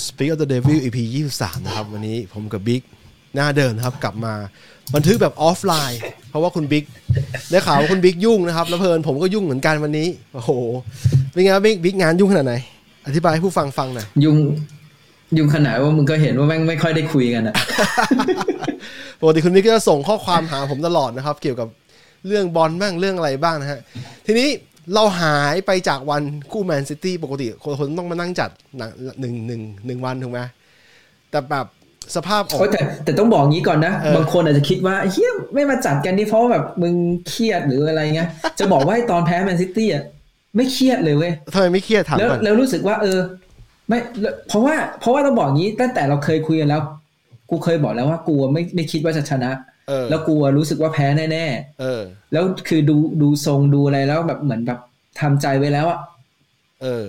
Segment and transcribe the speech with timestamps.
[0.00, 0.98] Speak of the Devil EP
[1.32, 2.82] 23 นะครับ วันนี้ผมกับบิ๊ก
[3.34, 4.34] หน้าเดิมครับ กลับมา
[4.94, 6.00] บันทึกแบบออฟไลน์
[6.30, 6.84] เพราะว่าคุณบิ๊ก
[7.50, 10.50] ได้ข่าวว่าคุณบิ๊กยุ่งนะครับ แล้วเผอิญผมก็ยุ่งเหมือนกันวันนี้ โอ้โห
[11.32, 12.54] เป็นไงบิ๊กบิ๊กงานยุ่งขนาดไหน
[13.06, 14.38] อธิบายให้ผู้ฟังฟังหน่อยยุ่ง
[15.36, 17.54] ยุ่งขนาดว่ามึงก็เห็นว่าแม่งไม่ค่อยได้คุยกันอะ
[19.20, 21.68] ปกติคุณบิ๊กก็จะส่งข้อความหาผมตลอดนะครับ เกี่ยวกับ
[22.26, 23.80] เรื่องบอลบ้างเรื่องอะไรบ้างนะฮะ
[24.26, 24.48] ทีนี้
[24.94, 30.40] เราหายไปจากวันคู่แมนซิตี้ปกติ คนคนต้องมานั่งจัดหนังหนึ่งหนึ่งหนึ่งวันถูกไหม
[31.30, 31.66] แต่แบบ
[32.16, 36.94] สภาพออกโอ้ยแต่แต่ต้องบอกงี้ก่อนนะเออบางคนอาจจะคิดว่าเฮียไม่มาจัดกันนี่เพราะว่าแบบมึง
[37.28, 40.04] เครียดหรืออะไรเงี้ยจะบอกว่าไอ้ตอนแพ้แมนซิตี้อะ
[40.56, 43.18] ไม่เครียดเลยเว้ยทำไมไม่เครียดถามแล้วก่อนแล้วรู้สึกว่า เออ
[43.88, 46.82] ไม่แล้วเพราะว่าเพราะว่าต้องบอกงี้ตั้งแต่เราเคยคุยกันแล้ว
[47.50, 49.50] กูเคยบอกแล้วว่ากูไม่ไม่คิดว่าจะชนะ
[49.90, 51.46] เออแล้วกูรู้สึกว่าแพ้แน่
[51.80, 54.78] เออๆแล้วคือดูดูทรงดูอะไรแล้วแบบเหมือนแบบ
[55.20, 56.00] ทำใจไว้แล้วอะ
[56.82, 57.06] เออ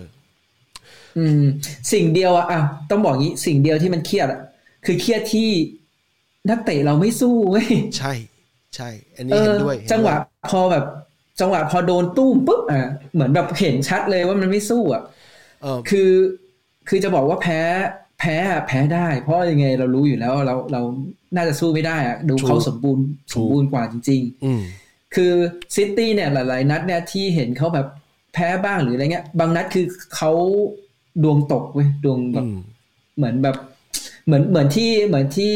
[1.17, 1.41] อืม
[1.93, 4.39] สิ่งเดียวอะอะต้องบอกงี้สิ่งเดียวที่มันเครียดอะ
[4.85, 5.49] คือเครียดที่
[6.49, 8.13] นักเตะเราไม่สู้เว้ยใช่
[8.75, 10.15] ใช่ อันนี้เอเห็อนด้วยเนด้วย จังหวะ
[10.49, 10.85] พอแบบ
[11.39, 15.03] จังหวะพอโดนตุ้มปุ๊บอะเหมือนแบบเห็นชัดเลยว่ามันไม่สู้อะ
[15.61, 16.09] เออคือ
[16.89, 17.59] คือจะบอกว่าแพ้
[18.21, 20.81] แพ้อะแพ้ได้ เพราะยังไงเรารู้อยู่แล้วเราเรา
[21.35, 24.61] น่าจะสู้ไม่ได้อะดูเขาสมบูรณ์สมบูรณ์กว่าจริง ๆ อืม
[25.15, 25.33] คือ
[25.75, 27.87] ซิตี้เนี่ยหลาย ๆ นัดเนี่ยที่เห็นเขาแบบ
[28.33, 30.31] แพ้บ้างหรืออะไรเงี้ย บางนัดคือเขา
[31.23, 32.57] ดวงตกเว้ยดวงแบบอืม
[33.17, 33.57] เหมือนแบบ
[34.25, 35.55] เหมือนเหมือนที่เหมือนที่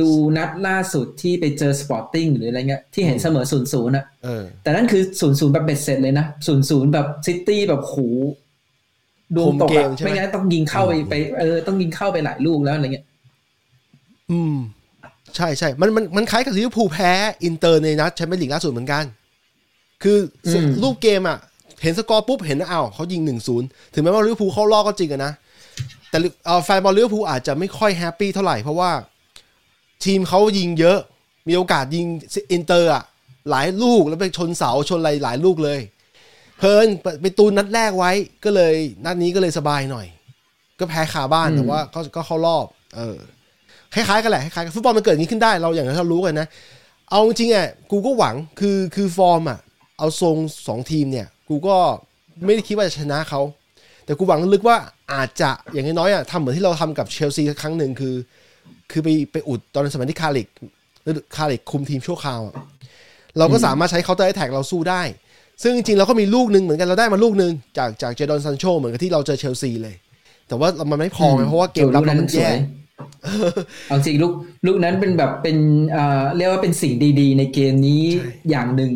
[0.00, 7.96] ดูนัดล่าสุดที่ไปเจอสปอร์ติ้งหรืออะไรเงี้ยที่เห็นเสมอศูนย์ศูนย์อะเออแต่นั่นคือศูนย์ศูนย์แบบเบ็ดเสร็จเลยนะศูนย์ศูนย์แบบซิตี้แบบโห
[9.34, 13.04] ดวงตกคุมเกอะมใช่ไหมไม่งั้นต้องยิงเข้าไปไปเออต้องยิงเข้าไปหลายลูกแล้วอะไรเงี้ย
[14.30, 14.56] อืม
[15.36, 17.12] ใช่ใช่มันมันมันคล้ายกับลิเวอร์พูลแพ้
[17.44, 19.04] อินเตอร์ในนัดแชมเปี้ยนลีกล่าสุดเหมือนกัน
[20.02, 21.38] คืออืมรูปเกมอะ
[21.82, 25.32] เห็นสกอร์ปุ๊บเห็นอ้าวเขายิงหนึ่งศูนย์ถึงแม้ว่าลิเวอร์พูลเข้ารอบก็จริงอะนะ
[26.10, 28.90] แต่เอ่อแฟนบอลลิเวอร์พูลอาจจะไม่ค่อย happy เท่าไหร่เพราะว่า
[30.04, 30.98] ทีมเขายิงเยอะ
[31.48, 32.06] มีโอกาสยิง
[32.52, 33.02] อินเตอร์อะ
[33.50, 35.80] หลายลูกแล้วไปชนเสาชนอะไรหลายลูกเลย
[36.58, 38.12] เผอิญไปไปตุนนัดแรกไว้
[38.44, 38.74] ก็เลย
[39.04, 40.06] นัดนี้ก็เลยสบายหน่อย
[40.78, 43.16] ก็แพ้คาบ้านแต่ว่าก็ก็เข้ารอบ เออ
[43.94, 46.48] คล้ายๆกันแหละคล้ายๆกันฟุตบอลมันเกิดอย่างนี้ขึ้นได้เราอย่างที่เรารู้กันนะ
[47.10, 49.58] เอาจริงๆอะกูก็หวังคือคือฟอร์มอะ
[49.98, 50.36] เอาทรง
[50.66, 51.76] สองทีมเนี่ย กูก็
[52.44, 53.40] ไม่ได้คิดว่าจะชนะเขา
[54.04, 54.76] แต่กูหวังลึกว่า
[55.12, 58.14] อาจจะอย่างน้อยๆอะทำเหมือนที่เราทำกับเชลซีครั้งหนึ่งคือ
[58.90, 60.48] คือไปไปอุดตอนสมัยที่คาร์ริก
[61.02, 62.54] หรือคาร์ริกคุมทีมชั่วคราวอะ
[63.38, 65.02] เราก็สามารถใช้ counter attack เราสู้ได้
[65.62, 69.94] ซึ่งจริงๆเราก็มีลูกหนึ่งเหมือนกันเราได้มาลูกหนึ่งจากจากเจดอนซานโชเหมือนกับที่เราเจอเชลซีเลย
[70.48, 72.50] แต่ว่ามันไม่พอไงเพราะว่าเกมรับเรามันแย่
[73.88, 74.32] เอาจริงลูก
[74.66, 75.56] ลูกนั้นเป็นแบบเป็น
[75.90, 78.92] เอ่อเรียกว่าเป็นสิ่งดีๆ ในเกมนี้ใช่อย่างหนึ่ง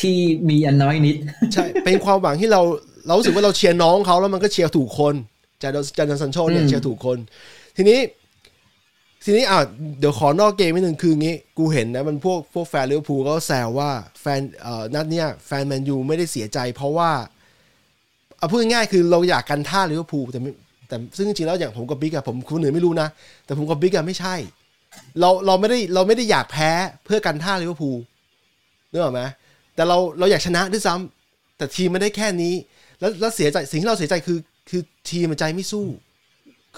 [0.00, 0.16] ที่
[0.48, 1.16] มีอันน้อยนิด
[1.52, 2.60] ใช่ เป็นความหวังที่เรา
[3.06, 5.14] เรารู้สึกว่าเราเชียร์น้องเขาแล้วมันก็เชียร์ถูกคน
[5.62, 7.18] จาดอนจาดอนซานโชเนี่ยอืมเชียร์ถูกคน
[7.76, 7.98] ทีนี้
[9.30, 9.60] ทีนี้อะ
[10.00, 13.90] เดี๋ยวขอนอกเกมนิดนึงคืองี้ กูเห็นนะมันพวกพวกแฟนลิเวอร์พูลก็แซวว่า
[14.20, 17.10] แฟนเอ่อนัดเนี้ยแฟนแมนยูไม่ได้เสียใจ เพราะว่า
[18.38, 20.50] เอาพูดง่ายๆคือเราอยากกันท่าลิเวอร์พูลแต่ไม่
[20.88, 23.08] แต่ซึ่งจริงๆแล้วอย่างผมกับบิ๊กอะผมคนอื่นไม่รู้นะ
[23.44, 24.34] แต่ผมกับบิ๊กอะไม่ใช่
[25.20, 26.70] เราเราไม่ได้เราไม่ได้อยากแพ้
[27.04, 27.96] เพื่อกันท่าลิเวอร์พูล
[28.90, 29.22] นึกออกไหม
[29.74, 32.54] แต่เราเราอยากชนะด้วยซ้ำแต่ทีมมันได้แค่นี้
[33.00, 34.38] แล้วแล้วเสียใจสิ่งที่เราเสียใจคือ
[34.70, 35.86] คือทีมมันใจไม่สู้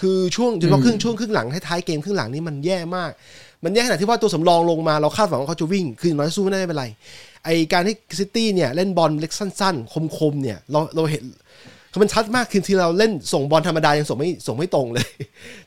[0.00, 3.10] คือช่วงโดยเฉพาะครึ่งช่วงครึ่งหลังท้ายๆเกมครึ่งหลังนี่มันแย่มาก
[3.64, 6.86] มันแย่ขนาดที่ว่าตัวสำรองลงมาเราคาดหวังว่าเขาจะวิ่ง คืออย่างน้อยสู้ไม่ได้ไม่เป็นไร
[7.44, 11.24] ไอการที่ซิตี้เนี่ยเล่นบอลเล็กสั้น ๆ คมๆเนี่ยเราเราเห็น
[11.92, 15.06] คือมันชัดมากคือที่เราเล่นส่งบอลธรรมดายังส่งไม่ส่งไม่ตรงเลย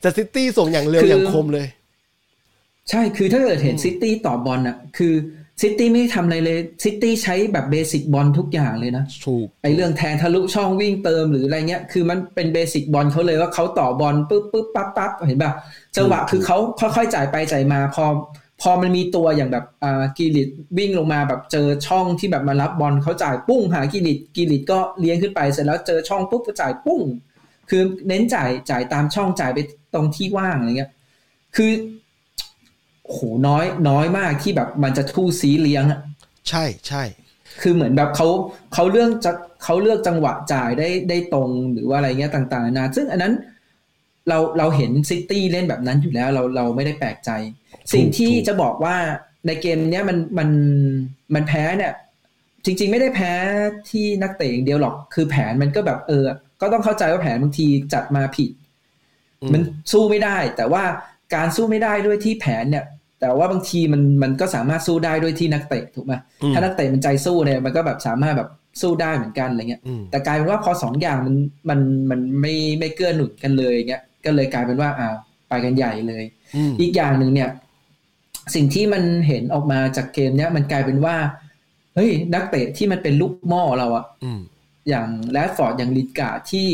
[0.00, 1.66] แต่ซิตี้ส่งอย่างเร็วคืออย่างคมเลย
[2.90, 5.14] ใช่คือถ้าเกิดเห็นซิตี้ต่อบอลอะ คือ
[5.62, 15.52] ซิตี้ไม่ได้ทำอะไรเลยซิตี้ใช้แบบ basic บอลทุกอย่างเลยนะถูกไอเรื่องแทงทะลุช่องวิ่งเติมหรืออะไรเงี้ย คือมันเป็น basic บอลเขาเลยว่าเขาต่อบอลปุ๊บปุ๊บปั๊บปั๊บเห็นป่ะ
[15.96, 18.04] จังหวะคือเขาค่อยๆจ่ายไปจ่ายมาพอ
[18.62, 20.48] พอมันมีตัวอย่างแบบอ่ากีริต
[20.78, 27.00] วิ่งลงมาแบบเจอช่องที่แบบมารับบอลเขาจ่ายปุ้งหากีริตกีริตก็เลี้ยงขึ้นไปเสร็จแล้วเจอช่องปุ๊บก็จ่ายปุ้ง
[27.70, 29.58] คือเน้นจ่ายจ่ายตามช่องจ่ายไป
[29.94, 30.90] ตรงที่ว่างอะไรเงี้ย
[31.56, 31.70] คือ
[33.10, 36.00] โหน้อยน้อยมากที่แบบมันจะทู่ซีเลี้ยงอะ
[36.48, 37.02] ใช่ใช่
[37.60, 38.28] คือเหมือนแบบเขา
[38.74, 39.32] เขาเลือกจะ
[39.64, 43.34] เขาเลือกจังหวะจ่ายได้ได้ตรงหรือว่าอะไรเงี้ยต่างๆนานาซึ่งอันนั้น
[44.28, 47.30] เราเราเห็นซิตี้เล่นแบบนั้นอยู่แล้วเราเราไม่ได้แปลกใจ
[47.92, 48.96] สิ่งที่จะบอกว่า
[49.46, 50.48] ในเกมเนี้ยมันมัน
[51.34, 51.92] มันแพ้เนี่ย
[52.64, 53.32] จริง ๆ ไม่ได้แพ้
[53.90, 56.24] ที่นักเตะอย่างเดียวหรอก คือแผนมันก็แบบเออ
[56.60, 58.50] ก็ต้องเข้าใจว่าแผนบางทีจัดมาผิด
[59.42, 59.62] อืมัน
[59.92, 60.84] สู้ไม่ได้ แต่ว่า
[61.34, 62.84] การสู้ไม่ได้ด้วยที่แผนเนี่ย
[63.24, 68.48] แต่ว่าบางทีมันมันก็สามารถสู้ได้ด้วยที่นักเตะถูกไหมอืมถ้านักเตะมันใจสู้เนี่ยมันก็แบบสามารถแบบ
[68.80, 71.36] สู้ได้เหมือนกันอะไรเงี้ยอืมแต่กลายเป็นว่าพอสองอย่างมัน
[71.68, 71.80] มัน
[72.10, 75.08] มันไม่ไม่เกื้อหนุนกันเลยอย่างเงี้ย ก็เลยกลายเป็นว่าอ่า
[75.48, 76.24] ไปกันใหญ่เลย
[76.56, 77.48] อืมอีกอย่างหนึ่งเนี่ย
[78.54, 81.16] สิ่งที่มันเห็นออกมาจากเกมเนี้ยมันกลายเป็นว่า
[81.94, 84.40] เฮ้ยนักเตะที่มันเป็นลูกหม้อเราอะอืม
[84.88, 86.66] อย่างแรดฟอร์ดอย่างลินการ์ดที่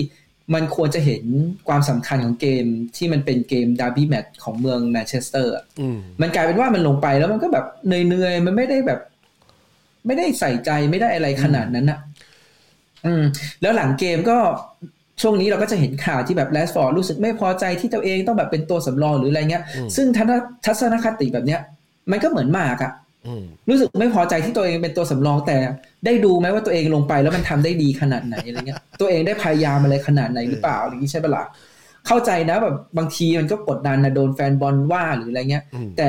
[0.54, 1.24] มันควรจะเห็น
[1.68, 2.64] ความสำคัญของเกม
[2.96, 9.00] ที่มันเป็นเกมดาร์บี้แมตช์ของเมืองแมนเชสเตอร์อะอืมมันกลายเป็นว่ามันลงไปแล้วมันก็แบบเหนื่อยๆ มันไม่ได้แบบ
[10.06, 11.98] ไม่ได้ใส่ใจไม่ได้อะไรขนาดนั้นอะ
[13.06, 13.24] อืม
[13.62, 14.38] แล้วหลังเกมก็
[15.22, 20.32] ช่วงนี้เราก็จะเห็นข่าวที่แบบแรดฟอร์ดรู้สึกไม่พอใจที่ตัวเองต้องแบบเป็นตัวสำรองหรืออะไรเงี้ยอืมซึ่งทัศน
[20.66, 21.60] ทัศนคติแบบเนี้ย
[22.10, 23.09] มันก็เหมือนหมากอะอืม
[23.68, 25.56] รู้สึกไม่พอใจที่ตัวเองเป็นตัวสำรองแต่
[26.04, 31.44] ได้ดูไหมว่าตัวเองลงไปแล้วมันทำได้ดีขนาดไหนอะไรเงี้ย ตัวเองได้พยายามอะไรขนาดไหนหรือเปล่าอะไรอย่างนี้ใช่ปะล่ะ
[32.06, 36.08] เข้าใจนะแบบบางทีมันก็กดดันนะโดนแฟนบอลว่าหรืออะไรเงี้ยอืมแต่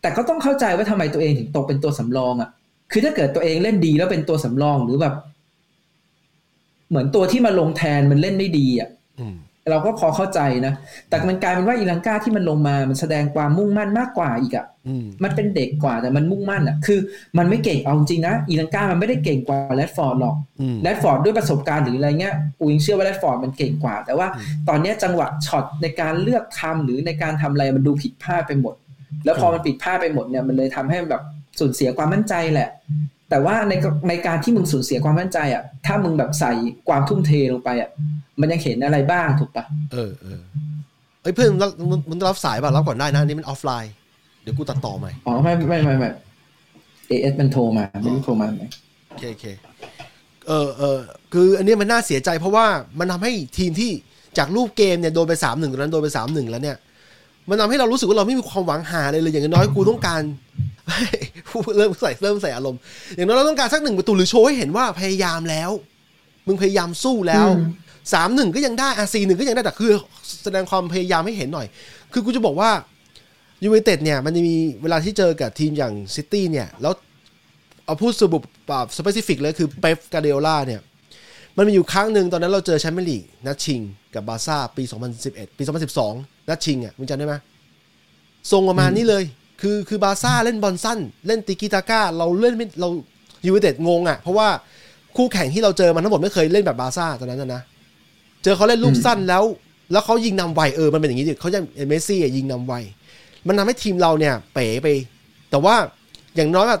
[0.00, 2.50] แต่ก็ต้องเข้าใจว่าทำไมตัวเองถึงตกเป็นตัวสำรองอะ่ะ
[2.92, 5.14] คือถ้าเกิดตัวเองเล่นดีแล้วเป็นตัวสำรองหรือแบบ
[6.88, 8.88] เหมือนตัวที่มาลงแทนมันเล่นไม่ดีอะ
[9.20, 9.36] อืม
[9.70, 10.74] เราก็พอเข้าใจนะ
[11.08, 16.98] แต่มันกลายเป็นว่าอีลังกาที่มันลงมามันแสดงความมุ่งมั่นมากกว่าอีกอะ่ะอื มมันเป็นเด็กกว่าแต่มันมุ่งมั่นอะคือ
[17.38, 28.74] มันไม่เก่งเอาจริงนะอีลังกามันไม่ได้เก่งกว่าแรดฟอร์ดหรอกอืมแรดฟอร์ดด้วยประสบการณ์หรืออะไรเงี้ยกูยังเชื่อว่าแรดฟอร์ดมันเก่งกว่า แต่ว่าอืมตอนเนี้ยจังหวะช็อตในการเลือกทำหรือในการทำอะไรมันดูผิดพลาดไปหมด
[29.24, 31.22] แล้วพอมันผิดพลาดไปหมดเนี่ยมันเลยทำให้แบบ
[31.60, 32.70] สูญเสียความมั่นใจแหละ
[33.30, 33.72] แต่ว่าใน
[34.08, 36.52] ในการที่มึงสูญเสียความมั่นใจอะถ้ามึงแบบใส่
[36.88, 37.90] ความทุ่มเทลงไปอะ
[38.40, 40.40] มันยังเห็นอะไรบ้างถูกปะเออเออ
[41.22, 46.10] เอ้ยเพื่อนมึงรับมึงมึงรับสายป่ะรับก่อนได้นะอันนี่มันออฟไลน์เดี๋ยวกูตัดต่อใหม่ อ๋อไม่ไม่ไม่ไม่
[47.08, 48.64] เอเอสมันโทรมาไม่รู้โทรมาไหม
[49.08, 49.46] โอเคโอเค
[50.48, 50.98] เออเออ
[51.32, 52.66] คืออันเนี้ยมันน่าเสียใจเพราะว่า
[52.98, 53.90] มันทำให้ทีมที่
[54.38, 56.76] จากรูปเกมเนี่ยโดนไปสามหนึ่งตอนนั้นโดนไปสามหนึ่งแล้วเนี่ย
[57.48, 60.22] มันทำให้เรารู้สึกว่าเราไม่มีความหวังหาเลยเลยอย่างน้อยกูต้องการ
[61.76, 62.80] เริ่มใส่เริ่มใส่อารมณ์
[63.14, 65.70] อย่างน้อยเราต้องการสักหนึ่งประตูหรือโชว์ให้เห็นว่าพยายามแล้ว
[66.46, 67.70] มึงพยายามสู้แล้วอืม
[68.14, 69.90] สามหนึ่งก็ยังได้อะสี่หนึ่งก็ยังได้แต่คือ
[70.44, 71.66] แสดงความพยายามให้เห็นหน่อย
[72.12, 72.70] คือกูจะบอกว่า
[73.64, 76.92] ยูไนเต็ดเนี่ยมันจะมีเวลาที่เจอกับทีมอย่างซิตี้เนี่ยแล้ว
[77.84, 80.80] เอาพูดสรุปแบบ specific เลยคือเป๊ปกวาร์ดิโอล่าเนี่ย
[81.56, 83.80] มันมีอยู่ครั้งหนึ่งตอนนั้นเราเจอแชมเปี้ยนลีกนัดชิง
[84.14, 84.82] กับบาร์ซ่าปี
[85.20, 85.62] 2011 ปี
[86.06, 87.34] 2012 นัดชิงอะมึงจำได้ไหม
[88.50, 89.24] ทรงประมาณนี้เลย
[89.60, 92.88] คือคือบาร์ซ่าเล่นบอลสั้น เล่นติกิตาก้า เราเล่นไม่เรา
[93.46, 94.48] ยูไนเต็ดงงอะ เพราะว่า
[95.16, 97.62] คู่แข่งที่เราเจอมันทั้งหมดไม่เคยเล่นแบบบาร์ซ่าตอนนั้นนะ
[98.42, 99.44] เจอเขาเล่นลูกสั้นแล้ว
[99.92, 102.74] แล้วเขายิงนำไวเออมันเป็นอย่างนี้ดิเขาจะเมสซี่ยิงนำไว
[103.46, 104.88] มันทำให้ทีมเราเนี่ยเป๋ไป
[105.50, 105.74] แต่ว่า
[106.36, 106.80] อย่างน้อยอะ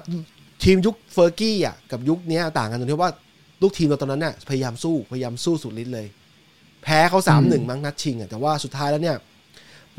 [0.64, 3.12] ทีมยุคเฟอร์กี้อะกับยุคเนี้ยต่างกันตรงที่ว่า
[3.62, 6.06] ลูกทีมเราตอนนั้นเนี่ยพยายามสู้พยายามสู้สุดฤทธิ์เลย
[6.82, 9.16] แพ้เขาสามหนึ่งมั้งนัดชิงอะแต่ว่าสุดท้ายแล้วเนี่ย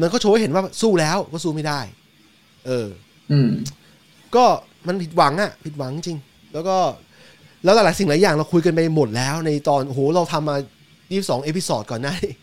[0.01, 1.79] มันก็โชว์ให้เห็นว่าสู้แล้วก็สู้ไม่ได้
[2.67, 2.87] เออ
[3.31, 3.49] อืม
[4.35, 4.45] ก็
[4.87, 6.17] มันผิดหวังอะผิดหวังจริง
[6.53, 6.77] แล้วก็
[7.63, 10.57] แล้วหลายๆสิ่งหลายอย่างเราคุยกันไปหมดแล้ว ในตอนโอ้โหเราทำมา
[10.99, 12.33] 22 เอพิ o d ดก่อนหน้านี้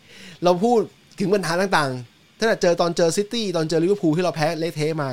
[0.43, 0.79] เราพูด
[1.19, 5.09] ถึงปัญหาต่างๆ ตั้งแต่เจอตอนเจอซิตี้ตอนเจอลิเวอร์พูลที่เราแพ้เละเทะมา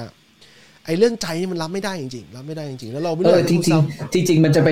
[0.87, 4.71] ไอ้เรื่องใจนี่มันรับไม่ได้จริงๆรับไม่ได้จริงๆแล้วเราไม่เอได้อจริงซ้ๆจริงๆมันจะไป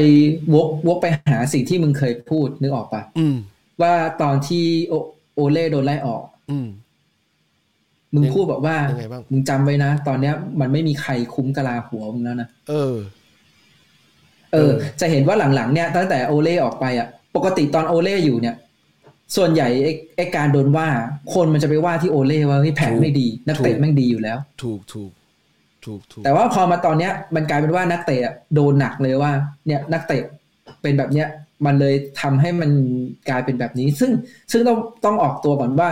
[0.55, 3.37] วกวกไปหาสิ่งที่มึงเคยพูดนึกออกปะำอืม
[3.83, 4.95] ว่าตอนที่โอ
[5.35, 6.69] โอเล่โดนไล่ออก อืม
[8.13, 12.95] มึงยังพูดบอกว่ายังไงบ้างมึงจำไว้นะ ตอนเนี้ย มันไม่มีใครคุ้มกะลาหัวมึงแล้วนะเออ
[14.53, 18.55] เออ เออ จะเห็นว่าหลังๆเนี่ยตั้งแต่โอเล่ออกไปอะ ปกติตอนโอเล่อยู่เนี่ย
[19.37, 20.89] ส่วนใหญ่ไอ้ไอ้การโดนว่า
[21.35, 25.11] คนมันจะไปว่าที่โอเล่ว่าเฮ้ยแผนไม่ดี นักเตะแม่งดีอยู่แล้ว ถูกถูก
[25.85, 29.33] ถูกถูกแต่ว่าพอมาตอนเนี้ยมันกลายเป็นว่านักเตะอะโดนหนักเลยว่า
[29.67, 30.23] เนี่ยนักเตะ
[30.83, 31.29] เป็นแบบเนี้ย
[31.67, 32.71] มันเลยทำให้มัน
[33.29, 34.11] กลายเป็นแบบนี้ ซึ่ง
[34.53, 35.91] ซึ่งต้องต้องออกตัวก่อนว่า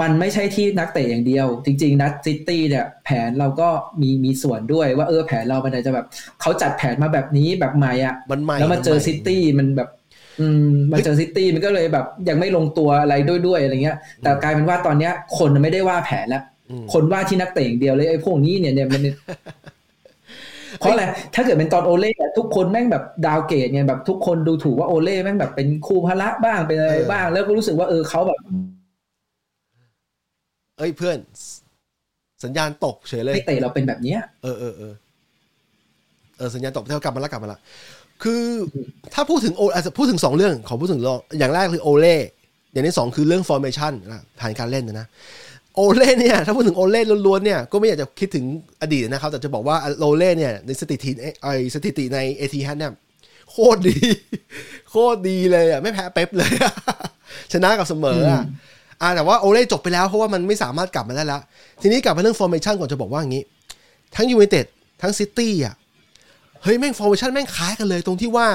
[0.00, 3.68] มันไม่ใช่ที่นักเตะอย่างเดียว จริง ๆ นัดซิตี้เนี่ย แผนเราก็
[4.00, 6.06] มีมีส่วนด้วยว่าเออแผนเรามันอาจจะแบบ
[6.40, 9.88] เขาจัดแผนมาแบบนี้แบบใหม่อะมันใหม่แล้วมาเจอนใหซิตี้มันแบบ
[10.40, 19.02] อืมมาเจอซิตี้มันก็เลยแบบยังไม่ลงตัวอะไรด้วยด้วยอะไรเงี้ย แต่กลายเป็นว่าตอนเนี้ย คนไม่ได้ว่าแผนแล้วอืมคนว่าที่นักเตะอย่างเดียวเลยไอ้พวกนี้เนี่ยเนี่ยมัน
[20.78, 21.04] เพราะอะไร
[21.34, 28.38] ถ้าเกิดเป็นตอนโอเล่อะทุกคนแม่งแบบ downgrade ไงแบบทุกคนดูถูกว่าโอเล่แม่งแบบเป็นครูพละบ้างเป็นอะไรเออบ้าง แล้วก็รู้สึกว่าเออเขาแบบ
[30.78, 31.18] เอ้ยเพื่อน
[32.44, 34.94] สัญญาณตกเฉยเลยนักเตะเราเป็นแบบเนี้ยเออเออเออ
[36.38, 37.60] เออสัญญาณตกเท่ากลับมาแล้วกลับมาละ
[38.22, 38.42] คือ
[39.14, 42.16] ถ้าพูดถึงโออาจจะพูดถึงสองเรื่องขอพูดถึงเรื่องอย่างแรกคือโอเล่
[42.72, 45.06] อย่างที่สองคือเรื่อง formation นะฐานการเล่นนะนะ
[45.76, 48.44] โอเล่เนี่ยถ้าพูดถึงโอเล่ล้วนๆเนี่ยก็ไม่อยากจะคิดถึง
[48.82, 51.10] อดีตนะครับ แต่จะบอกว่าโอเล่เนี่ยในสถิติ
[51.42, 52.92] ไอสถิติในเอทีฮัเนี่ย
[53.50, 53.96] โคตรดี
[54.90, 56.72] โคตรดีเลยอะไม่แพ้เป๊ปเลยอะ
[57.52, 58.42] ชนะกับเสมออะ
[59.02, 61.40] อ่าแต่ว่าโอเล่จบไปแล้วเพราะว่ามันไม่สามารถกลับมาได้แล้ว
[61.82, 63.42] ทีนี้กลับมาเรื่อง formation ก่อนจะบอกว่าอย่างนี้
[64.16, 64.66] ทั้งยู i นเต็ด
[65.02, 65.74] ทั้งซิตี้อะ
[66.62, 68.48] เฮ้ยแม่ง formation แม่งคล้ายกันเลยตรงที่ว่า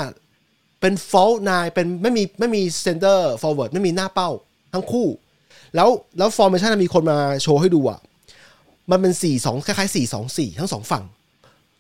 [0.82, 4.30] เป็น false nine เป็นไม่มีไม่มีเซนเตอร์ฟอร์เวิร์ดไม่มีหน้าเป้า
[4.74, 5.08] ทั้งคู่
[5.76, 8.00] แล้วแล้ว formation มีคนมาโชว์ให้ดูอะ
[8.92, 11.04] มันเป็นสี่สองคล้ายๆสี่สองสี่ทั้งสองฝั่ง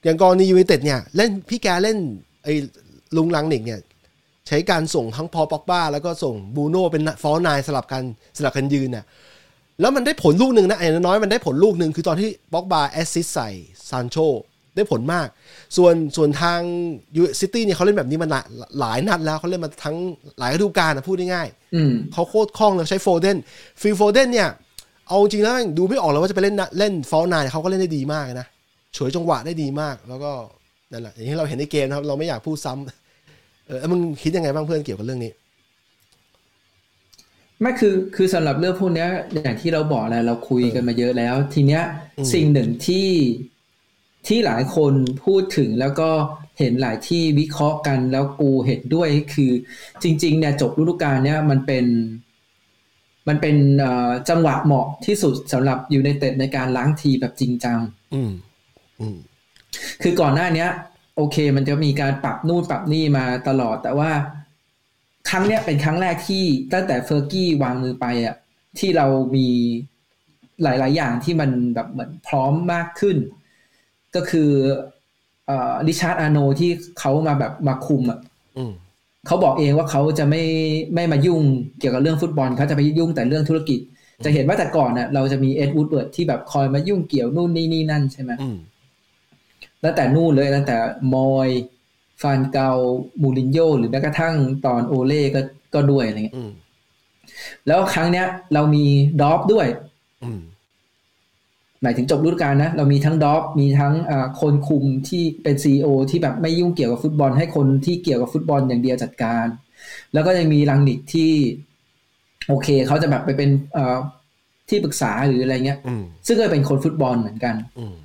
[0.03, 1.97] อย่างกรณียู i นเต็ดเนี่ย เล่นพี่แกเล่น
[2.43, 2.53] ไอ้
[3.15, 3.79] ลุงรังนิกเนี่ย
[4.47, 8.03] ใช้การส่งทั้งพอลป็อกบา แล้วก็ส่งบรูโน่เป็น false nine สลับกัน
[8.37, 9.05] สลับกันยืนน่ะ
[9.81, 13.49] แล้วมันได้ผลลูกหนึ่งนะอย่างน้อยมันได้ผลลูกหนึ่งคือตอนที่ป็อกบา assist ใส่
[13.89, 14.15] ซานโช
[14.75, 15.27] ได้ผลมาก
[15.77, 16.59] ส่วนส่วนทาง
[17.15, 18.45] ยูซิตี้เนี่ยเขาเล่นแบบนี้มาหลาย
[18.79, 19.95] หลายนัดแล้วเขาเล่นมาทั้ง
[20.39, 23.37] หลายฤดูกาลนะพูดง่ายอืมๆเขาโคตรคล่องเลยใช้โฟเดน
[23.81, 24.49] ฟิลโฟเดนเนี่ย
[25.07, 28.47] เอาจริงแล้วแม่งดูไม่ออกเลยว่าจะไปเล่นนะเล่น false nine เขาก็เล่นได้ดีมากนะ
[28.95, 30.31] ฉวยจังหวะได้ดีมาก แล้วก็
[30.91, 35.31] นั่นแหละอย่างที่เราเห็นในเกมนะครับ เราไม่อยากพูดซ้ำเออแล้วมึงคิดยังไงบ้างเพื่อนเกี่ยวกับเรื่องนี้
[37.61, 41.83] ไม่คือคือสำหรับเรื่องพวกเนี้ยอย่างที่เราบอกแล้วเราคุยกันมาเยอะแล้ว ทีเนี้ย
[42.17, 43.07] อืมสิ่งหนึ่งที่
[44.27, 44.93] ที่หลายคน
[45.25, 46.09] พูดถึงแล้วก็
[46.59, 49.51] เห็นหลายที่วิเคราะห์กันแล้วกูเห็นด้วยคือ
[50.03, 51.85] จริง ๆ เนี่ยจบฤดูกาลเนี้ยมันเป็น
[53.27, 57.79] มันเป็นเอ่อจังหวะเหมาะที่สุดสำหรับยูไนเต็ดในการล้างทีแบบจริงจัง
[58.13, 58.31] อืม
[58.99, 59.17] อืม
[60.03, 60.69] คือก่อนหน้าเนี้ย
[61.15, 64.11] โอเค มันจะมีการปรับนู่นปรับนี่มาตลอด แต่ว่า
[65.29, 68.35] ครั้งเนี้ยเป็นครั้งแรกที่ตั้งแต่เฟอร์กี้วางมือไปอะ
[68.79, 69.47] ที่เรามี
[70.63, 73.17] หลาย ๆ อย่างที่มันแบบเหมือนพร้อมมากขึ้น
[74.15, 74.49] ก็คือ
[75.47, 78.19] เอ่อริชาร์ดอาร์โนลด์ที่เขามาแบบมาคุมอะ
[78.57, 78.71] อืม
[79.27, 80.43] เขาบอกเองว่าเขาจะไม่
[80.93, 81.41] ไม่มายุ่ง
[81.79, 83.79] เกี่ยวกับเรื่องฟุตบอลเขาจะไปยุ่งแต่เรื่องธุรกิจ
[84.25, 88.57] จะเห็นว่าแต่ก่อนน่ะเราจะมีเอ็ดวูดเวิร์ดที่แบบคอยมายุ่งเกี่ยวนู่นนี่นี่นั่นใช่ไหมอืม
[89.83, 90.77] ตั้งแต่นู่นเลยตั้งแต่
[91.13, 91.49] มอย
[92.21, 92.71] ฟานเกา
[93.21, 95.41] มูรินโญ่หรือแม้กระทั่งตอนโอเล่ก็
[95.73, 96.51] ก็ด้วยอะไรเงี้ยอืม
[97.67, 98.85] แล้วครั้งเนี้ย เรามี
[99.21, 99.67] ดอฟด้วย
[100.23, 100.39] อืม
[101.83, 109.45] หมายถึงจบฤดูกาลนะ เรามีทั้งดอฟมีทั้งอ่าคนคุมที่เป็นซีอที่แบบไม่ยุ่งเกี่ยวกับฟุตบอล ให้คนที่เกี่ยวกับฟุตบอลอย่างเดียวจัดการ
[110.13, 111.31] แล้วก็ยังมีลังนิกที่
[112.47, 113.97] โอเคเขาจะแบบไปเป็นเอ่อ
[114.69, 117.95] ที่ปรึกษาหรืออะไรเงี้ยอืมซึ่งก็เป็นคนฟุตบอลเหมือนกันอืม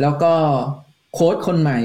[0.00, 0.32] แล้วก็
[1.12, 1.78] โค้ดคนใหม่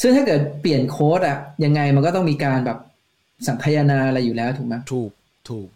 [0.00, 2.78] ซึ่งถ้าเกิดเปลี่ยนโค้ดอะยังไงมันก็ต้องมีการแบบ
[3.46, 5.10] สังคายนาอะไรอยู่แล้วถูกไหมถูก
[5.48, 5.72] ถูกถ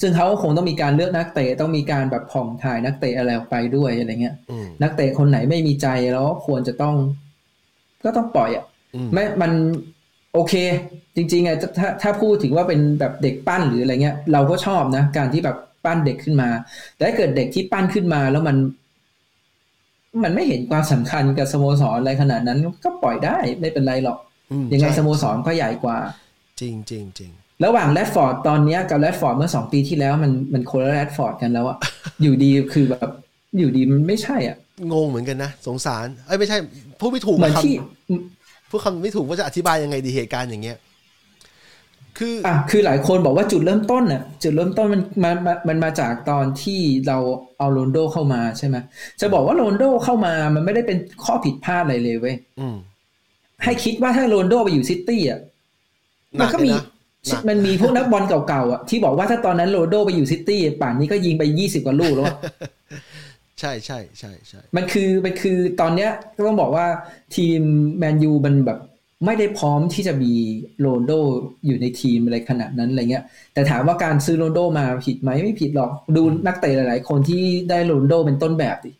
[0.00, 6.94] ซึ่งเขาก็คงต้องมีการเลือกนักเตะต้องมีการแบบผ่องถ่ายนักเตะอะไรออกไปด้วยอะไรเงี้ยอืมนักเตะคนไหนไม่มีใจแล้วก็ควรจะต้อง
[8.04, 9.52] ก็ต้องปล่อยอะอืมไม่มัน
[10.34, 10.54] โอเค
[11.16, 16.48] จริงๆอะถ้าถ้าพูดถึงว่าเป็นแบบเด็กปั้นหรืออะไรเงี้ย เราก็ชอบนะ การที่แบบปั้นเด็กขึ้นมา
[16.94, 18.56] แต่ถ้าเกิดเด็กที่ปั้นขึ้นมาแล้วมัน
[20.24, 24.18] มันไม่เห็นความสำคัญกับสโมสรอะไรขนาดนั้น ก็ปล่อยได้ไม่เป็นไรหรอก
[24.52, 25.96] อืมยังไงใช่สโมสรก็ใหญ่กว่า
[26.60, 27.30] จริงจริงจริง
[27.64, 31.78] ระหว่างแรดฟอร์ดตอนเนี้ยกับแรดฟอร์ดเมื่อสองปีที่แล้วมันมันคนละแรดฟอร์ดกันแล้วอะ
[32.22, 33.10] อยู่ดีคือแบบ
[33.58, 34.56] อยู่ดีมันไม่ใช่อะ
[34.92, 36.56] งงเหมือนกันนะ สงสารเอ้ยไม่ใช่
[37.00, 37.74] พูดไม่ถูกเหมือนคำที่
[38.70, 40.78] พูดคำไม่ถูกว่าจะอธิบายยังไงดีเหตุการณ์อย่างเงี้ย
[42.18, 47.18] คืออะคือหลายคนบอกว่าจุดเริ่มต้นน่ะ จุดเริ่มต้นมันมันมันมันมาจากตอนที่เรา
[47.58, 48.76] เอาโรนลโดเข้ามาใช่ไหม
[49.20, 52.76] จะบอกว่าโรนัลโดเข้ามามันไม่ได้เป็นข้อผิดพลาดอะไรเลยเว้ยอืม
[53.64, 55.40] ให้คิดว่าถ้าโรนัลโดไปอยู่ซิตี้อะ
[56.36, 56.84] หมันันกก็เลยมีนะหนัก
[57.48, 62.38] มันมีพวกนักบอลเก่าๆอะที่บอกว่าถ้าตอนนั้นโรนัลโดไปอยู่ซิตี้ป่านนี้ก็ยิงไปยี่สิบกว่าลูกแล้วอะ
[63.60, 66.86] ใช่ใช่ใช่ใช่มันคือมันคือตอนเนี้ยก็ต้องบอกว่า
[67.36, 67.60] ทีม
[67.98, 68.78] แมนยูมันแบบ
[69.24, 70.32] ไม่ได้พร้อมที่จะมี
[70.80, 71.12] โรนัลโด
[71.66, 78.92] อยู่ในทีมอะไรขนาดนั้นอะไรเงี้ย แต่ถามว่าการซื้อโรนัลโดมาผิดไหมไม่ผิดหรอก ดูนักเตะหลาย ๆ คนที่ได้โรนัลโดเป็นต้นแบบดิ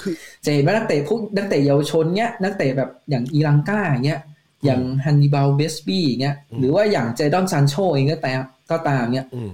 [0.00, 0.14] คือ
[0.44, 4.20] จะเห็นว่านักเตะพวกนักเตะเยาวชนเนี้ยนักเตะแบบอย่างอีลังกาอย่างเงี้ย
[4.64, 8.32] อย่างฮันนิบาลเมจบรีอย่างเงี้ยหรือว่าอย่างเจดอนซานโชเองก็แต่
[8.70, 9.50] ก็ตามเนี้ยอืม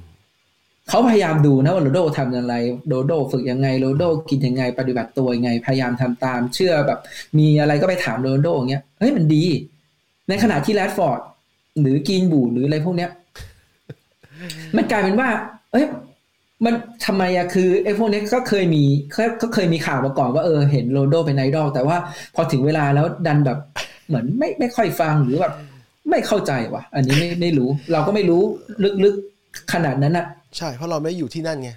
[0.89, 2.55] เขาพยายามดูนะว่าโรนัลโดทำยังไง
[2.89, 6.99] โรนลโดฝึกยังไงโรนัลโดกินยังไง ปฏิบัติตัวยังไง พยายามทำตาม เชื่อแบบ
[7.39, 9.45] มีอะไรก็ไปถามโรนัลโดอย่างเงี้ยเฮ้ยมันดี
[10.29, 11.21] ในขณะที่แรดฟอร์ด
[11.81, 13.11] หรือกรีนวูดหรืออะไรพวกเนี้ย
[14.77, 15.29] มันกลายเป็นว่า
[15.73, 15.87] เอ้ย
[16.65, 16.75] มัน
[17.07, 18.85] ทำไมอะคือไอ้พวกเนี้ยก็เคยมี
[19.17, 21.97] ก็ก็เคยมีข่าวมาก่อนว่าเออเห็นโรนลโดเป็นไอดอลแต่ว่า
[22.35, 23.59] พอถึงเวลาแล้วดันแบบ
[24.09, 25.55] เหมือนไม่ไม่ค่อยฟังหรือแบบ
[26.11, 28.43] ไม่เข้าใจว่ะ อันนี้ไม่ไม่รู้ เราก็ไม่รู้
[29.05, 31.71] ลึกๆขนาดนั้นอะใช่เพราะเราไม่อยู่ที่นั่นไง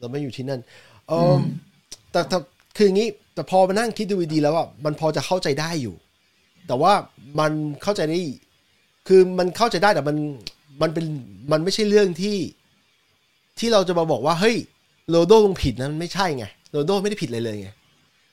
[0.00, 0.60] เราไม่อยู่ที่นั่น
[1.08, 1.34] เออ
[2.12, 2.38] แต่แต่
[2.76, 5.94] คืออย่างนี้ แต่พอมานั่งคิดดูดีๆแล้วอะมันพอจะเข้าใจได้อยู่
[6.66, 6.92] แต่ว่า
[7.40, 8.18] มันเข้าใจได้
[9.08, 10.16] คือมันเข้าใจได้แต่มัน
[10.82, 11.06] มันเป็น
[11.52, 12.36] มันไม่ใช่เรื่องที่
[13.58, 14.56] ที่เราจะมาบอกว่าเฮ้ย
[15.10, 17.70] โรนัลโดลงผิดนะมันไม่ใช่ไงโรนัลโดไม่ได้ผิดเลยเลยไง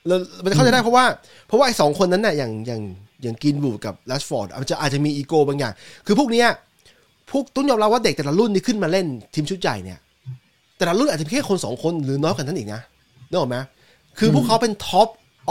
[0.07, 0.15] เรา
[0.45, 1.05] มันเข้าใจได้เพราะว่า
[1.47, 2.81] เพราะว่าไอ้สองคนนั้นน่ะอย่างอย่าง
[3.23, 5.73] อย่างกรีนวูดกับแรชฟอร์ดอาจจะอาจจะมีอีโก้บางอย่าง
[6.05, 6.47] คือพวกเนี้ย
[7.31, 9.99] พวกต้องยอมรับว่าเด็กแต่ละรุ่นที่ขึ้นมาเล่นทีมชุดใหญ่เนี่ย
[10.77, 12.81] แต่ละรุ่นอาจจะมีแค่คนสองคนหรือน้อยกว่านั้นอีกนะ
[13.29, 13.57] นึกออกไหม
[14.19, 15.09] คือพวกเขาเป็น top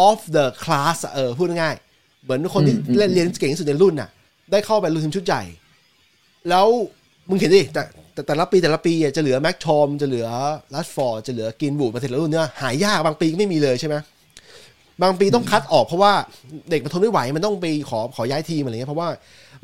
[0.09, 4.09] of the class อะเออพูดง่ายๆเหมือนคนที่อืมอืมเล่นเรียนเก่งที่สุดในรุ่นน่ะ
[4.51, 5.43] ได้เข้าไปรุ่นทีมชุดใหญ่
[6.49, 6.67] แล้ว
[7.29, 7.83] มึงเห็นดิแต่
[8.15, 10.29] แต่แต่ละปีแต่ละปีอะจะเหลือแม็คทอมจะเหลือ
[10.75, 13.97] แรชฟอร์ดจะเหลือกรีนวูดมาเสร็จแล้วรุ่นเนี้ยหายากบางปีก็ไม่มีเลยใช่ไหม
[15.03, 16.13] บางปีต้องคัดออกเพราะว่า
[16.71, 19.09] เด็กมันทนไม่ไหวมันต้องไปขอขอย้ายทีมอะไรเงี้ยเพราะว่า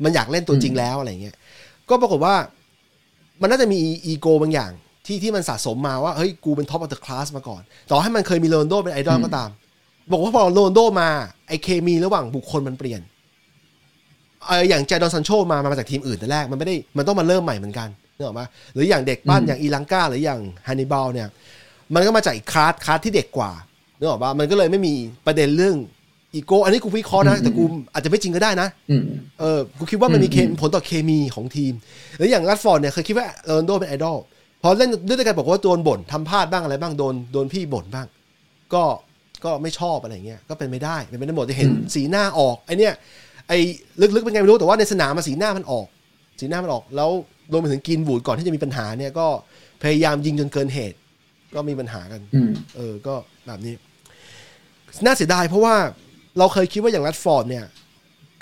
[0.03, 1.35] มันอยากเล่นตัวจริงแล้วอะไรเงี้ย
[1.89, 2.35] ก็ปรากฏว่า
[3.41, 4.71] มันน่าจะมีอีโก้บางอย่าง
[5.05, 9.49] ที่ที่มันสะสมมาว่าเฮ้ยกูเป็น top of the class มาก่อน ต่อให้มันเคยมีโรนัลโดเป็นไอดอลก็ตาม
[10.11, 11.09] บอกว่าพอโรนัลโดมา
[11.47, 13.01] ไอเคมีระหว่างบุคคลมันเปลี่ยน
[14.47, 21.27] เอออย่างเจดอนซานโชมามาจากทีมอื่นแต่แรกมันไม่ได้มันต้องมาเริ่มใหม่เหมือนกันนึกออกปะหรืออย่างเด็กบ้านอย่างอีลังกาหรืออย่างฮันนิบาลเนี่ย
[21.93, 23.51] มันก็มาจากอีกคลาสคลาสที่เด็กกว่า
[23.99, 24.93] นึกออกปะมันก็เลยไม่มี
[25.25, 25.75] ประเด็นเรื่อง
[26.35, 27.63] อีโก้อันนี้กูวิเคราะห์นะ แต่กู
[27.93, 29.03] อาจจะไม่จริงก็ได้นะอืม
[29.39, 31.73] เออกูคิดว่ามันมีเคอืมผลต่อเคมีของทีม
[32.17, 34.17] หรืออย่างแรชฟอร์ดเนี่ยเคยคิดว่าโรนัลโดเป็นไอดอล
[34.61, 38.07] พอเล่นด้วยกันบอกว่าโดนบ่นทำพลาดบ้างอะไรบ้างโดนโดนพี่บ่นบ้าง
[38.73, 38.83] ก็
[39.43, 42.93] ก็ไม่ชอบอะไรเงี้ยก็เป็นไม่ได้เป็นไม่ได้หมดจะเห็นสีหน้าออกไอเนี่ย
[43.47, 43.53] ไอ
[44.15, 45.87] ลึกๆเป็นไงไม่รู้แต่ว่าในสนามมาสีหน้ามันออก
[46.39, 47.09] สีหน้ามันออก แล้ว
[47.51, 49.27] รวมไปถึงกินบูดก่อนที่จะมีปัญหาเนี่ยก็
[49.83, 50.97] พยายามยิงจนเกินเหตุ
[51.55, 53.13] ก็มีปัญหากันอืมเออก็
[53.47, 53.73] แบบนี้
[55.05, 55.75] น่าเสียดายเพราะว่า
[56.37, 57.65] เราเคยคิดว่าอย่างรัดฟอร์ดเนี่ย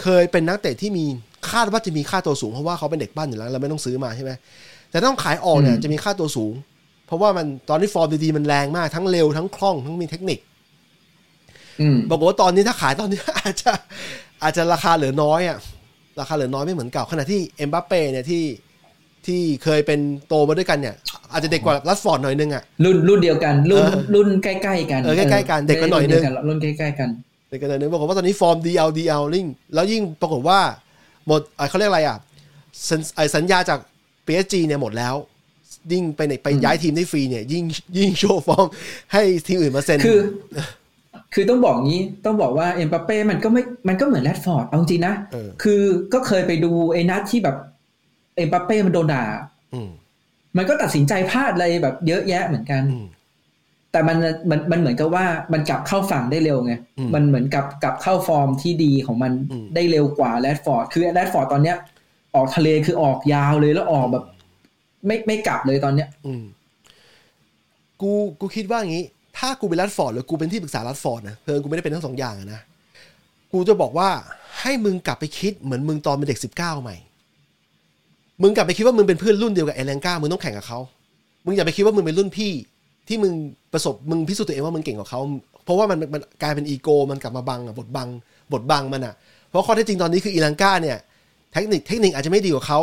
[0.01, 1.06] เคยเป็นนักเตะที่มี
[1.51, 4.32] คาดว่าจะมีค่าตัวสูง เพราะว่าเขาเป็นเด็กบ้านอยู่แล้วเราไม่ต้องซื้อมาใช่ไหม
[4.92, 6.54] แต่ต้องขายออกเนี่ยอืมจะมีค่าตัวสูง
[7.08, 10.39] เพราะว่ามันตอนที่ฟอร์มดีๆมันแรงมากทั้งเร็วทั้งคล่องทั้งมีเทคนิค
[11.82, 13.72] อืมบอกว่าตอนนี้ถ้าขายตอนนี้อาจจะ
[14.44, 15.58] อาจจะราคาเหลือน้อยอะ
[16.20, 18.44] ราคาเหลือน้อยไม่เหมือนเก่าขณะที่เอ็มบัปเป้เนี่ยที่
[19.27, 20.96] ที่เคยเป็นโตมาด้วยกันเนี่ย
[21.31, 27.10] อาจจะเด็กกว่าแรชฟอร์ดหน่อยนึงอะรุ่นรุ่นเดียวกัน รุ่นเออรุ่นใกล้ๆกันเออใกล้ๆกันเด็กกว่าหน่อยนึงไม่ได้รุ่นเดียวกัรุ่นใกล้ๆกัน
[27.50, 30.60] ในกรณีบอกว่าตอนนี้ฟอร์มดีเอาดีเอาลิงแล้วยิ่งปรากฏว่า
[31.27, 32.17] หมดเอ่อเขาเรียกอะไรอะ
[32.89, 33.79] สัญไอ้สัญญาจาก
[34.27, 35.15] PSG เนี่ยหมดแล้ว
[35.91, 37.63] ยิ่งไปไหนไปย้ายทีมได้ฟรีเนี่ย ยิ่ง
[37.98, 38.67] ยิ่งโชว์ฟอร์ม
[39.13, 40.19] ให้ทีมอื่นมาเซ็นคือ
[41.34, 45.81] คือต้องบอกงี้ต้องบอกว่าเอ็มบัปเป้มันก็ไม่มันก็เหมือนแรดฟอร์ดเอาจริงนะเออคือ
[46.13, 47.55] ก็เคยไปดูไอ้นัดที่แบบ
[48.38, 49.24] เอ็มบัปเป้มันโดนด่า
[49.74, 49.89] อืม
[50.58, 53.07] มันก็ตัดสินใจพลาดอะไรแบบเยอะแยะเหมือนกันอืม
[53.92, 54.18] แต่มัน
[54.50, 61.77] มันมันเหมือนกับว่ามันกลับเข้าฝั่งได้เร็วไงอืมมันเหมือนกับกลับเข้าฟอร์มที่ดีของมันอืมได้เร็วกว่าแรดฟอร์ด คือแรดฟอร์ดตอนเนี้ย
[62.35, 64.25] ออกทะเลคือออกยาวเลยแล้วออกแบบ
[65.05, 66.44] ไม่ไม่กลับเลยตอนเนี้ย อืม
[68.01, 69.05] กูกูคิดว่าอย่างนี้
[69.38, 72.62] ถ้ากูเป็นรัดฟอร์ดหรือกูเป็นที่ปรึกษารัดฟอร์ดนะเพอกูไม่ได้เป็นทั้งสองอย่างอะนะ
[73.51, 74.09] กูจะบอกว่า
[74.62, 76.96] ให้มึงกลับไปคิดเหมือนมึงตอนเป็นเด็กสิบเก้าใหม่
[78.42, 80.80] มึงกลับไปคิดว่ามึงเป็นเพื่อนรุ่นเดียวกับเอเลนกามึงต้องแข่งกับเขา
[81.46, 82.52] มึงอย่าไปคิดว่ามึงเป็นรุ่นพี่
[83.08, 83.34] ที่มึง
[83.74, 85.22] ประสบมึงพิสูจน์ตัวเองว่ามึงเก่งกว่าเขา
[85.66, 88.10] เพราะว่ามันมันกลายเป็นอีโก้มันกลับมาบังอะบทบัง
[88.54, 89.14] บทบังมันอะ
[89.50, 90.98] เพราะข้อเท็จจริงตอนนี้คืออีลังกาเนี่ย
[91.54, 92.80] เทคนิคเทคนิคอาจจะไม่ดีกว่าเขา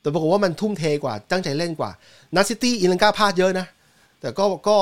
[0.00, 1.90] แต่ปรากฏว่ามันทุ่มเทกว่าตั้งใจเล่นกว่า
[2.34, 3.66] นัดซิตี้อีลังกาพลาดเยอะนะ
[4.20, 4.78] แต่ก็ก็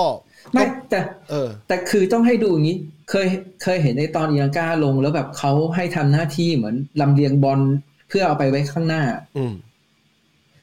[0.53, 2.77] ไม่ก็แต่เออ แต่คือต้องให้ดูอย่างนี้
[3.11, 3.27] เคย
[3.63, 7.61] เคยเห็นในตอนอีลังกาลงแล้วแบบเขาให้ทำหน้าที่เหมือนลำเลียงบอล
[8.09, 9.03] เพื่อเอาไปไว้ข้างหน้า
[9.37, 9.53] อืม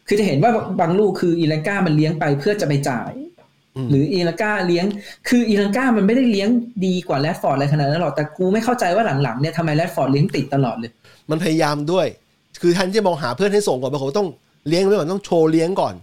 [0.07, 3.11] คือจะเห็นว่าบางลูกคืออีลังกามันเลี้ยงไปเพื่อจะไปจ่าย
[3.75, 4.85] อืมหรืออีลังกาเลี้ยง
[5.27, 6.49] คืออีลังกามันไม่ได้เลี้ยง
[6.85, 10.91] ดีกว่าแรดฟอร์ดอะไรขนาดนั้นหรอกแต่กูไม่เข้าใจว่าหลังๆเนี่ยทำไมแรดฟอร์ดเลี้ยงติดตลอดเลย
[11.29, 12.07] มันพยายามด้วย
[12.61, 14.29] คือแทนที่จะมองหาเพื่อนให้ส่งก่อนปรากฏว่าต้อง
[14.67, 15.95] เลี้ยงไว้ก่อนต้องโชว์เลี้ยงก่อน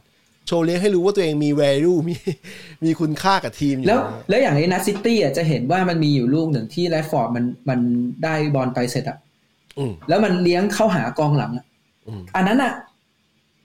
[0.47, 2.15] โชว์เลี้ยงให้รู้ว่าตัวเองมี value มี
[2.85, 7.79] มีคุณค่ากับทีมอยู่แล้ว แล้วอย่างไอ้นัดซิตี้อะจะเห็นว่ามันมีอยู่ลูกหนึ่งที่แรดฟอร์ดมันมัน
[8.25, 9.19] ได้บอลไปเสร็จอะ
[9.79, 11.65] อืมแล้วมันเลี้ยงเข้าหากองหลังอะ
[12.07, 12.73] อืมอันนั้นอะ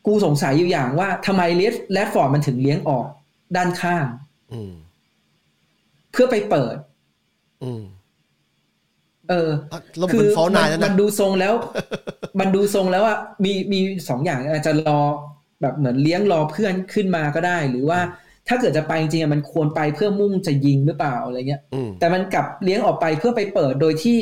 [0.06, 3.06] กูสงสัยอยู่อย่างว่าทำไมเลสแรดฟอร์ดมันถึงเลี้ยงออก
[3.56, 4.06] ด้านข้าง
[4.54, 4.74] อืม
[6.12, 6.76] เพื่อไปเปิด
[7.64, 7.84] อืม
[9.30, 11.54] เอออะเราเป็นฟอลนายแล้วมันะนดูทรงแล้ว
[12.40, 15.00] มันดูทรงแล้วอะมีมีสองอย่างอาจจะรอ
[15.62, 18.00] แบบเหมือนเลี้ยงรอเพื่อนขึ้นมาก็ได้ หรือว่า
[18.48, 24.18] ถ้าเกิดจะไปจริงๆอะมันควรไปเพื่อมุ่งจะยิงหรือเปล่าอะไรเงี้ยอืมแต่มันกลับเลี้ยงออกไปเพื่อไปเปิดโดยที่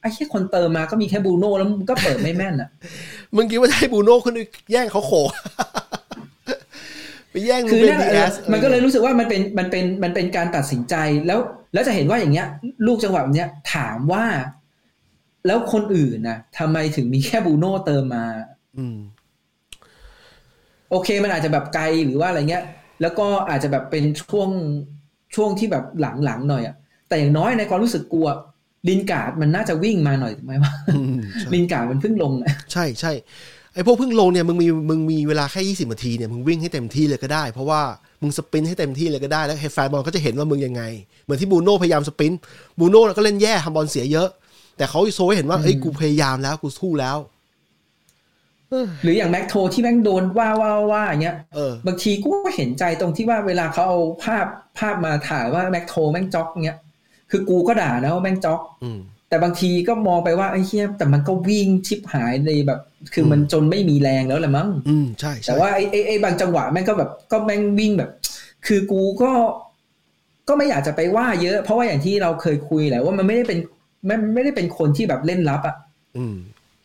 [0.00, 2.68] ไอ้แค่คนเติมมาก็มีแค่บรูโน่แล้วมันก็เปิดไม่แม่นอะ
[3.36, 4.40] มึงคิดว่าจะให้บูโน่ขึ้นไป
[4.72, 5.30] แย่งเขาโขก
[7.30, 10.94] ไปแย่งคือเป็นนั่นแหดีละเอสมันก็เลยรู้สึกว่ามันเป็นมันเป็นมันเป็นการตัดสินใจ
[11.26, 11.38] แล้ว
[11.72, 12.46] แล้วจะเห็นว่าอย่างเงี้ย
[12.86, 14.24] ลูกจังหวะแบบเนี้ยถามว่า
[15.46, 18.24] แล้วคนอื่นนะทำไมถึงมีแค่บรูโน่เติมมา
[18.78, 18.98] อืม
[20.90, 22.64] โอเคมันอาจจะแบบไกลหรือว่าอะไรเงี้ย
[23.00, 24.50] แล้วก็อาจจะแบบเป็นช่วง
[25.34, 26.74] ช่วงที่แบบหลังๆหน่อยอะ
[27.08, 28.28] แต่อย่างน้อยในความรู้สึกกลัว
[28.88, 33.12] ลินการ์ดมันน่าจะวิ่งมาหน่อยถูกไหมว่าอืมใช่ลินการ์ดมันเพิ่งลงอะใช่ใช่
[33.74, 37.80] ไอ้พวกเพิ่งลงเนี่ยมึงมีมึงมีเวลาแค่ยี่สิบนาทีเนี่ยมึงวิ่งให้เต็มที่เลยก็ได้ เพราะว่า
[38.22, 40.82] มึงสปรินต์ให้เต็มที่เลยก็ได้แล้วแฟนบอลก็จะเห็นว่ามึงยังไง
[41.24, 42.40] เหมือนที่บูโน่พยายามสปรินต์
[42.78, 44.28] บูโน่ก็เล่นแย่ทำบอลเสียเยอะ
[44.76, 47.18] แต่เขาโซให้เห็นว่าเอ้ยกูพยายามแล้วกูสู้แล้ว
[49.02, 54.46] หรืออย่างแม็กโทที่แม่งโดนว่าว่าว่าอย่างเงี้ยเออบางทีกูก็เห็นใจตรงที่ว่าเวลาเขาเอาภาพ
[54.78, 56.78] ภาพมาถ่ายว่าแม็กโทแม่งจ็อกเงี้ย
[57.30, 62.80] คือกูก็ด่านะว่าแม่งจ็อกอืมแต่บางทีก็มองไปว่าไอ้เฮียแต่มันก็วิ่งชิบหายในแบบ
[63.14, 68.10] คือมันจนไม่มีแรงแล้วแหละมั้งอืมใช่ใช่แต่ว่าไอ้ไอ้ไอ้บางจังหวะแม่งก็แบบก็แม่งวิ่งแบบ
[68.66, 69.32] คือกูก็
[70.48, 73.58] ก็ไม่อยากจะไปว่าเยอะ เพราะว่าอย่างที่เราเคยคุยแหละว่ามันไม่ได้เป็น
[74.08, 75.76] มันไม่ได้เป็นคนที่แบบเล่นลับอะ
[76.16, 76.36] อืม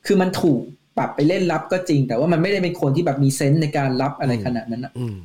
[0.06, 0.60] คือมันถูก
[0.98, 5.16] ปรับไปเล่นลับก็จริง แต่ว่ามันไม่ได้เป็นคนที่แบบมีเซนส์ในการรับอะไรขนาดนั้นอะอืม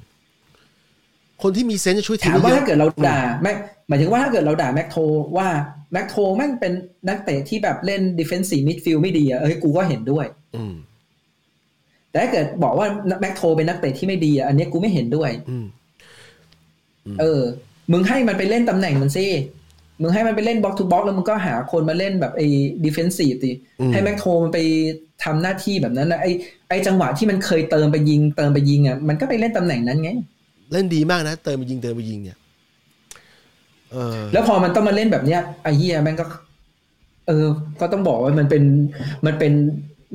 [1.43, 3.53] คนที่มีเซนส์จะช่วยทีถามมว่าได้เยถ้าอะเกิดเราด่าแม่
[3.89, 4.97] หมายถึงว่าถ้าเกิดเราด่าแม็กโท
[5.37, 5.49] ว่า
[5.93, 6.73] แม็กโทแม่งเป็น
[7.09, 10.75] นักเตะที่แบบเล่น defensive midfield ไม่ดีอะเอ้ยกูก็เห็นด้วย อืม
[12.11, 12.87] แต่ถ้าเกิดบอกว่า
[13.21, 15.67] แม็กโทเป็นนักเตะที่ไม่ดีอะอันเนี้ยกูไม่เห็นด้วยอืม
[17.21, 17.43] เออ
[17.93, 19.27] มึงให้มันไปเล่นตำแหน่งมันสิ
[20.03, 22.47] มึงให้มันไปเล่น box to box แล้วมึงก็หาคนมาเล่นแบบไอ้
[22.85, 24.59] defensive สิอืมให้แม็กโทมันไป
[25.25, 26.31] ทำหน้าที่แบบนั้นนะไอ้
[26.69, 30.11] ไอ้จังหวะที่มันเคยเติมไปยิง เติมไปยิงอะมันก็ไปเล่นตำแหน่งนั้นไง
[30.73, 32.39] เล่นดีมากนะ เติมไปยิงเติมไปยิงเนี่ย
[33.93, 36.27] เออแล้วพอมันต้องมาเล่นแบบเนี้ยไอ้เหี้ยแม่งก็
[37.27, 37.47] เออ
[37.81, 38.63] ก็ต้องบอกว่ามันเป็น
[39.27, 39.53] มันเป็น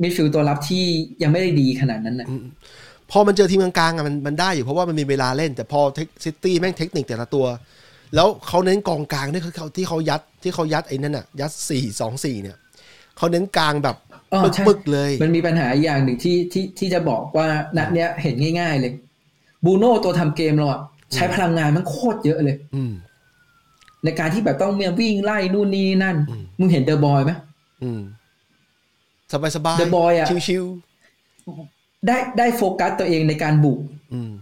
[0.02, 0.84] มิดฟิลด์ตัวรับที่
[1.22, 2.28] ยังไม่ได้ดีขนาดนั้นนะ
[3.10, 5.80] พอมันเจอทีมกลางๆอะมันมันได้อยู่เพราะว่ามันมีเวลาเล่น แต่พอ
[6.24, 7.46] ซิตี้แม่งเทคนิคแต่ละตัว
[8.14, 12.56] แล้วเขาเน้นกองกลางที่เขาที่เขายัดที่เขายัดไอ้นั่นอะ ยัดสี่สองสี่เนี่ย
[13.16, 13.96] เขาเน้นกลางแบบ
[14.32, 18.92] อ๋อใช่ปึกๆเลย มันมีปัญหาอย่างหนึ่งที่ที่ที่จะบอกว่านัดเนี้ยเห็นง่าย ๆเลย
[19.64, 20.80] บรูโน่ตัวทำเกมเราอะ
[21.14, 22.92] ใช้พลังงานมันโคตรเยอะเลย อืม
[24.04, 27.32] ในการที่แบบต้องเมียวิ่งไล่นู่นนี่นั่นอืมมึงเห็นเดอบรอยน์ไหม
[27.82, 28.00] อืม
[29.32, 30.64] สบายสบาย The Boy อะชิว
[32.06, 34.32] ได้ได้โฟกัสตัวเองในการบุกๆอืม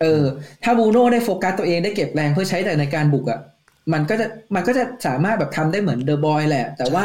[0.00, 0.24] เออ
[0.64, 3.38] ถ้าบรูโน่ได้โฟกัสตัวเองได้เก็บแรงเพื่อใช้แต่ในการบุกอะ
[3.92, 7.04] มันก็จะมันก็จะสามารถแบบทำได้เหมือนเดอบรอยน์แหละ แต่ว่า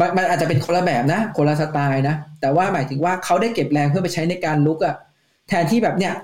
[0.00, 4.94] มันมันอาจจะเป็นคนละแบบนะคนละสไตล์นะ แต่ว่าหมายถึงว่าเขาได้เก็บแรงเพื่อไปใช้ในการลุกอะ
[5.48, 6.14] แทนที่แบบเนี้ย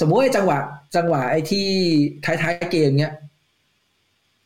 [0.00, 0.58] สมมติไอ้จังหวะ
[0.96, 1.66] จังหวะไอ้ที่
[2.24, 3.14] ท้ายๆเกมเนี้ย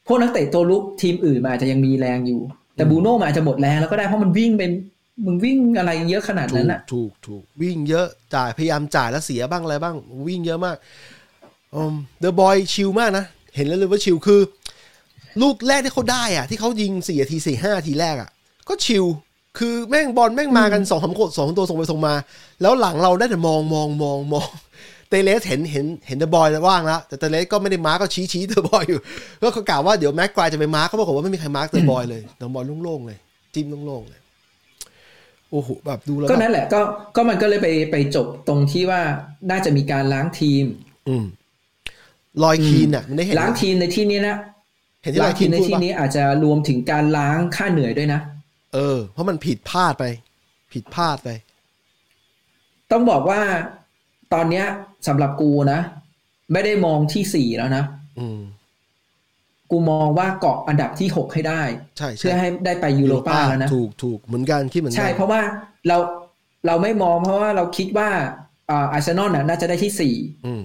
[0.07, 2.41] พวกนักเตะตัวลุกทีมอื่นมันอาจจะยังมีแรงอยู่
[2.77, 4.71] แต่บูโน่มันอาจจะหมดแรงแล้วก็ได้เพราะมันวิ่งเป็น
[5.25, 9.97] มึงวิ่งอะไรเยอะขนาดถูนั้นกอะถูกถูกวิ่งเยอะจ่ายพยายามจ่ายแล้วเสียบ้างอะไรบ้าง
[10.29, 10.77] วิ่งเยอะมาก
[11.75, 13.25] อืมเดอะบอยชิลมากนะ
[13.57, 14.41] เห็นแล้วเลยว่าชิลคือ
[15.43, 18.31] ลูกแรกที่เขาได้อะที่เขายิงสี่นาทีสี่ห้าทีแรกอะ
[18.69, 19.05] ก็ชิล
[19.59, 22.15] คือแม่งบอลแม่งมากันสองสามคนสองตัวส่งไปส่งมา
[22.63, 24.49] แล้วหลังเราได้แต่มองมองมองมอง
[25.11, 29.01] เตเลสเห็นเห็นเห็นเดอบรอยน์ว่างแล้วแต่เตเลสก็ไม่ได้ mark ก็ชี้ชี้เดอบรอยน์อยู่
[29.43, 33.19] ก็เขากล่าวว่าเดี๋ยวแม็กควายจะไป mark เขาบอกว่าไม่มีใคร mark เดอบรอยน์เลยเดอบรอยน์โล่งๆเลย
[33.55, 34.21] จิ้มโล่งๆเลย
[35.51, 36.81] โอ้โหแบบดูแล้วก็แบบนั่นแหละก็
[37.17, 39.01] ก็มันก็เลยไปไปจบตรงที่ว่า
[39.51, 40.65] น่าจะมีการล้างทีม
[41.09, 41.25] อืม
[42.43, 44.37] ลอยคีนอะมันได้เห็นล้างทีมในที่นี้นะ
[45.03, 48.21] เห็นที่ลล้าองยทีคีนมในพูดที่ป่ะนี้อาจจะรวมถึงการล้างค่าเหนื่อยด้วยนะ
[48.77, 50.05] เออ เพราะมันผิดพลาดไป
[50.73, 51.29] ผิดพลาดไป
[52.91, 53.41] ต้องบอกว่า
[54.35, 54.65] ตอนเนี้ย
[55.09, 55.81] สำหรับกูนะ
[56.53, 57.85] ไม่ได้มองที่สี่แล้วนะ
[58.19, 58.41] อืม
[59.71, 61.63] กูมองว่าเกาะอันดับที่หกให้ได้
[61.99, 65.41] ใช่ใช่เพื่อให้ได้ไปยูโรป้าแล้วนะถูกถูกเหมือนกันคิดเหมือนกัใช่เพราะว่า
[65.89, 65.97] เรา
[66.67, 68.11] เราไม่มองเพราะว่าเราคิดว่า
[68.71, 70.15] อ่าอาร์เซนอลน่ะน่าจะได้ที่สี่
[70.47, 70.63] อืม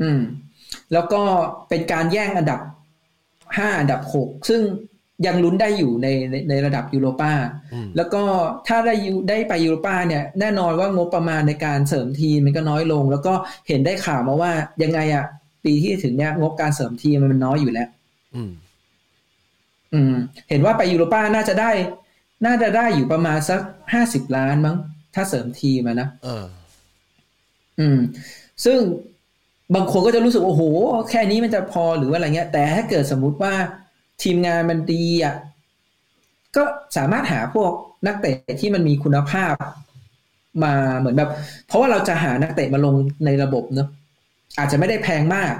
[0.00, 0.20] อืม
[0.92, 1.20] แล้วก็
[1.68, 2.60] เป็นการแย่งอันดับ
[3.56, 4.60] ห้าอันดับหกซึ่ง
[5.26, 7.32] ยังลุ้นได้อยู่ในในในระดับยูโรป้า
[7.74, 8.22] อืมแล้วก็
[8.66, 13.34] ถ้าได้ยูได้ไปยูโรป้าเนี่ยแน่นอนว่างบประมาณในการเสริมทีมมันก็น้อยลง แล้วก็
[13.68, 15.24] เห็นได้ข่าวมาว่ายังไงอะ
[15.64, 17.88] ปีที่ถึงเนี่ยงบการเสริมทีมมันน้อยอยู่แล้ว
[18.34, 18.50] อืม
[19.94, 20.14] อืม
[20.48, 21.70] เห็นว่าไปยูโรป้าน่าจะได้
[22.46, 23.60] น่าจะได้อยู่ประมาณสัก
[23.92, 24.76] ห้าสิบล้านมั้ง
[25.14, 26.44] ถ้าเสริมทีมอะนะเออ
[27.80, 27.98] อืม
[28.64, 28.78] ซึ่ง
[29.74, 30.64] บางคนก็จะรู้สึกว่าโอ้โห
[31.10, 33.52] แค่นี้มันจะพอหรือว่าอะไรเงี้ย แต่ถ้าเกิดสมมุติว่า
[34.22, 35.34] ทีมงานมันดีอะ
[36.56, 36.62] ก็
[36.96, 37.72] สามารถหาพวก
[38.06, 39.54] นักเตะที่มันมีคุณภาพ
[40.64, 41.30] มาเหมือนแบบ
[41.66, 42.94] เพราะว่าเราจะหานักเตะมาลง
[43.24, 43.88] ในระบบเนอะ
[44.58, 45.54] อาจจะไม่ได้แพงมาก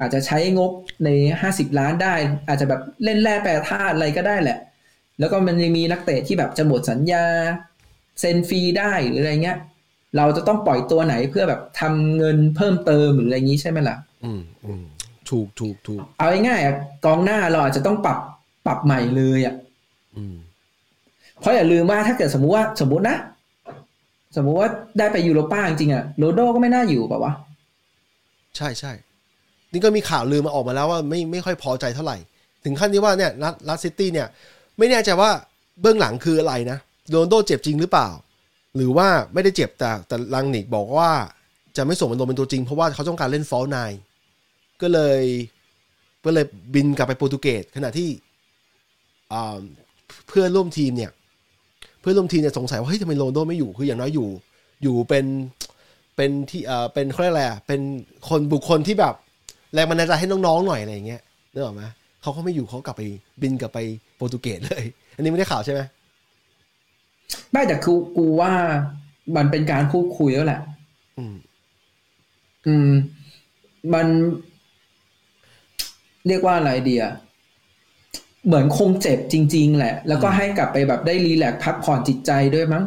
[0.00, 0.72] อาจจะใช้งบ
[1.04, 1.08] ใน
[1.40, 2.14] ห้าสิบล้านได้
[2.48, 4.58] อาจจะแบบเล่นแร่แปรธาตุอะไรก็ได้แหละ
[5.18, 7.24] แล้วก็มันยังมีนักเตะที่แบบจะหมดสัญญา
[8.20, 9.58] เซ็นฟรีได้หรืออะไรเงี้ย
[10.16, 14.82] เราจะต้องปล่อยตัวไหนเพื่อแบบทำเงินเพิ่มเติมหรืออะไรอย่างนี้ใช่ไหมล่ะ อืมอืม
[15.30, 18.18] ถูกถูกถูกเอาง่ายๆอะกองหน้าเราอาจจะต้องปรับ
[18.66, 19.54] ปรับใหม่เลยอะ
[20.16, 20.36] อืม
[21.40, 23.16] เพราะอย่าลืมว่าถ้าเกิดสมมุติว่าสมมุตินะ
[24.36, 27.32] สมมุติว่าได้ไปยูโรป้าจริงๆอะโรโดก็ไม่น่าอยู่แบบวะ
[28.56, 28.92] ใช่ใช่
[29.72, 32.16] นี่ก็มีข่าวลือมาออกมาแล้วว่าไม่ไม่ค่อยพอใจเท่าไหร่
[32.64, 34.28] ถึงขั้นที่ว่าเนี่ยนัดนัดซิตี้เนี่ย
[34.78, 35.30] ไม่แน่ใจว่า
[35.80, 36.78] เบื้องหลังคืออะไรนะ
[37.10, 38.08] โรนลโดเจ็บจริงหรือเปล่า
[38.76, 41.10] หรือว่าไม่ได้เจ็บแต่แต่ลังนิกบอกว่า
[41.76, 43.78] จะไม่ส่งมันลงเป็นตัวจริงเพราะว่าเขาต้องการเล่น false nine
[44.82, 45.22] ก็เลย
[46.24, 48.08] ก็เลยบินกลับไปโปรตุเกสขณะที่
[49.32, 49.60] อ่า
[50.28, 51.10] เพื่อนร่วมทีมเนี่ย
[52.00, 54.28] เพื่อนร่วมทีมเนี่ยสงสัยว่าเฮ้ยทำไมโรนลโดไม่อยู่คืออย่างน้อยอยู่
[54.82, 55.26] อยู่เป็น
[56.16, 57.80] เป็นที่เอ่อเป็นเขาเรียกอะไรอะเป็น
[58.28, 59.14] คนบุคคลที่แบบ
[59.74, 61.82] แรงบันดาลใจให้น้องๆหน่อยอะไรอย่างเงี้ยนึกออกไหม
[62.20, 63.02] เขาเขาก็ไม่อยู่เขากลับไป
[63.42, 63.78] บินกลับไป
[64.16, 65.80] โปรตุเกสเลย อันนี้ไม่ได้ข่าวใช่ไหม
[67.50, 68.52] ไม่แต่คือกูว่า
[69.36, 70.60] มันเป็นการพูดคุยแล้วแหละ
[71.18, 71.34] อืม
[72.66, 72.90] อืม
[73.94, 74.06] มัน
[76.28, 77.04] เรียกว่าอะไรเดีย
[78.46, 82.84] เหมือนคงเจ็บจริง ๆ แหละ แล้วก็ให้กลับไปแบบได้รีแลกซ์พักผ่อนจิตใจด้วยมั้ง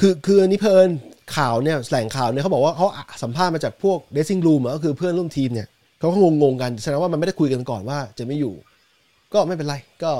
[0.00, 0.88] คือคืออันนี้เพลิน
[1.36, 2.86] ข่าวเนี่ยแหล่งข่าวเนี่ยเขาบอกว่าเขา
[3.22, 5.68] สัมภาษณ์มาจากพวก dressing room ก็คือเพื่อนร่วมทีมเนี่ย
[5.98, 8.54] เขาก็งงๆกันแสดงว่ามันไม่ได้คุยกันก่อนว่าจะไม่อยู่
[9.32, 10.12] ก็ไม่เป็นไร ก็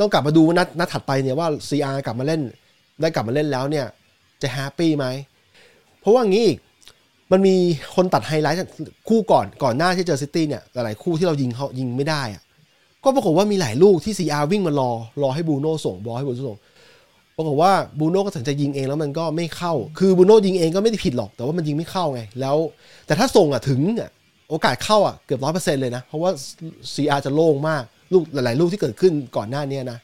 [0.00, 2.40] ต้องกลับมาดูว่านัดนัดถัดไปเนี่ยว่า CR กลับมาเล่น
[3.00, 3.86] ได้กลับมาเล่นแล้วเนี่ย
[4.42, 5.06] จะ happy ไหม
[6.00, 6.58] เพราะว่างี้อีก
[7.32, 7.54] มันมี
[7.94, 8.58] คนตัดไฮไลท์
[9.08, 12.42] คู่ก่อนก่อนหน้าที่เจอซิตี้เนี่ยหลายๆคู่ที่เรายิงเขายิงไม่ได้อะ
[13.04, 14.90] ก็ปรากฏว่ามีหลายลูกที่ CR วิ่งมารอ
[15.22, 16.58] รอให้บูโน่ส่งบอลให้บูโน่ส่ง
[17.36, 22.56] ปรากฏว่าบูโน่ก็ตัดสินใจยิงเองแล้วมันก็ไม่เข้า คือบูโน่ยิงเองก็ไม่ได้ผิดหรอก แต่ว่ามันยิงไม่เข้าไง แล้ว
[23.06, 24.10] แต่ถ้าส่งอะถึงอะ
[24.50, 26.30] โอกาสเข้าอะเกือบร้อยเปอร์เซ็นต์เลยนะ เพราะว่า
[26.94, 29.98] CR จะโล่งมากลูกหลาย ๆ ลูกที่เกิดขึ้นก่อนหน้านี้นะ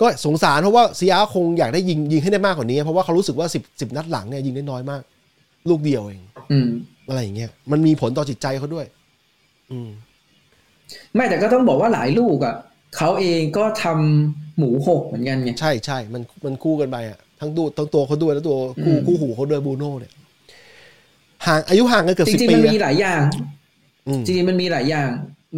[0.00, 5.02] ก็สงสารเพราะว่า CR คงอยากได้ยิงยิงให้ได้มากกว่านี้ เพราะว่าเขารู้สึกว่าสิบสิบนัดหลังเนี่ยยิงได้น้อยมาก
[5.70, 6.68] ลูกเดียวเอง อืม
[7.08, 8.86] อะไรอย่างเงี้ยมันมีผลต่อจิตใจเขาด้วย
[9.72, 9.88] อืม
[11.14, 12.54] ไม่แต่ก็ต้องบอกว่าหลายลูกอะ
[12.96, 20.12] เขาเองก็ทำหมูหกเหมือนกันไงใช่ใช่มันมันคู่กันไปอะทั้งดูทั้งตัวเขาด้วยแล้วตัวคู่อืมคู่หูเขาด้วยบูโน่เนี่ย
[21.46, 23.22] ห่างอายุห่างกันเกือบจสิบริงปีๆมันนะมีหลายอย่าง
[24.08, 25.08] อืมจริงๆมันมีหลายอย่าง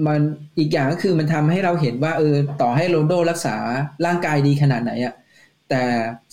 [0.06, 0.20] มัน
[0.58, 3.56] อีกอย่างก็คือมันทำให้เราเห็นว่าเออต่อให้โรนลโดรักษา
[4.06, 5.14] ร่างกายดีขนาดไหนอะ
[5.70, 5.82] แต่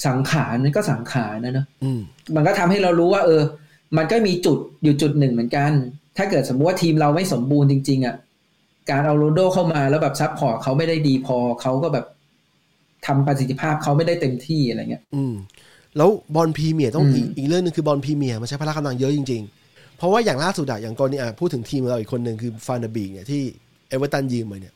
[0.05, 2.01] สังขารมันก็สังขารนะเนอะอืม
[2.35, 3.41] มันก็ทำให้เรารู้ว่า เออ
[3.97, 5.71] มันก็มีจุดอยู่จุดหนึ่งเหมือนกัน
[6.17, 8.15] ถ้าเกิดสมมติว่าทีมเราไม่สมบูรณ์จริง ๆอะ
[8.89, 12.05] การเอาโรนลโดเข้ามาแล้วแบบ support เขาไม่ได้ดีพอเขาก็แบบ
[13.05, 15.33] ทำประสิทธิภาพเขาไม่ได้เต็มที่อะไรเงี้ย อืม
[15.97, 23.41] แล้วบอลพรีเมียร์ต้องอืมอีกอีกเรื่องหนึ่งคือบอลพรีเมียร์มันใช้พละกำลังเยอะจริง ๆ เพราะว่าอย่างล่าสุดอะอย่างกรณีอะพูดถึงทีมเราอีกคนหนึ่งคือฟานเดอร์บีกเนี่ยที่
[23.89, 24.73] เอเวอร์ตันยืมมาเนี่ย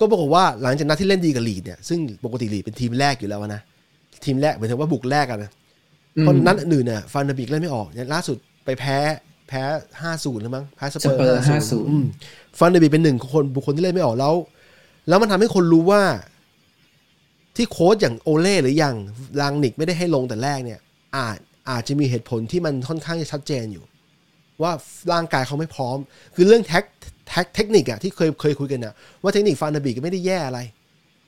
[0.00, 3.60] ก็ปรากฏว่าหลังจากนัดที่เล่นดีกับลีดเนี่ยซึ่งปกติลีดเป็นทีมแลกอยู่แล้วนะ
[4.24, 5.65] ทีมแลกหมายถึงว่าบุกแลกอะนะอืม
[6.20, 8.98] เพราะนัดอื่นเนี่ยฟานเดอร์บีกเล่นไม่ออกเนี่ยล่าสุดไปแพ้
[9.48, 9.62] แพ้
[10.02, 12.04] ห้าศูนย์แล้วมั้งแพ้สเปอร์สเปอร์ห้าศูนย์5-0อืม
[12.58, 14.34] ฟานเดอร์บีกเป็นหนึ่งคนบุคคลที่เล่นไม่ออกแล้ว
[15.08, 16.02] แล้วมันทำให้คนรู้ว่า
[17.56, 18.96] ที่โค้ชอย่างโอเล่หรืออย่าง
[19.40, 20.80] ลางนิกไม่ได้ให้ลงแต่แรกเนี่ย
[21.16, 21.38] อาจ
[21.70, 23.84] อาจจะมีเหตุผลที่มันค่อนข้างจะชัดเจนอยู่
[24.62, 24.72] ว่า
[25.12, 25.98] ร่างกายเขาไม่พร้อม
[26.34, 26.84] คือเรื่องแท็ก
[27.28, 30.60] แท็กเทคนิคอะที่เคยเคยคุยกันอะว่าเทคนิคฟานเดอร์บีกก็ไม่ได้แย่อะไร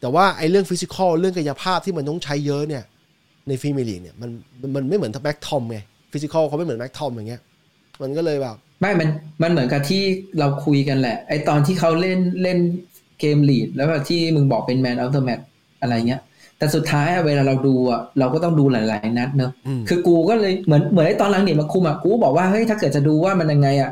[0.01, 2.85] แต่ว่าไอ้เรื่อง physical เรื่องกายภาพที่มันต้องใช้เยอะเนี่ย
[3.48, 4.30] ในพรีเมียร์ลีกเนี่ยมัน
[4.61, 5.78] มันมันไม่เหมือนแม็คทอมไง
[6.12, 7.42] physical เขาไม่เหมือนแม็คทอมอย่างเงี้ย
[8.02, 9.08] มันก็เลยแบบไม่มัน
[9.42, 10.02] มันเหมือนกับที่
[10.38, 12.58] เราคุยกันแหละ ไอตอนที่เขาเล่นเล่น
[13.20, 15.44] เกมลีดแล้วแบบที่มึงบอกเป็นแมน of the match
[15.80, 16.20] อะไรเงี้ย
[16.58, 23.90] แต่สุดท้ายอะเวลาเราดูอะเราก็ต้องดูหลาย ๆ นัดเนอะอืมคือกูก็เลยเหมือนเหมือนไอตอนหลังเนี่ยมาคุมอะกูก็บอกว่าเฮ้ยถ้าเกิดจะดูว่ามันยังไงอะ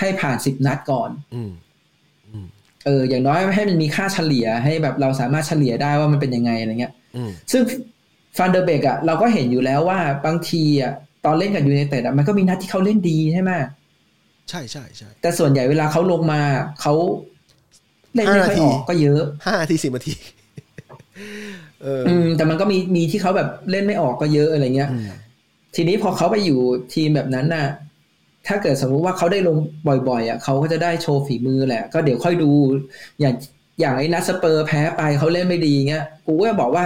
[0.00, 1.50] ให้ผ่านสิบนัดก่อนอืม
[2.86, 7.62] เอออย่างน้อยให้มันมีค่าเฉลี่ยให้แบบเราสามารถเฉลี่ยได้ว่ามันเป็นยังไงอะไรเงี้ยอืมซึ่ง
[8.38, 10.92] ฟานเดอร์เบกอะเราก็เห็นอยู่แล้วว่าบางทีอะ
[11.24, 13.50] ตอนเล่นกับยูไนเต็ดอะมันก็มีนัดที่เขาเล่นดีใช่ไหม
[14.50, 16.40] ใช่ใช่ใช่แต่ส่วนใหญ่เวลาเขาลงมา
[16.80, 16.94] เขา
[18.14, 20.14] เล่นไม่ค่อยออกก็เยอะห้านาทีสิบนาที
[21.82, 25.10] เอออืมแต่มันก็มีมีที่เขาแบบเล่นไม่ออกก็เยอะอะไรเงี้ยอืม
[25.74, 26.60] ทีนี้พอเขาไปอยู่
[26.94, 27.66] ทีมแบบนั้นน่ะ
[28.46, 29.56] ถ้าเกิดสมมุติว่าเขาได้ลง
[30.08, 32.50] บ่อยๆอะเขาก็จะได้โชว์ฝีมือแหละ ก็เดี๋ยวค่อยดู
[33.20, 33.34] อย่าง
[33.80, 36.84] อย่างไอ้นัดสเปอร์แพ้ไปเขาเล่นไม่ดีเงี้ยกูก็บอกว่า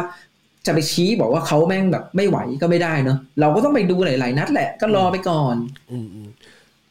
[0.66, 5.54] จะไปชี้บอกว่าเขาแม่งแบบไม่ไหวก็ไม่ได้เนอะเราก็ต้องไปดูหลายๆนัดแหละก็รอไปก่อน
[5.90, 6.28] อืมอืม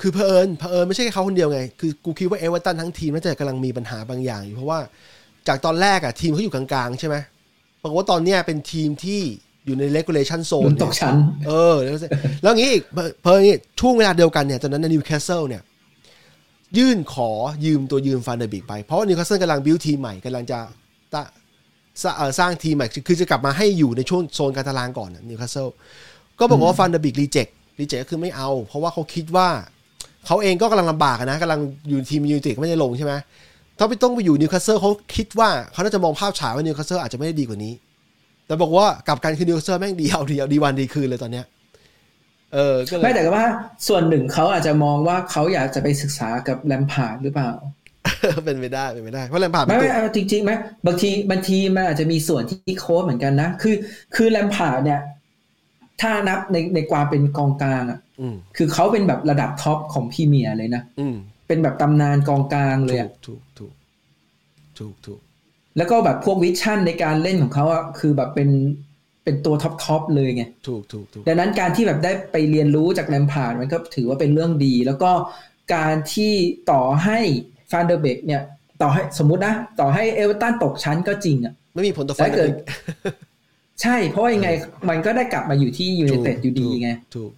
[0.01, 4.79] คือเพอเอิญเพอเอิญไม่ใช่แค่เขาคนเดียวไง คือกูคิดว่าเอเวอร์ตันทั้งทีมน่าจะกำลังมีปัญหาบางอย่างอยู่เพราะว่า
[5.47, 7.15] จากตอนแรกอะทีมเขาอยู่กลางๆ ใช่ไหม
[7.81, 9.21] ปรากฏว่าตอนเนี้ยเป็นทีมที่
[9.65, 11.15] อยู่ใน relegation zone มันตกชั้น
[11.47, 11.97] เออ แล้ว
[12.43, 15.61] แล้วอย่างงี้อีกเพอเพอนี่ช่วงเวลาเดียวกันเนี่ยตอนนั้นนิวคาสเซิลเนี่ย
[16.77, 17.31] ยื่นขอ
[17.65, 20.59] ยืมตัวยืมฟานเดอร์บิกไป เพราะว่านิวคาสเซิลกำลังบิวทีมใหม่กำลังจะ
[21.13, 21.21] ตะ
[22.01, 25.67] สร้างเอ่อสร้างทีมใหม่คือคือจะกลับมาให้อยู่ในช่วงโซนการตารางก่อนนิวคาสเซิล
[26.39, 27.47] ก็บอกว่าฟานเดอร์เบก reject
[27.79, 29.47] reject ก็คือไม่เอา เพราะว่าเขาคิดว่า
[30.25, 33.13] เขาเองก็กำลังลำบากอะนะกำลังอยู่ทีมยูไนเต็ดก็ไม่ได้ลงใช่ไหม
[33.77, 37.73] ถ้าไปต้องไปอยู่นิวคาสเซิลเขาคิดว่าเขาน่าจะมองภาพฉายว่านิวคาสเซิลอาจจะไม่ได้ดีกว่านี้
[38.45, 41.45] แต่บอกว่ากลับกันคือนิวคาสเซิลแม่งดีเอาดีเอาดีวันดีคืนเลยตอนเนี้ย
[42.53, 43.45] เออก็เลยไม่แต่ก็ว่า
[43.88, 47.51] ส่วนหนึ่งเขาอาจจะมองว่าเขาอยากจะไปศึกษากับแลมพาร์ดหรือเปล่า
[48.45, 50.51] เป็นไปได้เป็นไปได้เพราะแลมพาร์ดเป็ไม่ไม่เอาจริงๆไหม
[50.85, 53.75] บางทีบางทีมันอาจจะมีส่วนที่โค้ชเหมือนกันนะ คือ
[54.15, 55.01] คือแลมพาร์ดเนี่ย
[56.01, 63.73] ถ้านับในในความเป็นกองกลางอะอืมคือเขาเป็นแบบระดับท็อปของพรีเมียร์เลยนะอืมเป็นแบบตำนานกองกลางเลยถูกถูกถูก
[64.77, 65.21] ถูกถูก
[65.77, 68.49] แล้วก็แบบพวก vision ในการเล่นของเขาอะคือแบบเป็น
[69.23, 75.11] เป็นตัวท็อปทอปเลยไงถูกถูกถูกดังนั้นการที่แบบได้ไปเรียนรู้จากแลมพาร์ดมันก็ถือว่าเป็นเรื่องดี แล้วก็
[75.75, 76.33] การที่
[76.71, 77.19] ต่อให้
[77.71, 78.41] ฟานเดอร์เบกเนี่ย
[78.82, 82.51] ต่อให้สมมุตินะ ต่อให้เอเวอร์ตันตกชั้นก็จริงอะไม่มีผลต่อแต่ฟานเดอร์เบก
[83.82, 84.49] ใช่ เพราะว่ายังไง
[84.89, 87.32] มันก็ได้กลับมาอยู่ที่ยูไนเต็ดอยู่ดีไงถูก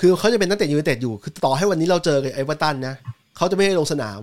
[0.00, 2.94] คือเขาจะเป็นนักเตะยูไนเต็ดอยู่คือต่อให้วันนี้เราเจอกับเอเวอร์ตันนะ
[3.36, 4.20] เขาจะไม่ให้ลงสนาม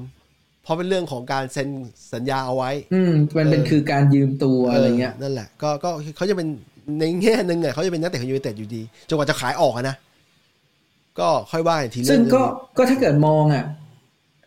[0.64, 1.68] เพราะเป็นเรื่องของการเซ็น
[2.14, 6.48] สัญญาเอาไว้ อืมมันเป็นเออคือการยืมตัวอะไรเงี้ยนั่นแหละ ก็ก็เขาจะเป็น
[7.00, 9.96] ในแง่หนึ่งอะเขาจะเป็นนักเตะของยูไนเต็ดอยู่ดีจนกว่าจะขายออกอะนะ
[11.20, 12.42] ก็ค่อยว่าอีกทีเรื่ซึ่งองก็
[12.78, 13.66] ก็ถ้าเกิดมองอะ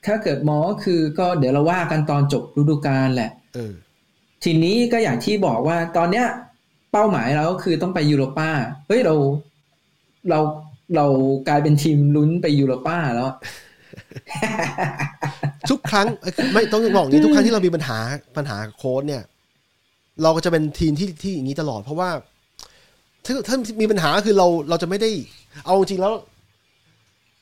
[0.06, 3.72] ถ้าเกิดมองก็คือก็เดี๋ยวเราว่ากันตอนจบฤดูกาลแหละเออ
[4.44, 6.26] ทีนี้ก็อย่างที่บอกว่าตอนเนี้ย
[6.92, 8.50] เป้าหมายเราก็คือต้องไปยูโรป้า
[8.86, 9.14] เฮ้ยเรา
[10.30, 10.40] เรา
[10.96, 11.06] เรา
[11.48, 13.36] กลายเป็นทีมลุ้นไปยูโรป้าแล้วอะ
[15.70, 17.98] ทุกครั้งเอ้ยไม่ต้องบอกอย่างนี้ทุกครั้งที่เรามีปัญหา
[18.36, 19.22] ปัญหาโค้ดเนี่ย
[20.22, 22.10] เราก็จะเป็นทีมที่ที่อย่างนี้ตลอด เพราะว่า
[23.24, 25.10] ถ้าถ้ามีปัญหาก็คือเราเราจะไม่ได้
[25.66, 26.12] เอาจริงๆแล้ว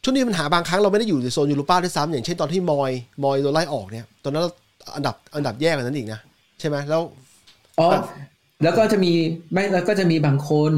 [0.04, 2.90] ช่วงนี้มีปัญหาบางครั้งเราไม่ได้อยู่ในโซนยูโรป้าด้วยซ้ำอย่างเช่นตอนที่มอย
[3.24, 4.50] มอยโดนไล่ออกเนี่ย ตอนนั้นเรา
[4.96, 6.20] อันดับอันดับแย่กว่านั้นอีกนะ
[6.60, 7.02] ใช่ไหมแล้ว
[7.78, 7.88] อ๋อ
[8.62, 9.12] แล้วก็จะมี
[9.52, 10.72] ไม่แล้วก็จะมีบางคน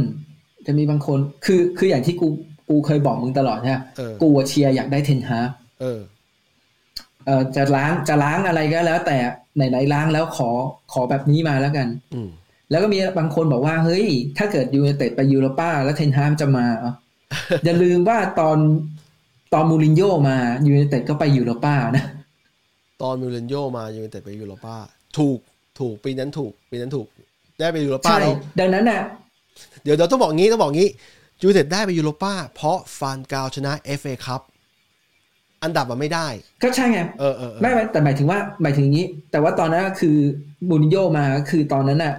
[0.66, 2.28] จะมีบางคนคือคืออย่างที่กู
[2.68, 5.48] กูเคยบอกมึงตลอดใช่ไหมเออกูอะเชียร์อยากได้เทนฮาก
[5.80, 6.00] เออ
[7.26, 9.16] เอ่อจะล้างจะล้างอะไรก็แล้ว แต่
[9.56, 10.50] ไหนไหนๆล้างแล้วขอ
[10.92, 12.28] ขอแบบนี้มาแล้วกันอืม
[12.70, 14.06] แล้วก็มีบางคนบอกว่า เฮ้ย
[14.38, 16.94] ถ้าเกิดยูไนเต็ดไปยูโรป้า แล้วเทนฮากจะมาอะ
[17.64, 18.58] อย่าลืมว่าตอน
[19.54, 20.36] ตอนมูรินโญ่มา
[20.66, 22.04] ยูไนเต็ดก็ไปยูโรป้านะ
[23.02, 24.76] ตอนมูรินโญ่มายูไนเต็ดไปยูโรป้า
[25.18, 25.38] ถูก
[25.80, 27.06] ถูกปีนั้นถูกปีนั้นถูก
[27.58, 29.00] ได้ไปยูโรป้าใช่แล้วดังนั้นน่ะ
[29.82, 30.88] เดี๋ยวเดี๋ยวต้องบอกงี้ต้องบอกงี้
[31.40, 34.40] ยูไนเต็ดได้ไปยูโรป้า เพราะฟานกัลชนะ FA ครับ
[35.62, 36.28] อันดับมันไม่ได้
[36.62, 40.16] ก็ใช่ไงเออเออเออไม่ไม่แต่หมายถึงว่าหมายถึงอย่างนี้ แต่ว่าตอนนั้นก็คือ
[40.68, 42.14] มูรินโญ่มาคือตอนนั้นน่ะ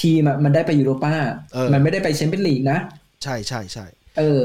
[0.00, 1.12] ทีมอะมันได้ไปยูโรป้า
[1.72, 2.78] มันไม่ได้ไปแชมเปี้ยนลีกนะ
[3.22, 3.86] ใช่ใช่ใช่
[4.18, 4.40] เออ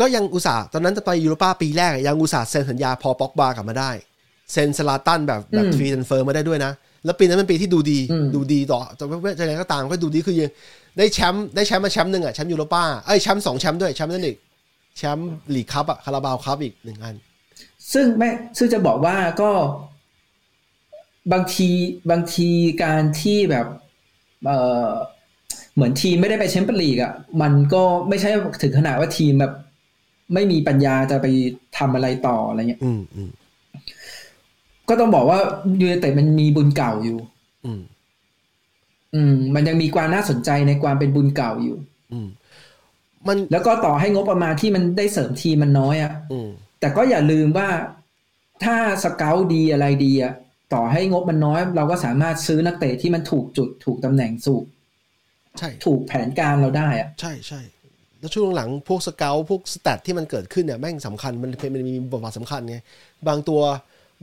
[0.00, 3.90] ก็ยังอุตส่าห์ตอนนั้นจะไปยูโรป้าปีแรกอะยังอุตส่าห์เซ็นสัญญาพอป็อกบากลับมาได้
[4.52, 6.72] เซ็นซลาตันแบบแบบอืม free agent มาได้ด้วยนะ
[7.04, 10.50] แล้วปีนั้นเป็นปีที่ดูดีอืมดูดีต่อแต่ว่าจะยังไงก็ตามก็ดูดีคือยัง
[10.98, 14.36] ได้แชมป์ได้แชมป์มาแชมป์หนึ่งอะแชมป์ยูโรป้าเอ้ยแชมป์สองแชมป์ด้วยแชมป์นั่นอีก
[14.96, 17.16] แชมป์ลีกคัพอะคาราบาวคัพอีกหนึ่งอัน
[17.92, 19.50] ซึ่งไม่ซึ่งจะบอกว่าก็
[21.32, 21.70] บางที
[22.10, 22.48] บางที
[22.84, 23.66] การที่แบบ
[24.46, 24.50] เอ
[24.86, 24.90] อ
[25.74, 28.28] เหมือนทีมไม่ได้ไปแชมเปี้ยนลีกอะมันก็ไม่ใช่
[28.62, 29.52] ถึงขนาดว่าทีมแบบ
[30.34, 31.26] ไม่มีปัญญาจะไป
[31.78, 33.30] ทำอะไรต่ออะไรเงี้ยอืมอืม
[34.88, 35.38] ก็ต้องบอกว่า
[35.80, 37.18] ยูไนเต็ดมันมีบุญเก่าอยู่
[37.64, 37.82] อืม
[39.14, 41.76] อืม มันยังมีความน่าสนใจในความเป็นบุญเก่าอยู่
[42.12, 42.28] อืม
[43.26, 46.48] มันแล้วก็ต่อให้งบประมาณที่มันได้เสริมทีมมันน้อยอะอืม
[46.80, 47.68] แต่ก็อย่าลืมว่า
[48.64, 50.32] ถ้าสเกลดีอะไรดีอะ
[50.74, 54.64] ต่อให้งบมันน้อย เราก็สามารถซื้อนักเตะที่มันถูกจุดถูกตำแหน่งสูก
[55.58, 57.60] ใช่ ถูกแผนการเราได้อะใช่ใช่
[58.24, 62.78] แล้วช่วงหลังพวกสเกลพวก stat ที่มันเกิดขึ้นเนี่ยแม่งสำคัญมันเป็นมันมีบทบาทสำคัญไง
[63.28, 63.60] บางตัว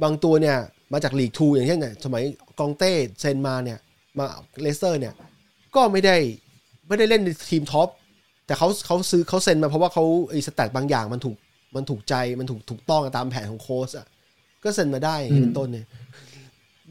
[0.04, 0.58] บางตัวเนี่ย
[0.94, 2.24] มาจากลีก two อย่างเช่นเนี่ยสมัย
[2.60, 3.80] ก็องเต้เซ็นมาเนี่ย
[4.18, 4.26] มา
[4.62, 5.14] เลสเตอร์เนี่ย
[5.76, 6.16] ก็ไม่ได้
[6.88, 7.90] ไม่ได้เล่นในทีมท็อป
[8.46, 11.36] แต่เขาเขาซื้อเขาเซ็นมาเพราะว่าเขาไอ้ stat บางอย่างมันถูก
[11.76, 14.08] มันถูกใจมันถูกถูกต้องตามแผนของโค้ชอะ
[14.64, 15.88] ก็เซ็นมาได้เป็นต้นเนี่ย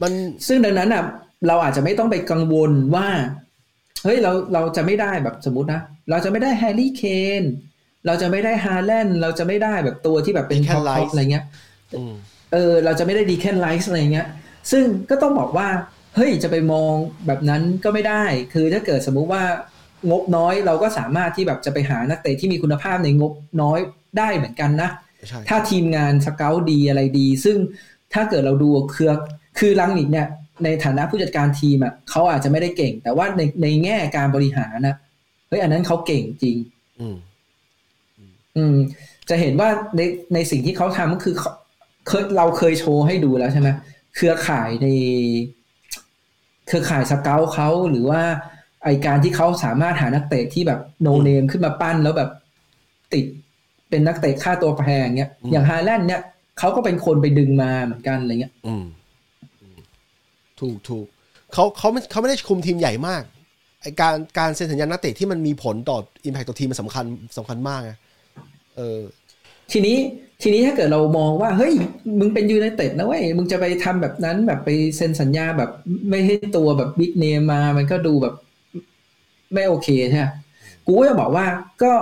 [0.01, 0.11] มัน
[0.47, 1.03] ซึ่งดังนั้นอะ
[1.47, 3.07] เราอาจจะไม่ต้องไปกังวลว่า
[4.03, 7.03] เฮ้ยเราเราจะไม่ได้แบบสมมตินะ เราจะไม่ได้แฮร์รี่เค
[7.41, 7.43] น
[8.05, 11.45] เราจะไม่ได้ฮาแลนด์เราจะไม่ได้แบบตัวที่แบบเป็นท็อปท็อปอะไรเงี้ย
[11.95, 12.13] อืม
[12.53, 14.27] เออเราจะไม่ได้เดแคลนไรซ์อะไรเงี้ย
[14.71, 15.67] ซึ่งก็ต้องบอกว่า
[16.15, 16.93] เฮ้ยจะไปมอง
[17.27, 19.43] แบบนั้นก็ไม่ได้ คือถ้าเกิดสมมุติว่า
[20.09, 23.79] งบน้อยเราก็สามารถที่แบบจะไปหานักเตะที่มีคุณภาพในงบน้อย
[24.17, 24.89] ได้เหมือนกันนะ
[25.27, 27.57] ใช่ถ้าทีมงานสเกลดีอะไรดี ซึ่ง
[28.13, 29.11] ถ้าเกิดเราดูเครือ
[29.59, 30.27] คือลังนิกเนี่ย
[30.63, 34.95] ในฐานะผู้จัดการทีมอะเขาอาจจะไม่ได้เก่ง แต่ว่าในในแง่การบริหารนะ
[35.47, 36.57] เฮ้ยอันนั้นเขาเก่งจริง
[36.99, 37.15] อืม
[38.57, 38.75] อืม
[39.29, 40.01] จะเห็นว่าใน
[40.33, 41.51] ในสิ่งที่เขาทำก็คือเขา
[42.07, 43.69] เคยเราเคยโชว์ให้ดูแล้วใช่ไหม
[44.15, 44.87] เครือข่ายใน
[46.67, 48.21] เครือข่ายสเกลเขาหรือว่า
[48.83, 52.29] ไอการที่เขาสามารถหานักเตะที่แบบโนเนมขึ้นมาปั้นแล้วแบบ
[53.13, 53.25] ติด
[53.89, 56.21] เป็นนักเตะค่าตัวแพงเงี้ยอืมอย่างฮาแลนด์เนี่ย
[56.59, 58.83] เขาก็เป็นคนไปดึงมาเหมือนกันอะไรเงี้ยอืมอืม
[60.61, 61.05] ถูกถูก
[61.53, 63.23] เขาเขาไม่เขาไม่ได้คุมทีมใหญ่มาก
[63.81, 67.05] ไอการการเซ็นสัญญานักเตะที่มันมีผลต่ออิมแพคต่อทีมมันสำคัญ
[67.37, 67.91] สำคัญมากไง
[68.75, 68.99] เออ
[69.71, 69.97] ทีนี้
[70.41, 71.73] ทีนี้ถ้าเกิดเรามองว่าเฮ้ย
[72.19, 75.69] มึงเป็นยูไนเต็ดนะเว้ยมึงจะไปทำแบบนั้นแบบไปเซ็นสัญญาแบบ
[76.09, 78.35] ไม่ให้ตัวแบบบิ๊กเนมมา มันก็ดูแบบ
[79.53, 80.27] ไม่โอเคใช่ไหม
[80.85, 81.45] กูก็จะบอกว่า
[81.83, 81.93] ก็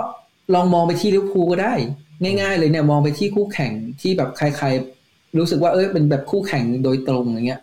[0.54, 1.74] ลองมองไปที่ลิเวอร์พูลก็ได้
[2.22, 4.66] ง่าย ๆ เลยเนี่ยมองไปที่คู่แข่งที่แบบใคร
[5.00, 7.60] ๆ รู้สึกว่าเอ้ยเป็นแบบคู่แข่งโดยตรงอย่างเงี้ย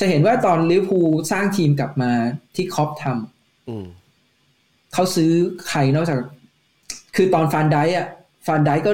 [0.00, 2.10] จะเห็นว่าตอนลิเวอร์พูลสร้างทีมกลับมา
[2.56, 3.86] ที่คล็อปป์ทำอืม
[4.94, 5.32] เขาซื้อ
[5.68, 6.18] ใครนอกจาก
[7.16, 8.06] คือตอนฟานไดค์อะ
[8.46, 8.92] ฟานไดค์ก็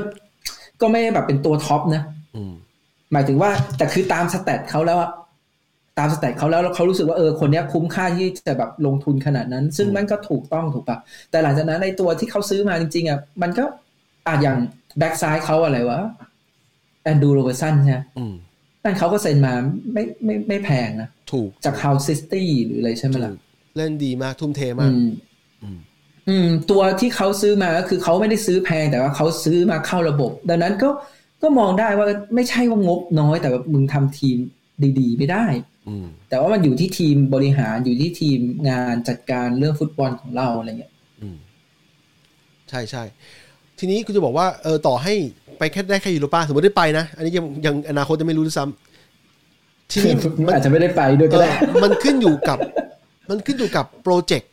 [0.80, 2.02] ก็ไม่ได้แบบเป็นตัวท็อปนะ
[2.34, 2.52] อืม
[3.12, 5.10] หมายถึงว่าแต่คือตาม stat เขาแล้วอะ
[5.98, 10.98] ตาม stat เขาแล้วแล้วเขารู้สึกว่าเออคนเนี้ยคุ้มค่าที่จะแบบลงทุนขนาดนั้น ซึ่งมันก็ถูกต้องถูกปะ
[11.30, 13.64] แต่หลังจากนั้นในตัวที่เขาซื้อมาจริงๆอะมันก็
[14.28, 14.58] อาจอย่าง
[14.98, 15.98] แบ็กซ้ายเขาอะไรวะ
[17.02, 18.34] แอนดรูว์โรเบิร์ตสันใช่ไหมอืม
[18.84, 19.54] นั่นเขาก็เซ็นมา
[19.92, 23.40] ไม่ไม่ไม่แพงนะ ถูกจากฮัลล์ซิตี้หรืออะไรใช่ไหมล่ะถูก
[23.76, 25.08] เล่นดีมากทุ่มเทอืมากม
[25.62, 25.78] อืม
[26.28, 30.88] อืม ตัวที่เขาซื้อมาก็คือเขาไม่ได้ซื้อแพงแต่ว่าเขาซื้อมาเข้าระบบ ดังนั้นก็
[31.42, 34.38] ก็มองได้ว่าไม่ใช่ว่างบน้อยแต่ว่ามึงทำทีม
[34.98, 35.44] ดีๆ ไม่ได้
[35.88, 41.36] อืมแต่ว่ามันอยู่ที่ทีมบริหารอยู่ที่ทีมงานจัดการเรื่องฟุตบอลของเราอะไรเงี้ยอืม
[42.70, 43.02] ใช่ใช่
[43.84, 45.14] ทีนี้คุณจะบอกว่าเออต่อให้
[45.58, 50.12] ไปแค่ได้แค่ยูโรป้าสมมติได้ไปนะ อันนี้ยังยังอนาคตจะไม่รู้ด้วยซ้ำทีนี้
[50.46, 52.58] มันอาจจะไม่ได้ไปด้วยก็ได้เออมันขึ้นอยู่กับ
[53.30, 54.50] มันขึ้นอยู่กับโปรเจกต์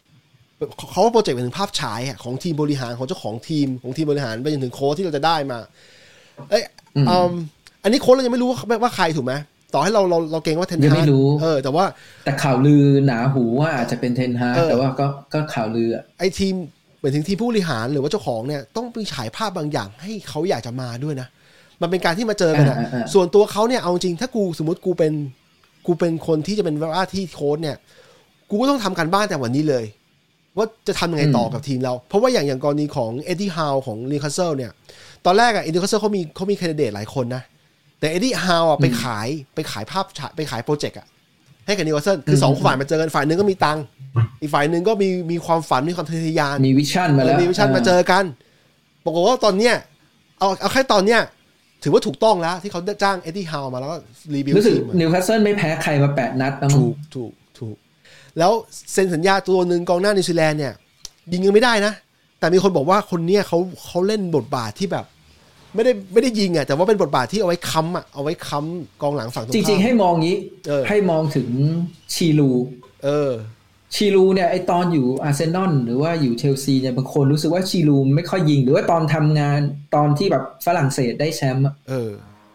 [0.92, 5.60] เขาว่าโปรเจกต์เป็นถึงภาพฉายอะของทีมบริหารของเจ้าของทีมของทีมบริหารไปจนถึงโค้ชที่เราจะได้มา
[6.50, 6.64] เอ้ย
[6.96, 7.34] อืมอืม
[7.84, 9.34] อันนี้โค้ชเรายังไม่รู้ว่าว่าใครถูกไหม
[9.74, 11.86] ต่อให้เราเราเราเก็งว่าเทนฮากยังไม่รู้เออแต่ว่า
[12.26, 21.28] แต่ข่าวลือหนาหูว่าอาจจะเป็นเทนฮากเออแต่ว่าก็ก็ข่าวลืออะไอ้ทีมเหมือนถึงทีมผู้บริหารหรือว่าเจ้าของเนี่ยต้องไปฉายภาพบางอย่างให้เขาอยากจะมาด้วยนะ
[21.82, 25.14] มันเป็นการที่มาเจอกันอะอ่าอ่าอ่าส่วนตัวเขาเนี่ยเอาจริงถ้ากูสมมติกูเป็น
[25.86, 27.78] กูเป็นคนที่จะเป็นว่าที่โค้ชเนี่ย
[28.50, 29.86] กูก็ต้องทำการบ้านแต่วันนี้เลย
[30.58, 34.72] ว่าจะทำยังไงต่อกับทีมเรา เพราะว่าอย่างอย่างกรณีของเอ็ดดี้ฮาวของนิวคาสเซิลเนี่ย
[35.26, 37.44] ตอนแรกอะเอ็ดดี้ฮาวเขามีเขามี candidate หลายคนนะ
[38.00, 41.08] แต่เอ็ดดี้ฮาวอะไปขายไปขายภาพฉายไปขาย project อะ
[41.66, 43.84] ให้กับนิวคาสเซิลคือสองฝ่ายมาเจอกันฝ่ายหนึ่งก็มีตังค์
[44.42, 48.24] อีกฝ่ายหนึ่งก็มีมีความฝันมีความทะเยอทะยานมี vision มาแล้วมี vision มาเจอกัน
[49.04, 49.76] ปรากฏว่าตอนเนี้ย
[50.40, 51.22] เอาเอาแค่ตอนเนี้ย
[51.84, 53.98] ถือว่าถูกต้องแล้ว ที่เขาได้จ้างเอ็ดดี้ฮาวมาแล้วก็
[54.34, 57.76] rebuild รู้สึกทีมนิวคาสเซิลไม่แพ้ใครมาแปดนัดนะมั้งถูกถูกถูก
[58.40, 58.52] แล้ว
[58.94, 60.74] เซ็นสัญญาตัวหนึ่งกองหน้านิวซีแลนด์เนี่ย
[61.32, 61.94] ยิงยังไม่ได้นะ
[62.40, 65.06] แต่มีคนบอกว่าคนเนี้ยเขาเขาเล่นบทบาทที่แบบ
[65.76, 71.50] ไม่ได้ไม่ได้ยิงอะแต่ว่าเป็นบทบาทที่เอาไว้ค้ำอะเอาไว้ค้ำกองหลังฝั่งตรงจข้ามริง ๆ ให้มองงี้เออให้มองถึง
[72.14, 72.52] ชีลู
[73.06, 73.32] เออ
[73.96, 79.60] ชีลูเนี่ยไอตอนอยู่อาร์เซนอลหรือว่าอยู่เชลซีเนี่ยบางคนรู้สึกว่าชีลูไม่ค่อยยิง หรือว่าตอนทำงาน
[79.96, 82.12] ตอนที่แบบฝรั่งเศสได้แชมป์อะเออ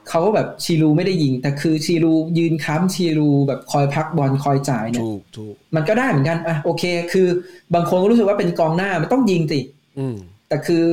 [0.09, 7.29] เขาก็แบบชีลูไม่ได้ยิง แต่คือชีลูยืนค้ำชีลูแบบคอยพักบอลคอยจ่ายเนี่ยถูกถูกมันก็ได้เหมือนกันอะโอเค คือ
[7.75, 9.61] บางคนก็รู้สึกว่าเป็นกองหน้ามันต้องยิงสิ
[9.99, 10.17] อืม
[10.49, 10.85] แต่คือ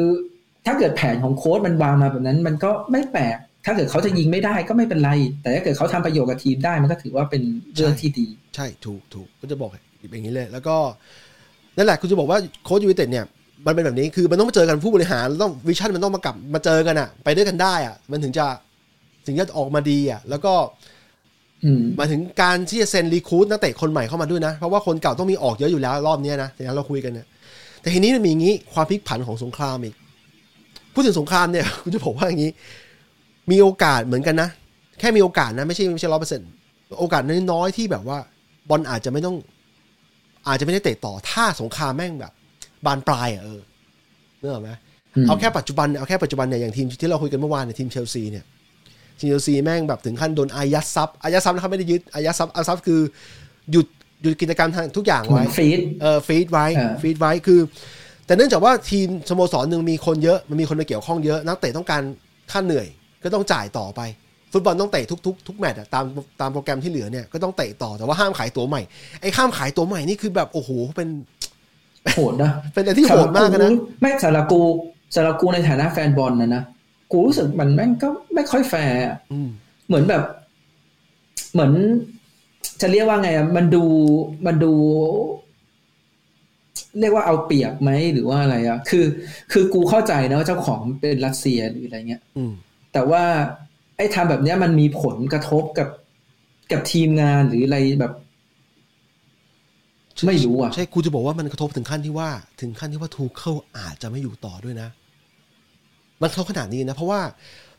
[0.65, 5.09] ถ้าเกิดแผนของโค้ชมันวางมาแบบนั้น มันก็ไม่แปลกถ้าเกิดเขาจะยิงไม่ได้ก็ไม่เป็นไร
[5.41, 7.41] แต่ถ้าเกิดเขาทำประโยชน์กับทีมได้มันก็ถือว่าเป็น
[7.75, 9.71] เรื่องที่ดี ใช่ถูกถูกก็จะบอก
[10.11, 10.75] อย่างนี้เลย แล้วก็
[11.77, 13.25] นั่นแหละคุณจะบอกว่าโค้ชยูไนเต็ดเนี่ย
[13.65, 18.45] มันเป็นแบบนี้คือมันต้องมาเจอกันผู้บริหารต้อง vision มันต้องมากลับมาเจอกันอะไปด้วยกันได้อะมันถึงจะ
[19.25, 20.53] ถึงจะออกมาดีอะแล้วก็
[21.63, 27.27] อืมหมายถึงการที่จะเซ็นรีคูดนักเตะคนใหม่เข้ามาด้วยนะ เพราะว่าคนเก่าต้องมีออกเยอะอยู่แล้วรอบเนี้ยนะอย่างนั้นเราคุยกันเนี่ย
[27.81, 29.95] แต่ทีนี้มันมีอย่างนี้ความพลิกผันของสงครามอีก
[30.93, 32.51] พูดถึงสงครามเนี่ยคุณจะบอกว่าอย่างนี้
[33.51, 34.49] มีโอกาสเหมือนกันนะ
[34.99, 36.49] แค่มีโอกาสนะไม่ใช่ไม่ใช่ร้อยเปอร์เซ็นต์
[36.99, 37.21] โอกาส
[37.51, 38.17] น้อยๆที่แบบว่า
[38.69, 39.35] บอลอาจจะไม่ต้อง
[40.47, 42.33] อาจจะไม่ได้เตะต่อถ้าสงครามแม่งแบบ
[42.85, 43.61] บานปลายอะเออ
[44.39, 44.71] เนกออกไหม
[45.15, 48.45] อืมเอาแค่ปัจจุบันเอาแค่ปัจจุบันเนี่ยอย่างทีมที่เราคุยกันเมื่อวานเนี่ยทีมเชลซีเนี่ย
[49.19, 53.01] ทีมเชลซีแม่งแบบถึงขั้นโดนอายัดทรัพย์อายัดทรัพย์นะครับไม่ได้ยึดอายัดทรัพย์อายัดทรัพย์คือ
[53.71, 53.87] หยุด
[54.21, 57.59] หยุดกิจกรรมทางทุกอย่างเหมือน freeze ไว้เออ freeze ไว้เออ freeze ไว้คือ
[58.33, 62.01] แต่เนื่องจากว่าทีมสโมสรหนึ่งมีคนเยอะมันมีคนมาเกี่ยวข้องเยอะนักเตะต้องการ
[62.51, 62.87] ค่าเหนื่อย
[63.23, 64.01] ก็ต้องจ่ายต่อไป
[64.53, 66.05] ฟุตบอลต้องเตะทุกทุกทุกแมตช์อะตาม
[66.41, 68.81] ตามโปรแกรมที่เหลือเนี่ยก็ต้องเตะต่อแต่ว่าห้ามขายตัวใหม่
[69.21, 71.09] ไอ้ห้ามขายตัวใหม่นี่คือแบบโอ้โหเป็น
[72.15, 73.71] โหดนะเป็นอะไรที่โหดมากนะ
[74.01, 74.61] ไม่สำหรับกู
[75.15, 76.63] สำหรับกูในฐานะแฟนบอลนะนะ
[77.11, 79.49] กูรู้สึกมันแม่งก็ไม่ค่อยแฟร์อะอืม
[79.87, 80.23] เหมือนแบบ
[81.53, 81.71] เหมือน
[82.81, 83.83] จะเรียกว่าไงอะมันดู
[84.45, 84.73] มันดู
[86.99, 89.05] เรียกว่าเอาเปรียบไหมหรือว่าอะไรอะคือ
[89.51, 92.53] คือกูเข้าใจนะว่าเจ้าของเป็นรัสเซียหรืออะไรเงี้ยอืม
[92.93, 93.23] แต่ว่า
[93.97, 95.89] ไอ้ทำแบบเนี้ยมันมีผลกระทบกับ
[96.71, 98.13] กับทีมงานหรืออะไรแบบ
[100.27, 102.29] ไม่รู้อะ ใช่กูจะบอกว่ามันกระทบถึงขั้นที่ว่า
[102.61, 104.89] ถึงขั้นที่ว่าทูเคิลอาจจะไม่อยู่ต่อด้วยนะ
[106.21, 107.21] มันเข้าขนาดนี้นะ เพราะว่า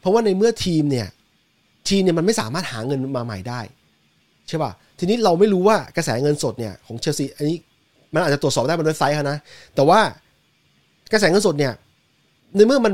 [0.01, 1.09] เพราะว่าในเมื่อทีมเนี่ย
[1.88, 3.61] ทีมเนี่ยมันไม่สามารถหาเงินมาใหม่ได้
[4.49, 7.57] ใช่ป่ะทีนี้เราไม่รู้ว่ากระแสเงินสดเนี่ยของเชลซีอันนี้
[8.15, 9.39] มันอาจจะตรวจสอบได้บนเว็บไซต์เขานะ
[9.75, 10.01] แต่ว่า
[11.12, 11.73] กระแสเงินสดเนี่ย
[12.57, 12.93] ในเมื่อมัน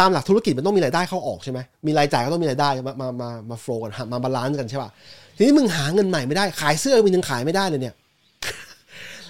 [0.00, 4.90] ตามหลักธุรกิจมันต้องมีรายได้เข้าออกใช่ไหมมีรายจ่ายก็ต้องมีรายได้มามามามา flow กันมา balance กันใช่ป่ะ
[5.36, 7.94] ทีนี้มึงหาเงินใหม่ไม่ได้ขายเสื้อมึงยังขายไม่ได้เลยเนี่ย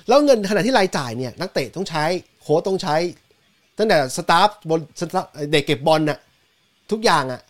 [0.09, 2.05] แล้วเงินขณะที่รายจ่ายเนี่ย นักเตะต้องใช้
[2.43, 2.97] โค้ชต้องใช้
[3.79, 6.19] ตั้งแต่ staff บน staff เด็กเก็บบอลน่ะ
[6.93, 7.41] ทุกอย่างอะ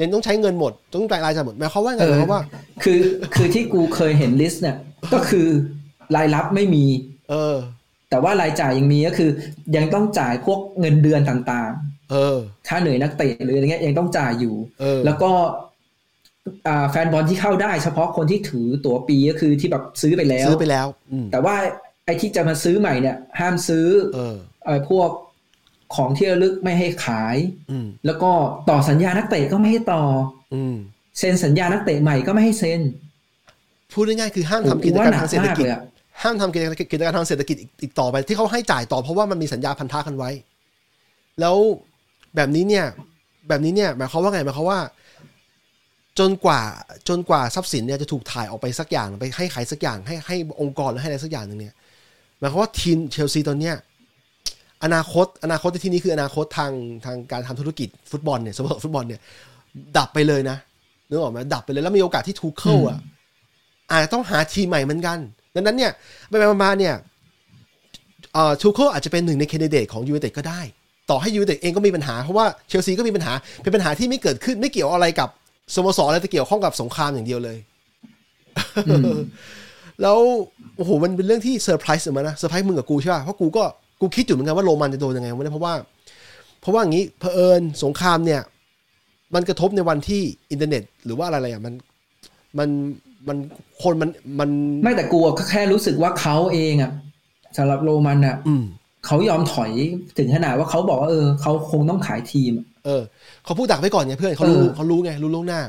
[0.00, 2.42] ยังต้องใช้เงินหมดต้องจ่ายรายจ่ายหมดหมายความว่าไงหมายความว่า
[2.84, 3.00] คือ
[3.34, 4.76] คือที่กูเคยเห็น list เนี่ย
[5.12, 5.46] ก็คือ
[6.16, 6.84] รายรับไม่มี
[7.30, 7.56] เออ
[8.10, 9.30] แต่ว่ารายจ่ายยังมีก็คือ
[9.76, 11.72] ยังต้องจ่ายพวกเงินเดือนต่าง
[12.12, 15.30] เออๆค่าเหนื่อยนักเตะหรืออะไรเงี้ยยังต้องจ่ายอยู่เออแล้วก็
[16.66, 21.56] อ่าแฟนบอลที่เข้าได้เฉพาะคนที่ถือตั๋วปีก็คือที่แบบซื้อไปแล้วซื้อไปแล้วอืมแต่ว่า
[22.04, 25.10] ไอ้ที่จะมาซื้อใหม่เนี่ย ห้ามซื้อ เออไอ้พวก
[25.94, 27.36] ของที่ระลึกไม่ให้ขาย
[27.70, 28.30] อืมแล้วก็
[28.70, 30.02] ต่อสัญญานักเตะก็ไม่ให้ต่อ
[30.54, 30.74] อืม
[31.18, 32.80] เซ็นสัญญานักเตะใหม่ก็ไม่ให้เซ็น
[33.92, 35.82] พูดง่ายๆคือห้ามโอ้ทำกิจกูกรว่ารมหนักทางเศรษฐมากกิจเลยอะ
[36.22, 40.30] ห้ามทำกิจกิจการทางเศรษฐกิจอีกอีกต่อไป ที่เขาให้จ่ายต่อเพราะว่ามันมีสัญญาพันธะกันไว้
[41.40, 41.56] แล้ว
[42.36, 42.86] แบบนี้เนี่ย
[43.48, 44.80] แบบนี้เนี่ยหมายความว่าไงหมายความว่า
[46.18, 46.60] จนกว่า
[47.08, 51.74] จนกว่าทรัพย์สินเนี่ยจะถูกถ่ายออกไปสักอย่างไปให้ใครสักอย่างให้ให้องค์กรหรือให้อะไรสักอย่างหนึ่งเนี่ย
[52.38, 53.74] หมายความว่าทีมเชลซีตอนเนี้ย
[54.84, 56.72] อนาคต อนาคตในที่นี้คืออนาคตทาง
[57.04, 59.20] ทางการทำธุรกิจฟุตบอลเนี่ยสโมสรฟุตบอลเนี่ย
[59.98, 60.56] ดับไปเลยนะ
[61.08, 62.98] นึกออกไหมดับไปเลยแล้วมีโอกาสที่ทูเคิลอะ
[63.90, 65.18] อาจจะต้องหาทีมใหม่เหมือนกัน
[65.54, 65.90] ดังนั้นเนี่ย
[66.28, 66.94] ไปไปมาๆเนี่ย
[68.34, 70.60] เอ่อทูเคิลอาจจะเป็นหนึ่งใน candidate ของยู i นเต็ดก็ได้
[71.10, 73.32] ต่อให้ยู i นเต็ดเองก็มีปัญหา เพราะว่าเชลซีก็มีปัญหา
[73.62, 75.28] เป็นปัญหาที่ไม่เกิดขึ้นไม่เกี่ยวอะไรกับ
[75.74, 77.58] สโมสรอะไรแต่เกี่ยวข้องกับสงครามอย่างเดียวเลย
[78.88, 79.18] อืม
[80.02, 80.18] แล้ว
[80.76, 83.64] โอ้โหมันเป็นเรื่องที่เซอร์ไพรส์เหมือนกันนะเซอร์ไพรส์มึงกับกูใช่ป่ะเพราะกูก็
[84.00, 85.74] กูคิดอยู่เหมือนกันว่าโรมันจะโดนยังไงวะเนี่ยเพราะว่า
[86.60, 88.40] เพราะว่าอย่างนี้เผอิญสงครามเนี่ย
[89.34, 91.74] มันกระทบในวันที่อินเทอร์เน็ต หรือว่าอะไรๆอะมัน
[92.58, 92.68] มัน
[93.28, 93.38] มัน
[93.82, 94.10] คนมัน
[94.40, 94.50] มัน
[94.82, 96.92] ไม่แต่กูอะก็แค่รู้สึกว่าเขาเองอะ
[97.56, 98.64] สำหรับโรมันอะอืม
[99.06, 99.72] เขายอมถอย
[100.18, 103.02] ถึงขนาดว่าเขาบอกว่าเออเขาคงต้องขายทีมอะเออ
[103.44, 105.60] เขาพูดดักไว้ก่อนไงเพื่อนเขารู้เออเขารู้ไงรู้ล่วงหน้า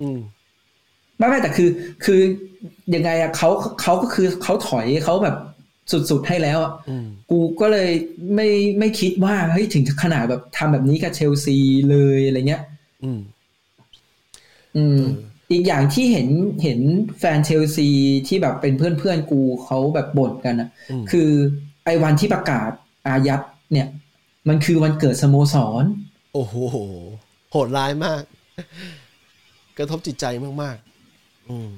[0.00, 0.18] อืม
[1.18, 1.68] ไม่ไม่แต่คือ
[2.04, 2.20] คือ
[2.94, 3.48] ยังไงอะเขา
[3.82, 5.36] เขาก็คือเขาถอยเขาแบบ
[6.10, 7.90] สุดๆให้แล้วอะอืมกูก็เลย
[8.34, 11.58] ไม่ไม่คิดว่าเฮ้ยถึงขนาดแบบทำแบบนี้กับเชลซี
[11.90, 12.62] เลยอะไรเงี้ย
[13.04, 13.20] อืม
[14.76, 16.28] อืมเอออีกอย่างที่เห็น
[16.62, 16.80] เห็น
[17.18, 17.88] แฟนเชลซี
[18.28, 21.30] ที่แบบเป็นเพื่อนเพื่อนๆกูเขาแบบบ่นกันอะอืมคือ
[21.84, 22.70] ไอ้วันที่ประกาศ
[23.06, 23.40] อายัด
[23.72, 23.88] เนี่ย
[24.48, 25.84] มันคือวันเกิดสโมสร
[26.34, 26.56] โอ้โห
[27.50, 28.22] โหดร้ายมาก
[29.78, 30.24] กระทบจิตใจ
[30.62, 31.70] มากๆ อืม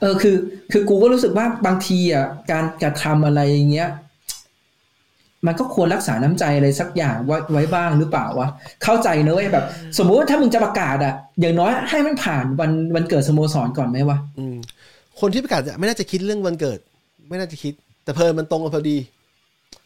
[0.00, 0.36] เออคือ
[0.72, 3.90] คือกูก็รู้สึกว่าบางทีอะการกระทำอะไรอย่างเงี้ย
[5.46, 8.48] มันก็ควรรักษาน้ำใจอะไรสักอย่างไว้ไว้บ้างหรือเปล่าวะ
[8.84, 9.64] เข้าใจเนอะเว้ยแบบ
[9.98, 14.56] สมมุติว่าถ้ามึงจะประกาศอะอย่างน้อยให้มันผ่านวันวันเกิดสโมสรก่อนไหมวะอืม
[15.20, 16.78] คนที่ประกาศไม่น่าจะคิดเรื่องวันเกิด
[17.28, 17.72] ไม่น่าจะคิด
[18.04, 18.96] แต่เพลินมันตรงกันพอดี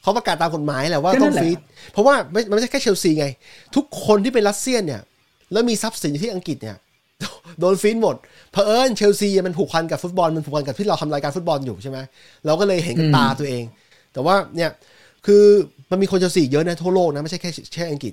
[0.03, 1.59] เขาประกาศตามกฎหมายแหละว่าก็นั่ต้องนแหละฟีด
[1.93, 3.27] เพราะว่าไม่มันไม่ใช่แค่เชลซีไง
[3.77, 5.03] ทุกคนที่เป็นรัสเซียนเนี่ย
[5.53, 6.77] แล้วมีทรัพย์สินอยู่ที่อังกฤษเนี่ย
[7.61, 8.17] โดนฟีดหมด
[8.53, 11.99] เพอเอิญเชลซีมันผูกพันกับฟุตบอลมันผูกพันกับที่เราทำรายการฟุตบอลอยู่ใช่ไหม
[12.47, 13.65] เราก็เลยเห็นกับตาตัวเอง
[14.13, 14.71] แต่ว่าเนี่ย
[15.27, 15.45] คือ
[15.91, 18.13] มันมีคนเชลซีเยอะนะทั่วโลกนะไม่ใช่แค่แค่อังกฤษ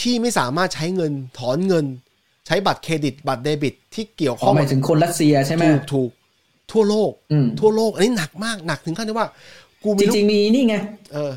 [0.00, 1.84] ที่ไม่สามารถใช้เงินถอนเงิน
[2.46, 6.10] ใช้บัตรเครดิต บัตรเดบิต ที่เกี่ยวอ๋ข้อองหมายถึงคนรัสเซียใช่ไหมถูกถูก
[6.72, 9.28] ทั่วโลกอืมทั่วโลก อันนี้หนักมากหนักถึงขั้นที่ว่า
[9.84, 10.76] กูจมีลูกริงๆมีนี่ไง
[11.12, 11.32] เออ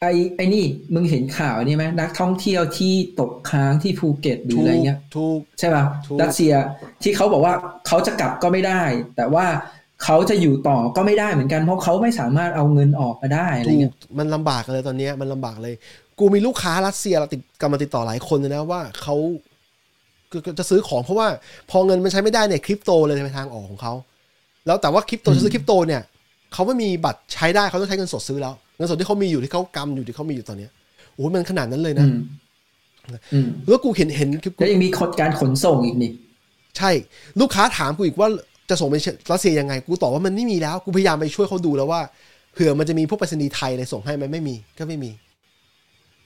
[0.00, 6.52] ไอ้ไอ้นี่มึงเห็นข่าวนี่ไหมนักท่องเที่ยวที่ตกค้างที่ภูเก็ตหรือถูอะไรกเงี้ยถูกใช่ป่ะถูกรัสเซีย
[7.02, 7.54] ที่เขาบอกว่า
[7.86, 8.82] เขาจะกลับก็ไม่ได้
[9.16, 9.46] แต่ว่า
[10.02, 15.74] เขาจะอยู่ต่อก็ไม่ได้เหมือนกัน เพราะเขาไม่สามารถเอาเงินออกมาได้อะไรถูกเงี้ยมันลำบากเลยตอนเนี้ยมันลำบากเลย
[16.18, 19.16] กูมีลูกค้ารัสเซียเราติดกำลังติดต่อหลายคนเลยนะว่าเขา
[20.30, 21.26] คือจะซื้อของเพราะว่า
[21.70, 23.92] พอเงินมันใช้ไม่ได้เนี่ยคริปโตเลยเป็นทางออกของเขา
[24.66, 26.02] แล้วแต่ว่าคริปโตจะซื้อคริปโตเนี่ย
[26.52, 30.70] เขาไม่มีบัตรใช้ได้เขาต้องใช้เงินสดซื้อแล้วเงินสดที่เขามีอยู่ที่เขากำอยู่ที่เขามีอยู่ตอนเนี้ย
[31.14, 32.16] โอ้ยมันขนาดนั้นเลยอืนะม
[33.32, 34.88] อืมแล้วกูเห็นเห็นคือกูแล้วยังมี
[35.20, 36.12] การขนส่งอีกนี่
[36.78, 36.90] ใช่
[37.40, 38.28] ลูกค้าถามกูอีกว่า
[38.68, 38.96] จะส่งไป
[39.32, 42.00] รัสเซียยังไง กูตอบว่ามันไม่มีแล้ว กูพยายามไปช่วยเขาดูแล้วว่า
[42.52, 45.10] เผื่อมันจะมีพวกไปรษณีย์ไทยอะไรส่งให้ไหมไม่มีก็ไม่มี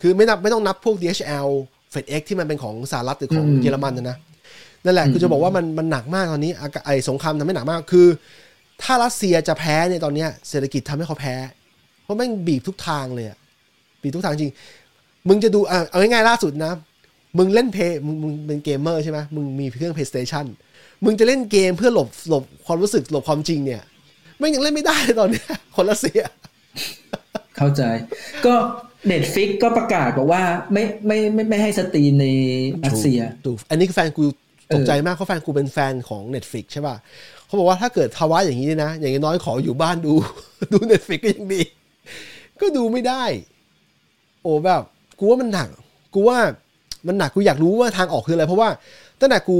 [0.01, 1.49] คือไม่นับไม่ต้องนับพวก DHL
[1.95, 4.17] FedEx ที่มันเป็นของสหรัฐหรือของอืมเยอรมันนะนะ
[4.85, 8.07] นั่นแหละอืมคือจะบอกว่ามันมันหนักมากตอนนี้อากาไอสงครามทำให้หนักมากคือ
[8.83, 11.35] ถ้ารัสเซียจะแพ้เนี่ยตอนเนี้ยเศรษฐกิจทำให้เขาแพ้
[12.03, 13.39] เพราะแม่งบีบทุกทางเลยอะ
[14.03, 14.55] บีบทุกทางจริง
[15.29, 16.73] มึงจะดูอะเอาง่ายๆล่าสุดนะ
[17.39, 20.47] มึงเล่น Play มึงมึงเป็นเกมเมอร์ใช่ไหมมึงมีเครื่อง PlayStation
[21.05, 23.83] มึงจะเล่นเกมเพื่อหลบหลบความรู้สึกหลบความจริงเนี่ย
[24.39, 26.21] แม่งยังเล่นไม่ได้เลยตอนเนี้ยคนรัสเซีย
[27.57, 27.83] เข้าใจ
[28.47, 28.55] ก็
[29.07, 30.43] Netflix ก็ประกาศบอกว่า
[30.73, 32.27] ไม่ไม่ไม่ไม่ให้ stream ใน
[32.85, 34.25] รัสเซียถูกอันนี้คือแฟนกู
[34.75, 36.97] ตกใจมากเพราะแฟนกูเป็นแฟนของ Netflix ใช่ป่ะ
[37.47, 40.13] เขาบอกว่าถ้าเกิดภาวะอย่างนี้นะ อย่างน้อยขออยู่บ้านดู
[40.73, 41.63] ดู Netflix ก็ยังดี
[42.61, 43.25] ก็ดูไม่ได้
[44.43, 44.83] โอ้แบบ
[45.19, 45.69] กูว่ามันหนัก
[46.15, 46.39] กูว่า
[47.07, 48.69] มันหนักกูอยากรู้ว่าทางออกคืออะไร เพราะว่า
[49.21, 49.59] ตั้งแต่กู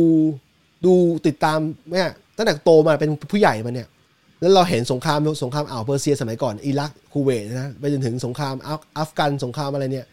[0.85, 0.93] ดู
[1.27, 1.59] ติดตาม
[1.93, 3.89] เนี่ยตั้งแต่โตมาเป็นผู้ใหญ่มาเนี่ย
[4.41, 10.07] แล้วเราเห็นสงครามสงครามอ่าวเปอร์เซียสมัยก่อนอิรักคูเวตนะไปจนถึงสงครามอัฟอฟกันสงครามอะไรเนี่ย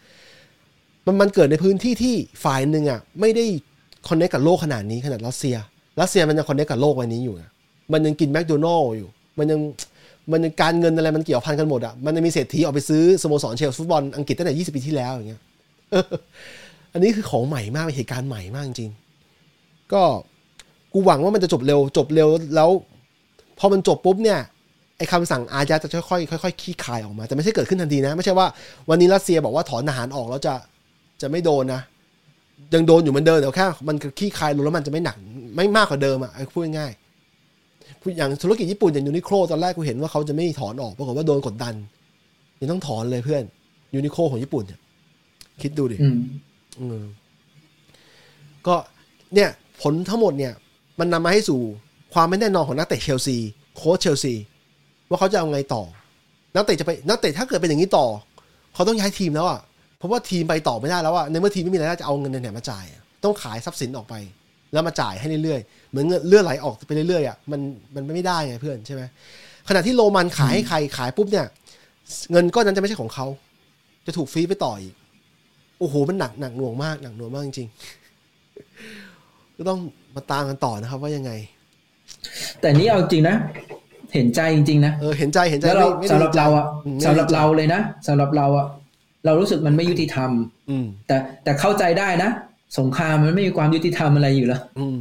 [1.06, 2.14] มันมันเกิดในพื้นที่ที่
[2.44, 3.44] ฝ่ายหนึ่งอะไม่ได้
[4.08, 5.56] connect กับโลกขนาดนี้ขนาดรัสเซีย
[6.00, 7.50] รัสเซียมันยัง connect กับโลกใบนี้อยู่นะ
[7.92, 9.08] มันยังกินแมคโดนัลล์อยู่
[9.38, 9.60] มันยัง
[10.32, 15.42] มันยังการเงินอะไรมันเกี่ยวพันกันหมดอะมันยังมีเศรษฐีออกไปซื้อสโมสรเชลซีฟุตบอลอังกฤษตั้งแต่20 ปีที่แล้วอย่างเงี้ย
[16.92, 18.90] อันนี้คือของใหม่มากเป็นเหตุการณ์ใหม่มากจริง
[19.92, 20.02] ก็
[20.96, 22.70] กูกูหวังว่ามันจะจบเร็วจบเร็วแล้ว
[23.58, 24.38] พอมันจบปุ๊บเนี่ย
[24.98, 28.46] ไอ้คำสั่งอาญาจะค่อยๆค่อยๆขี้คายออกมา แต่ไม่ใช่เกิดขึ้นทันทีนะ ไม่ใช่ว่า
[28.88, 30.54] วันนี้รัสเซียบอกว่าถอนทหารออกแล้วจะ
[31.22, 31.80] จะไม่โดนนะ
[32.74, 35.16] ยังโดนอยู่เหมือนเดิมแต่แค่มันขี้คายลงแล้วมันจะไม่หนัก
[35.56, 41.74] ไม่มากกว่าเดิมอะพูดง่ายๆอย่างธุรกิจญี่ปุ่นอย่าง Uniqlo ตอนแรกกูเห็นว่าเขาจะไม่ถอนออกปรากฏว่าโดนกดดัน
[42.60, 43.42] ยังต้องถอนเลยเพื่อน
[43.94, 44.80] Uniqlo ของญี่ปุ่นเนี่ย
[45.62, 46.18] คิดดูดิอืม
[46.80, 47.00] อืม
[48.66, 48.74] ก็
[49.34, 49.50] เนี่ย
[49.82, 50.52] ผลทั้งหมดเนี่ย
[50.98, 51.60] มันนำมาให้สู่
[52.14, 53.36] ความไม่แน่นอนของนักเตะเชลซี
[53.76, 54.34] โค้ชเชลซี
[55.08, 55.82] ว่าเขาจะเอาไงต่อ
[56.54, 58.06] นักเตะจะไปนักเตะถ้าเกิดเป็นอย่างนี้ต่อ
[58.74, 59.60] เขาต้องย้ายทีมแล้วอะ
[59.98, 62.84] เพราะว่าทีมไปต่อไม่ได้แล้วอะในเมื่อทีมไม่มีรายได้จะเอาเงินในไหนมาจ่าย
[63.24, 64.14] ต้องขายทรัพย์สินออกไป
[64.72, 67.60] แล้วมาจ่ายให้เรื่อยๆเหมือนเงินเลือนไหลออกไปเรื่อยๆอะมัน
[67.94, 69.02] มันไม่ได้ไงเพื่อนใช่ไหม
[69.68, 71.46] ขณะที่โรมันขายให้ใครขายปุ๊บเนี่ย
[72.32, 73.26] เงินก้อนนั้นจะไม่ใช่ของเขา
[74.06, 74.94] จะถูกฟรีไปต่ออีก
[75.78, 79.78] โอ้โหมันหนักหนักหน่วงมากหนักหน่วงมากจริงๆก็ต้อง
[80.16, 81.32] มาตามกันต่อนะครับ ว่ายังไง
[82.60, 83.36] แต่นี่เอาจริงนะ
[84.14, 88.66] เห็นใจจริงๆนะเออเห็นใจเห็นใจแล้วเราไม่ไม่ได้สำหรับเราอะมไม่สำหรับดีใจเราเลยนะสำหรับเราอะ
[89.24, 90.30] เรารู้สึกมันไม่ยุติธรรม
[90.70, 92.30] อืม แต่แต่เข้าใจได้นะ
[92.78, 95.00] สงครามมันไม่มีความยุติธรรมอะไรอยู่แล้วอืม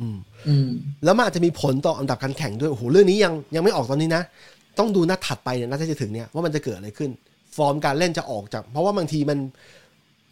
[0.00, 0.16] อืม
[0.48, 0.68] อืม
[1.04, 4.22] แล้วมันอาจจะมีผลต่ออันดับการแข่งด้วยโอ้โหเรื่องนี้ยังยังไม่ออกตอนนี้นะ
[4.78, 7.10] ต้องดูนัดถัดไปเนี่ยนัดที่จะถึงเนี่ยว่ามันจะเกิดอะไรขึ้น
[7.56, 9.38] ฟอร์มการเล่นจะออกจาก เพราะว่าบางทีมัน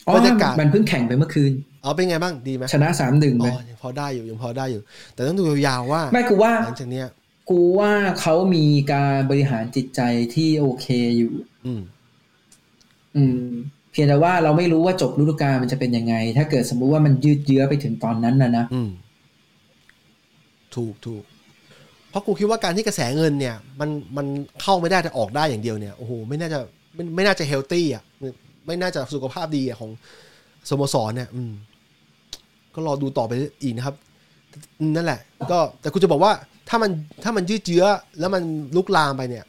[0.07, 1.53] อ๋อบรรยากาศมันเพิ่งแข่งไปเมื่อคืน
[1.87, 4.83] อ๋อเป็นไงบ้างดีไหมชนะสามหนึ่งอ๋ไปอยังพอได้อยู่ยังพอได้อยู่
[5.15, 7.07] แต่ต้องดูยาวๆว่าไม่กูว่าหลังจากเนี้ย
[7.51, 10.01] กูว่าเขามีการบริหารจิตใจ
[10.35, 10.87] ที่โอเค
[11.19, 11.33] อยู่
[11.67, 11.83] อืม
[13.17, 13.39] อืม
[13.93, 18.91] เพียงแต่ว่าเราไม่รู้ว่าจบฤดูกาลมันจะเป็นยังไง ถ้าเกิดสมมุติว่ามันยืดเยื้อไปถึงตอนนั้นนะนะอืม
[20.75, 21.23] ถูกถูก
[22.11, 24.27] เพราะกูคิดว่าการที่กระแสเงินเนี่ย มันมัน
[24.63, 26.59] เข้าไม่ได้แต่ออกได้อย่างเดียวเนี่ยโอ้โหไม่น่าจะ
[26.95, 28.29] ไม่ไม่น่าจะเฮลตี้อะไม่
[28.67, 29.91] ไม่น่าจะสุขภาพดีอะของ
[30.71, 31.53] สโมสรเนี่ย อืม
[32.77, 33.97] ก็รอดูต่อไปอีกนะครับ
[34.97, 35.21] นั่นแหละ
[35.51, 36.33] ก็แต่กูจะบอกว่า
[36.69, 36.91] ถ้ามัน
[37.25, 37.85] ถ้ามันยืดเยื้อ
[38.19, 38.43] แล้วมัน
[38.77, 39.45] ลุกลามไปเนี่ย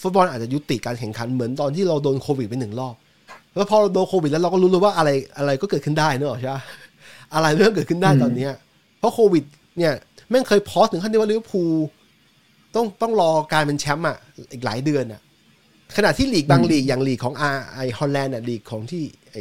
[0.00, 2.94] ฟุตบอลอาจจะยุติการแข่งขันเหมือนตอนที่เราโดนโควิดไปหนึ่งรอบ
[3.56, 6.62] แล้วพอเราโดนโควิดแล้วเราก็รู้เลยว่าอะไรอะไรก็เกิดขึ้นได้เนอะใช่ปะ
[7.34, 8.52] อะไรเรื่องเกิดขึ้นได้ตอนเนี้ย
[8.98, 9.44] เพราะโควิด
[9.78, 9.92] เนี่ย
[10.30, 11.72] แม่งเคยพอสถึงขั้นที่ว่าลิเวอร์พูล
[12.74, 14.16] ต้องต้องรอการเป็นแชมป์อะ
[14.52, 15.20] อีกหลายเดือนอะ
[15.96, 19.36] ขณะที่ลีกบางลีกอย่างลีกของอาไอฮอลแลนด์อะลีกของที่ไอ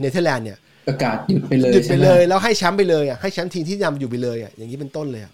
[0.00, 0.58] เนเธอร์แลนด์เนี่ย
[0.88, 5.32] ประกาศหยุดไปเลยหยุดไปใช่ไหมเลย แล้วให้แชมป์ไปเลยอะให้แชมป์ทีมที่นำอยู่ไปเลยอะอย่างนี้เป็นต้นเลยอะ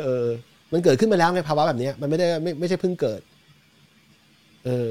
[0.00, 0.26] เออ
[0.72, 3.20] มันเกิดขึ้นมาแล้วในภาวะแบบเนี้ยมันไม่ได้ไม่ไม่ใช่เพิ่งเกิด
[4.66, 4.90] เออ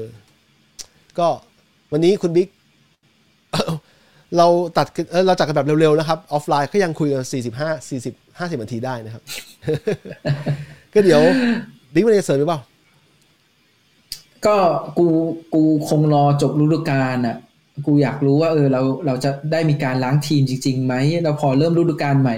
[1.18, 1.28] ก็
[1.92, 2.48] วันนี้คุณบิ๊ก
[4.36, 9.22] เราตัดเออเราจัดกันแบบเร็วๆนะครับ ออฟไลน์ก็ยังคุยกันสี่สิบห้าสี่สิบห้าสิบนาทีได้นะครับ
[10.94, 11.20] ก็เดี๋ยว
[11.94, 12.60] บิ๊กมันจะเสริมหรือเปล่า
[14.46, 14.56] ก็
[14.98, 15.06] กู
[15.54, 17.36] กูคงรอจบฤดูกาลอะ
[17.86, 22.36] กูอยากรู้ว่า เออเราเราจะได้มีการล้างทีมจริงๆไหมเราพอเริ่มฤดูกาลใหม่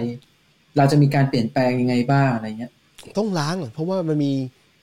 [0.76, 2.72] เราจะมีการเปลี่ยนแปลงยังไงบ้างอะไรเงี้ย
[3.18, 4.32] ต้องล้างอะเพราะว่ามันมี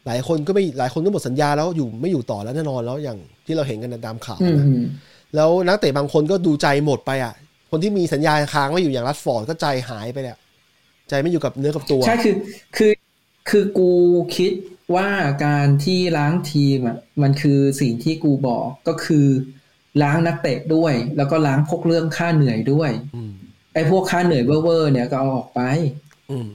[0.05, 4.85] หลายคนก็ไม่หลายคนก็หมดสัญญาแล้วอยู่ไม่อยู่ต่อแล้วแน่นอนแล้วอย่างที่เราเห็นกันตามข่าวอืมนะอืม
[5.35, 7.33] แล้วนักเตะบางคนก็ดูใจหมดไปอะ
[7.71, 10.37] คนที่มีสัญญาค้างไว้อยู่อย่างรัดฟอร์ดก็ใจหายไปแหละ
[11.09, 12.35] ใจไม่อยู่กับเนื้อกับตัว ใช่คือ
[12.77, 12.91] คือ
[13.49, 13.91] คือกู
[14.37, 14.51] คิด
[14.95, 15.09] ว่า
[15.45, 19.27] การที่ล้างทีมอะมันคือสิ่งที่กูบอกก็คือ
[20.01, 23.31] ล้างนักเตะด้วย แล้วก็ล้างพวกเรื่องค่าเหนื่อยด้วยอืม
[23.73, 25.61] ไอ้พวกค่าเหนื่อยเวอร์ๆเนี่ยก็เอาออกไป
[26.31, 26.47] อืม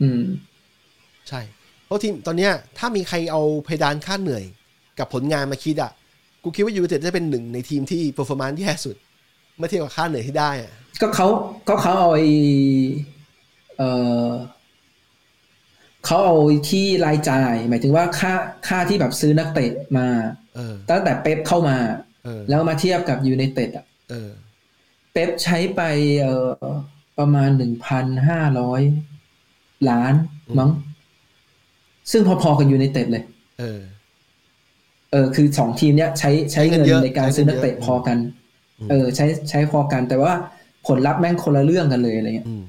[0.00, 0.22] อืม
[1.28, 1.40] ใช่
[1.84, 4.44] เพราะทีมตอนเนี้ย ถ้ามีใครเอาเพดานค่าเหนื่อย
[4.98, 5.92] กับผลงานมาคิดอะ
[6.42, 8.96] กูคิดว่ายูไนเต็ดจะเป็นหนึ่งในทีมที่ performance แย่สุด
[9.56, 11.26] เมื่อเทียบกับค่าเหนื่อยที่ได้อะ ก็เขา
[11.68, 12.26] ก็เขาเอาไอ้
[13.78, 13.82] เอ
[14.26, 14.28] อ
[16.06, 16.36] เขาเอา
[16.70, 18.32] ที่รายจ่าย หมายถึงว่าค่า
[18.68, 20.41] ค่าที่แบบซื้อนักเตะมาเออ
[20.90, 21.76] ตั้งแต่เป๊ปเข้ามา
[22.24, 24.30] เออแล้วมาเทียบกับยูไนเต็ดอะเออ
[25.12, 25.82] เป๊ปใช้ไป
[26.20, 26.66] เอ่อ
[27.18, 28.82] ประมาณหนึ่งพันห้าร้อย
[29.90, 30.14] ล้าน
[30.58, 30.70] มั้ง
[32.10, 33.24] ซึ่งพอๆกับยูไนเต็ดเลย
[33.60, 33.80] เออ
[35.12, 38.18] เออคือสองทีมเนี้ยใช้ใช้เงินใช้เงินเยอะในการซื้อนักเตะใช้เงินเยอะพอกัน
[38.80, 40.32] อืมเออ ใช้ใช้พอกันแต่ว่า
[40.86, 42.64] ผลลัพธ์แม่งคนละเรื่องกันเลยอะไรเงี้ยอืม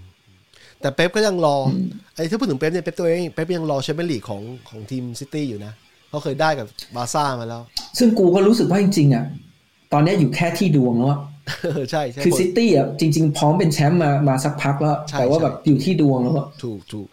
[0.82, 1.76] แต่เป๊ปก็ยังรออม
[2.16, 5.74] ไอ้ที่พูดถึงเป๊ปเนี่ยเป๊ปตัวเองเป๊ปยังรอแชมเปี้ยนลีกของของทีมซิตี้อยู่นะ
[6.14, 7.61] เขาเคยได้กับบาร์ซ่ามาแล้ว
[7.99, 9.26] ซึ่งกูก็รู้สึกว่าจริงๆอะ
[9.93, 11.20] ตอนเนี้ยอยู่แค่ที่ดวงแล้วอะ
[11.74, 17.07] เออใช่ใช่คือผลซิตี้อะจริง ๆ พร้อมเป็นแชมป์มามาสักพักแล้วใช่แต่ว่าใช่แบบอยู่ที่ดวงแล้วอะถูกถูก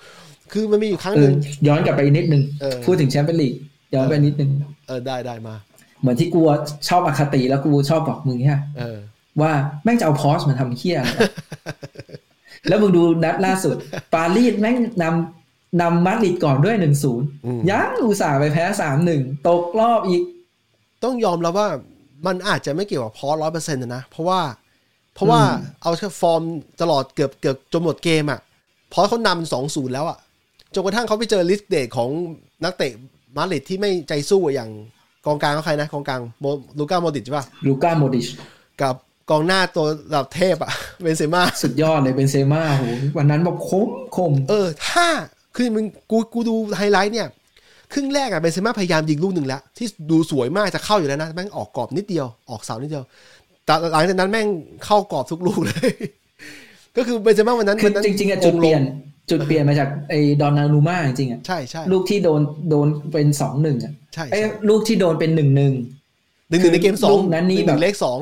[0.53, 1.35] คือมันมีอยู่ครั้งเอหอนึ่ง
[1.69, 3.55] ย้อนกลับไปนิดนึงเออพูดถึงแชมเปี้ยนลีก
[3.95, 4.51] ย้อนไปนิดนึง
[4.89, 5.55] เออได้ได้มา
[6.01, 6.41] เหมือนที่กู
[6.89, 8.99] ชอบอคติแล้วกูชอบบอกมึงเนี่ยเออ
[9.41, 9.53] ว่า
[9.85, 11.31] แม่งจะเอาพอสมาทำเคี้ยอะไรวะ
[12.69, 13.77] แล้วมึงดูนัดล่าสุด
[14.15, 15.40] ปารีสแม่งนำ
[15.81, 20.23] นำมาดริดก่อนด้วยหนึ่งศูนย์อืมยังอุตส่าห์ไปแพ้สามหนึ่งตกรอบอีก
[21.05, 21.69] ต้องยอมแล้วว่า
[22.27, 24.41] มันอาจจะไม่เกี่ยวกับพอร้อยเปอร์เซ็นต์นะ เพราะว่า
[25.15, 25.41] เพราะว่า
[25.83, 26.43] เอาแค่ฟอร์ม
[26.83, 28.41] ตลอดเกือบเกือบจนหมดเกมอะ
[28.93, 30.19] พอเขานำสองศูนย์แล้วอะ
[30.75, 32.11] จนกระทั่งเขาไปเจอลิสต์เดทของ
[32.65, 32.93] นักเตะ
[33.37, 34.71] มาดริดที่ไม่ใจสู้อย่าง
[35.27, 36.45] กองกลางเขาใครนะกองกลางโม
[36.79, 38.27] ลูก้าโมดริชใช่ป่ะลูก้าโมดริช
[38.83, 38.95] กับ
[39.31, 42.85] กองหน้าตัวระดับเทพอะเบนเซม่าสุดยอดเลยเบนเซม่าโห
[43.17, 45.07] วันนั้นแบบคมคม เออ ถ้า
[45.57, 47.29] คือมึงกูกูดูไฮไลท์เนี่ย
[47.93, 53.05] ครึ่งแรกอะเบนเซม่าพยายามยิงลูกหนึ่งแล้ว ที่ดูสวยมากจะเข้าอยู่แล้วนะแม่งออกกรอบนิดเดียวออกเสานิดเดียว
[53.65, 54.47] แต่หลังจากนั้นแม่ง
[54.85, 55.93] เข้ากรอบทุกลูกเลย
[56.97, 58.83] ก็คือเบนเซม่าวันนั้นคือวันนั้นจริงๆอะจุดงเปลี่ยน
[59.31, 62.41] จุดเปลี่ยนมาจากไอ้ดอนนารูมาจริงๆอะใช่ใช่ลูกที่โดน
[62.71, 65.73] โดนเป็นสองหนึ่งอะใช่ไอ้ใช่ลูกที่โดนเป็นหนึ่งหนึ่ง
[66.51, 68.19] หนึ่งหนึ่งในเกมสองลูกนั้นนี่หงหงแบบเลขสอง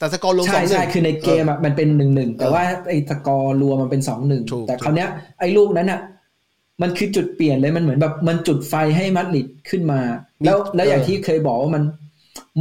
[0.00, 5.08] แต่สกอร์ลงสใช่องหนึ่งใช่คือในเกมอะมันเป็นหนึ่งหนึ่งแต่ว่าไอ้สกอร์รวมมันเป็นสองหนึ่งถูกแต่คราวเนี้ย
[5.40, 6.00] ไอ้ลูกนั้นอะ
[6.82, 10.00] มันคือจุดเปลี่ยนเลยมันเหมือนแบบมันจุดไฟให้มัดริดขึ้นมา
[10.44, 11.82] แล้วแล้วอย่างที่เคยบอกว่ามัน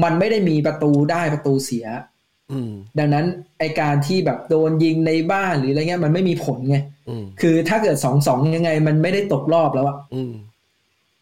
[0.04, 1.86] มันไม่ได้มีประตูได้ประตูเสีย
[2.52, 3.26] อืมดังนั้น
[3.60, 6.78] ไอการที่แบบโดนยิงในบ้านหรืออะไรเงี้ยมันไม่มีผลไง
[7.10, 10.34] อืมคือถ้าเกิดสองสองยังไง มันไม่ได้ตกรอบแล้วอะอืม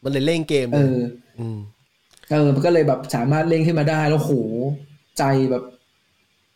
[0.03, 0.97] มันเลยเล่นเกม เอเลยอ
[1.39, 1.57] อืม
[2.31, 4.33] เออ มันก็เลยแบบสามารถเล่นขึ้นมาได้แล้วโห
[5.17, 5.63] ใจแบบ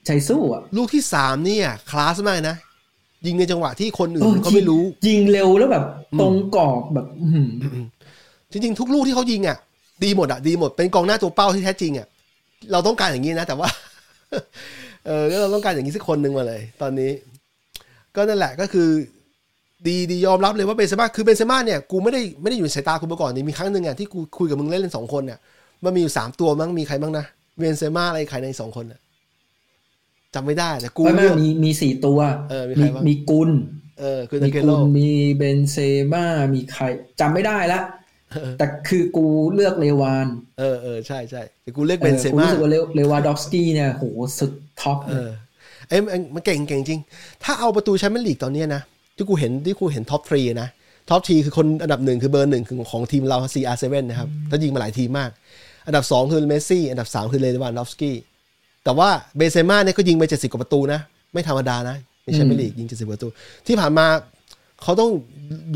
[0.06, 2.58] ใจสู้อะ ลูกที่สามเนี่ยคลาสมากนะ
[3.26, 5.86] ยิงในจังหวะที่คนอื่เอนอเขาไม่รู้ ยิงเร็วแล้วแบบ
[6.20, 7.49] ตรงกรอบแบบอื้อหือ
[8.52, 9.58] จริงๆ ทุกลูกที่เขายิงอะ
[10.04, 12.08] ดีหมดอะดีหมดเป็นกองหน้าตัวเป้าที่แท้จริงอะ
[12.72, 13.70] เราต้องการอย่างนี้นะ แต่ว่า
[15.06, 17.12] เออก็เราต้องการอย่างนี้สักคนหนึ่งมาเลย ตอนนี้
[18.16, 18.89] ก็นั่นแหละก็คือ
[19.88, 25.39] ดีดียอมรับเลยว่าเบนเซม่าคือเบนเซม่าเนี่ยกูไม่ได้ไม่ได้อยู่ในสายตาคุณมาก่อนนี่มีครั้งหนึ่งอะที่กูคุยกับมึงเล่นเล่นสองคนเนี่ย
[25.84, 27.26] มันมีอยู่สามตัวมั้งมีใครบ้างนะ
[27.58, 29.01] เบนเซม่าอะไรใครในสองคนอะ
[30.36, 32.19] จำไม่ได้แต่กูไม่ไม่เลือกมีมีสี่ตัว
[32.49, 33.49] เออมีใครบ้างมีกุล
[33.99, 35.77] เออคือมีตาเกกุโลลมีเบนเซ
[36.11, 36.84] ม่ามีใคร
[37.19, 37.82] จำไม่ได้ละ
[38.57, 40.27] แต่คือกูเลือกเลวาน
[40.59, 44.03] เออเออใช่ใช่แต่กูเลือกเออเบนเซม่ารู้สึกว่าเลวเลวานดอฟสกี้เนี่ยโห
[44.39, 44.51] สุด
[44.82, 45.29] top เออ
[45.89, 47.01] เอ้ยมันมันเก่งเก่งจริง
[47.43, 48.82] ถ้าเอาประตูแชมเปี้ยนลีกตอนเนี้ยนะ
[49.15, 50.69] ที่กูเห็นที่กูเห็น top three นะ
[51.09, 55.29] top three คือคนอันดับหนึ่งคือเบอร์หนึ่งคือของทีมเรา CR7 นะครับแล้วยิงมาหลายทีมมาก
[55.88, 58.15] อันดับสองคือเมสซี่ อันดับสามคือเลวานดอฟสกี้
[58.84, 60.99] แต่ว่าเบนเซม่าเนี่ยก็ยิงไปเจ็ดสิบกว่าประตูนะ
[61.34, 63.27] ไม่ธรรมดานะในแชมเปี้ยนลีกยิงเจ็ดสิบประตู
[63.67, 64.05] ที่ผ่านมา
[64.84, 65.11] เขาต้อง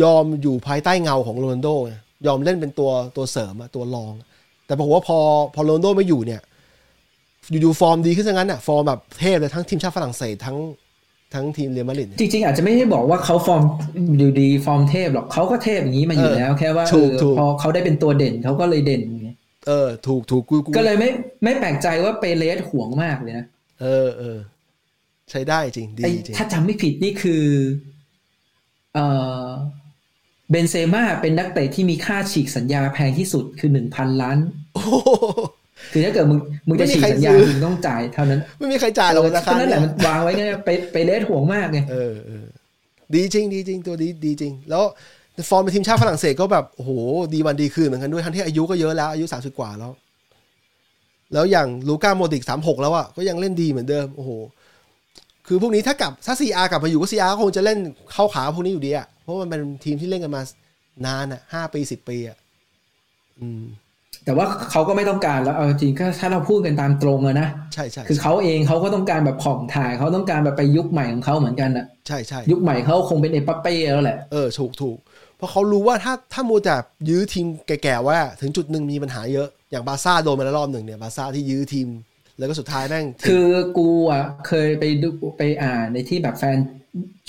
[0.04, 1.94] ยอมอยู่ภายใต้เงาของโรนัลโดไง
[2.28, 4.14] ยอมเล่นเป็นตัวตัวเสริมอะตัวรอง
[4.66, 5.18] แต่บอกว่าพอ
[5.56, 6.42] พอโรนัลโดไม่อยู่เนี่ย
[7.62, 10.58] อยู่ๆฟอร์มดีขึ้นซะงั้นอะฟอร์มแบบเทพเลยทั้งทีมชาติฝรั่งเศสทั้ง
[11.34, 13.64] ทั้งทีมเรอัลมาดริดจริงๆ อาจจะไม่ได้บอกว่าเขาฟอร์ม
[14.18, 19.30] อยู่ดีฟอร์มเทพหรอกเขาก็เทพอย่างนี้มาอยู่เออแล้ว แค่ว่าถูกเออถูกพอเขาได้เป็นตัวเด่นเขาก็เลยเด่นไง
[19.68, 21.10] เออถูกถูกกูกูก็เลยไม่
[21.46, 23.46] ไม่แปลกใจว่าเปเรสห่วงมากเลยนะ
[23.82, 24.38] เออเออ
[25.32, 27.46] ใช้ได้จริง ดีไอ้จริง ถ้าจำไม่ผิดนี่คือ
[28.94, 29.00] เอ
[29.46, 29.48] อ
[30.52, 34.38] เบนเซม่าเป็นนักเตะที่มีค่าฉีกสัญญาแพงที่สุดคือหนึ่งพันล้าน
[34.74, 34.94] โอ้โห
[35.94, 42.46] คือถ้าเกิดมึงมึงจะไม่มีฉีกใครสัญญาซื้อมึงต้องจ่ายเท่านั้น ไม่มีใครจ่ายหรอกราคาก็นั่นแหเนี่ละยมันวางไว้ไงไปไปเลสห่วงมากไงเออเออ
[43.14, 44.84] ดีจริง ดีจริง ตัวดีดีจริง แล้ว
[45.50, 46.92] ฟอร์มเป็นทีมชาติฝรั่งเศสก็แบบโอ้โห
[47.34, 49.92] ดีวันดีคืนเหมือนกันด้วยทั้งที่อายุก็เยอะแล้วอายุสามสิบกว่าแล้ว
[51.36, 54.32] แล้วอย่างลูก้าโมดริกสามหกแล้วอะก็ยังเล่นดีเหมือนเดิมโอ้โห
[55.48, 57.80] คือพวกนี้ถ้ากลับถ้า CR กลับมาอยู่ก็ CR ก็คงจะเล่น
[58.14, 60.42] เข้าขาพวกนี้อยู่ดีอะเพราะมันเป็นทีมที่เล่นกันมา
[61.06, 62.38] นานอะห้าปีสิบปีอะ
[63.40, 63.64] อืม
[64.26, 74.98] แต่ว่าเขาก็ไม่ต้องการแล้วเอาจริงก็ถ้าเราพูดกันตามตรงอะนะใช่ใช่คือเขาเองเขาก็ต้องการแบบผ่องถ่ายเขาต้องการแบบไปยุคใหม่ของเขาเหมือนกันอะใช่ใช่ยุคใหม่เขาคงเป็นเอปัปเป้แล้วแหละเออถูกถูก
[75.38, 76.76] เพราะเขารู้ว่าถ้าถ้ามัวแต่
[77.10, 81.90] ยื้อทีมแก่ๆว่าถึงจุดหนึ่งมีปัญหาเยอะ อย่างบาร์ซ่าโดนมาแล้วรอบหนึ่งเนี่ยบาร์ซ่าที่ยื้อทีม
[82.38, 86.58] แล้วก็สุดท้ายแม่งทีมคือกูอะเคยไปดูไปอ่านในที่แบบแฟน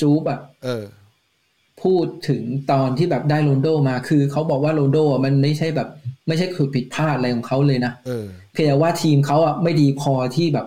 [0.00, 0.84] ยูเว่อะเออ
[1.82, 5.88] พูดถึงตอนที่แบบได้โรนัลโดมาคือเขาบอกว่าโรนัลโดอะมันไม่ใช่แบบ
[6.28, 10.66] ไม่ใช่คือผิดพลาดอะไรของเขาเลยนะเออเพียงแต่ว่าทีมเขาอะไม่ดีพอที่แบบ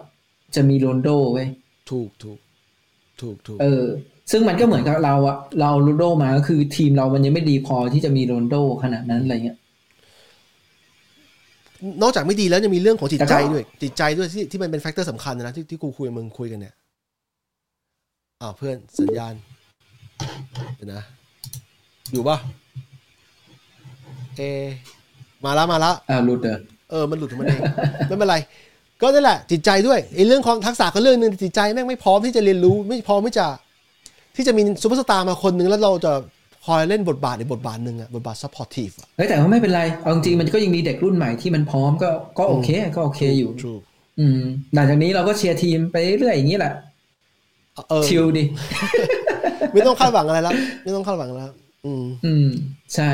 [0.56, 1.48] จะมีโรนัลโดเว้ย
[1.92, 2.40] ถูกถูก
[3.22, 3.86] ถูกถูกเออ
[4.32, 9.58] ซึ่งมันก็เหมือนกับเราอะเราโรนัลโดมาก็คือทีมเรามันยังไม่ดีพอที่จะมีโรนัลโดขนาดนั้นอะไรเงี้ย
[12.02, 16.74] นอกจากไม่ดีแล้วยังมีเรื่องของจิตใจแต่ก็ด้วย จิตใจด้วยที่ที่มันเป็น factor สำคัญนะที่ที่กูคุยกับมึงคุยกันเนี่ย
[18.42, 19.34] อ้าวเพื่อนสัญญาณ
[20.76, 21.04] เดี๋ยวนะ
[22.12, 22.38] อยู่ปะ
[24.38, 24.70] เอะ
[25.46, 27.62] มาละมาละอ่ารูดเดอร์เออมันหลุดของมันเอง
[28.08, 28.36] ไม่เป็นไร
[29.02, 33.46] ก็นั่นแหละ จิตใจด้วยไอ้เรื่องของทักษะก็เรื่องหนึ่งจิตใจแม่งไม่พร้อมที่จะเรียนรู้ ไม่พร้อมที่จะ
[34.36, 36.12] ที่จะมีซูเปอร์สตาร์มาคนหนึ่งแล้วเราจะ
[36.66, 43.80] คอยเล่นบทบาทในบทบาทหนึ่งอะบทบาท supportive อะเฮ้ยแต่ว่าไม่เป็นไรเอาจริงๆมันก็ยังมีเด็กรุ่นใหม่ที่มันพร้อมก็ก็โอเคก็โอเคอยู่ True
[44.20, 44.40] อืม
[44.74, 46.74] หลังจากนี้เราก็เชียร์ทีมไปเรื่อยๆอย่างนี้แหละ
[47.90, 48.44] เออ chill ดิ
[49.74, 50.54] ไม่ต้องคาดหวังอะไรแล้ว
[50.84, 51.50] ไม่ต้องคาดหวังแล้ว
[51.86, 52.48] อืม อืม
[52.96, 53.10] ใช่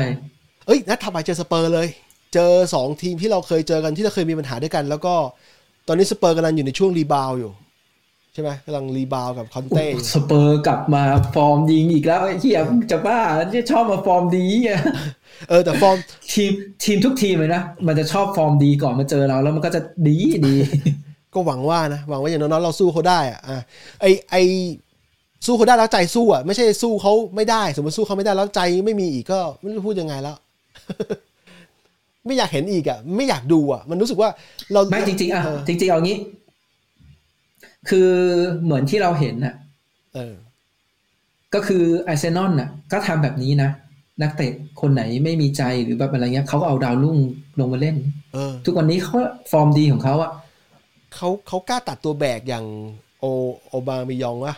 [0.66, 1.88] เอ้ยนัดถัดไปเจอสเปอร์เลย
[2.34, 5.14] เจอสองทีมที่เราเคยเจอกันที่เราเคยมีปัญหาด้วยกัน แล้วก็
[5.88, 7.52] ตอนนี้สเปอร์กำลังอยู่ในช่วง rebound อยู่
[8.36, 11.02] ใช่ไหมกำลัง rebound กับคอนเต้สเปอร์กลับมา
[11.34, 12.60] ฟอร์มยิงอีกแล้วไอ้เหี้ย
[12.90, 13.20] จะบ้า
[13.52, 14.80] ที่ชอบมาฟอร์มดีอะ
[15.48, 15.96] เออแต่ฟอร์ม
[16.32, 16.52] ทีม
[16.84, 20.16] ทีมทุกทีมเลยนะ มันจะชอบฟอร์มดีก่อนมาเจอเรา แล้วมันก็จะดี
[20.46, 20.54] ดี
[21.34, 23.58] ก็หวังว่านะ หวังว่าอย่างน้อยๆเราสู้เขาได้อะอะ
[24.00, 24.36] ไอไอ
[25.46, 30.36] สู้เขาได้แล้วใจสู้อะไม่ใช่สู้เขาไม่ได้ สมมติสู้เขาไม่ได้แล้วใจไม่มีอีกก็ไม่รู้พูดยังไงแล้ว
[32.26, 34.30] ไม่อยากเห็นอีกอะ ไม่อยากดูอะ มันรู้สึกว่า
[34.72, 36.16] เราไม่จริงๆอะเออจริงๆเอางี้
[37.88, 38.10] คือ
[38.64, 39.54] เหมือนที่เราเห็นน่ะ
[40.14, 40.34] เออ
[41.54, 43.70] ก็คืออาร์เซนอลน่ะ ก็ทำแบบนี้นะ
[44.22, 47.18] นักเตะคนไหนไม่มีใจหรือแบบอะไรเงี้ยเขาก็เอาดาวรุ่ง
[47.58, 47.96] ลงมาเล่น
[48.34, 50.30] เออทุกวันนี้เขาก็ฟอร์มดีของเขาอะ
[51.14, 52.64] เขาเขากล้าตัดตัวแบกอย่าง
[53.20, 53.24] โอ
[53.68, 54.54] โอบามิยองวะ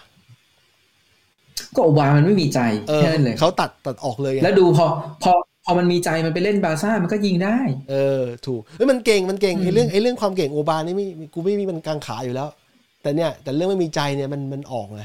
[1.74, 4.86] ก็โอบามันไม่มีใจเออแค่นั้นเลยเขาตัดตัดออกเลยไงแล้วดูพอ
[5.22, 5.32] พอ
[5.64, 7.56] พอมันมีใจมันไปเล่นบาร์ซ่ามันก็ยิงได้
[7.90, 12.48] เออ ถูกเฮ้ยมันเก่งมันเก่งอืมไอ้เรื่องไอ้เรื่องความเก่งโอบานี่ไม่กูไม่มีมันกังขาอยู่แล้ว
[13.02, 15.02] แต่เนี่ย แต่เรื่องไม่มีใจเนี่ยมันมันออกไง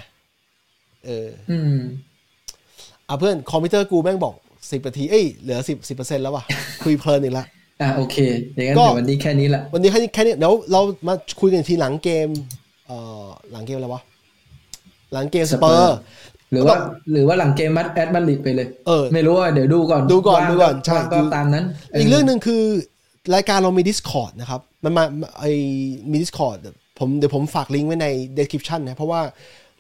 [1.06, 1.78] เออ อืม
[3.08, 4.36] อะเพื่อนคอมพิวเตอร์กูแม่งบอก
[4.72, 6.44] สิบนาทีเอ้ยเหลือสิบสิบเปอร์เซ็นต์แล้วว่ะ
[6.84, 7.46] คุยเพลินอีกละ
[7.82, 8.18] อะโอเค
[8.56, 12.28] อย่างนั้นก็เดี๋ยววันนี้แค่นี้แหละวันนี้แค่นี้แค่นี้เดี๋ยวเรามาคุยกันอีกทีหลังเกม
[12.88, 14.02] เอ่อหลังเกมอะไรวะ
[15.14, 15.98] หลังเกมสเปอ Spurs ร์
[16.52, 16.76] หรือว่า
[17.12, 21.66] หรือว่าหลังเกมมัดแอดมาดริดไปเลยเออไม่รู้ว่าเดี๋ยวดูก่อนดูก่อนว่างดูก่อนใช่ว่างก็ดูตามนั้น
[22.00, 22.64] อีกเรื่องหนึ่งคือ
[23.36, 25.04] รายการเรามี Discord นะครับ มันมา
[25.39, 25.46] ไอ
[26.12, 26.58] มี Discord
[27.00, 29.22] ผมเดี๋ยวผมฝากลิงก์ไว้ใน description นะ เพราะว่า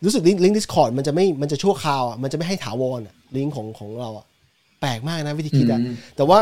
[0.03, 4.25] รู้สึกลิงก์ลิงก์ Discord มันจะไม่มันจะชั่วคราวอะมันจะไม่ให้ถาวรอะลิงก์ของของเราอะ
[4.81, 6.39] แปลกมากนะวิธีคิดอะอืมแต่ว่า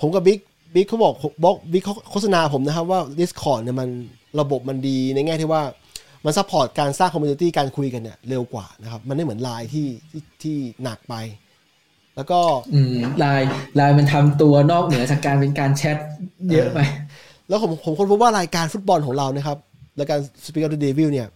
[0.00, 0.38] ผมกับบิ๊ก
[0.74, 3.88] บิ๊กเขาบอกบอกบิ๊กเขาโฆษณาผมนะครับว่า Discord เนี่ยมัน
[4.40, 5.62] ระบบมันดีในแง่ที่ว่า
[6.24, 11.14] มัน support การสร้าง community การคุยกันเนี่ยเร็วกว่านะครับ มันไม่เหมือนไลน์ที่ที่ที่หนักไป
[12.16, 12.40] แล้วก็
[12.74, 13.46] อืมไลน์
[13.76, 15.96] ไลน์มันทำตัวนอกเหนือจากการเป็นการแชท
[16.52, 16.78] เยอะไป
[17.48, 19.58] แล้วผมผมค้นพบว่ารายการฟุตบอลของเรานะครับ
[20.00, 21.28] รายการ Speak of the Devil เนี่ย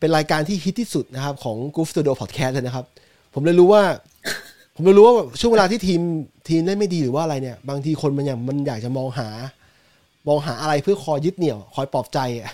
[0.00, 2.84] เป็นรายการที่ฮิตที่สุดนะครับ ของ Goof Studio Podcast เลยนะครับ
[3.34, 3.82] ผมเลยรู้ว่า
[4.74, 6.00] ผมเลยรู้ว่าช่วงเวลาที่ทีม
[6.48, 9.28] ทีมเล่นไม่ดีหรือว่าอะไรเนี่ย บางทีคนมันอยากมันอยากจะมองหา
[10.28, 12.50] มองหาอะไรเพื่อคอยยึดเหนี่ยว คอยปลอบใจอะ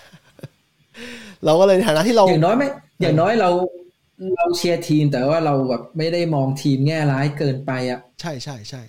[1.45, 2.67] เราก็เลยในฐานะที่เราอย่างน้อยไม่
[3.01, 3.49] อย่างน้อยเรา
[4.37, 8.81] เราเชียร์ทีมแต่ว่าเราแบบไม่ได้มองทีมแง่ร้ายเกินไปอะ ใช่ใช่ใช่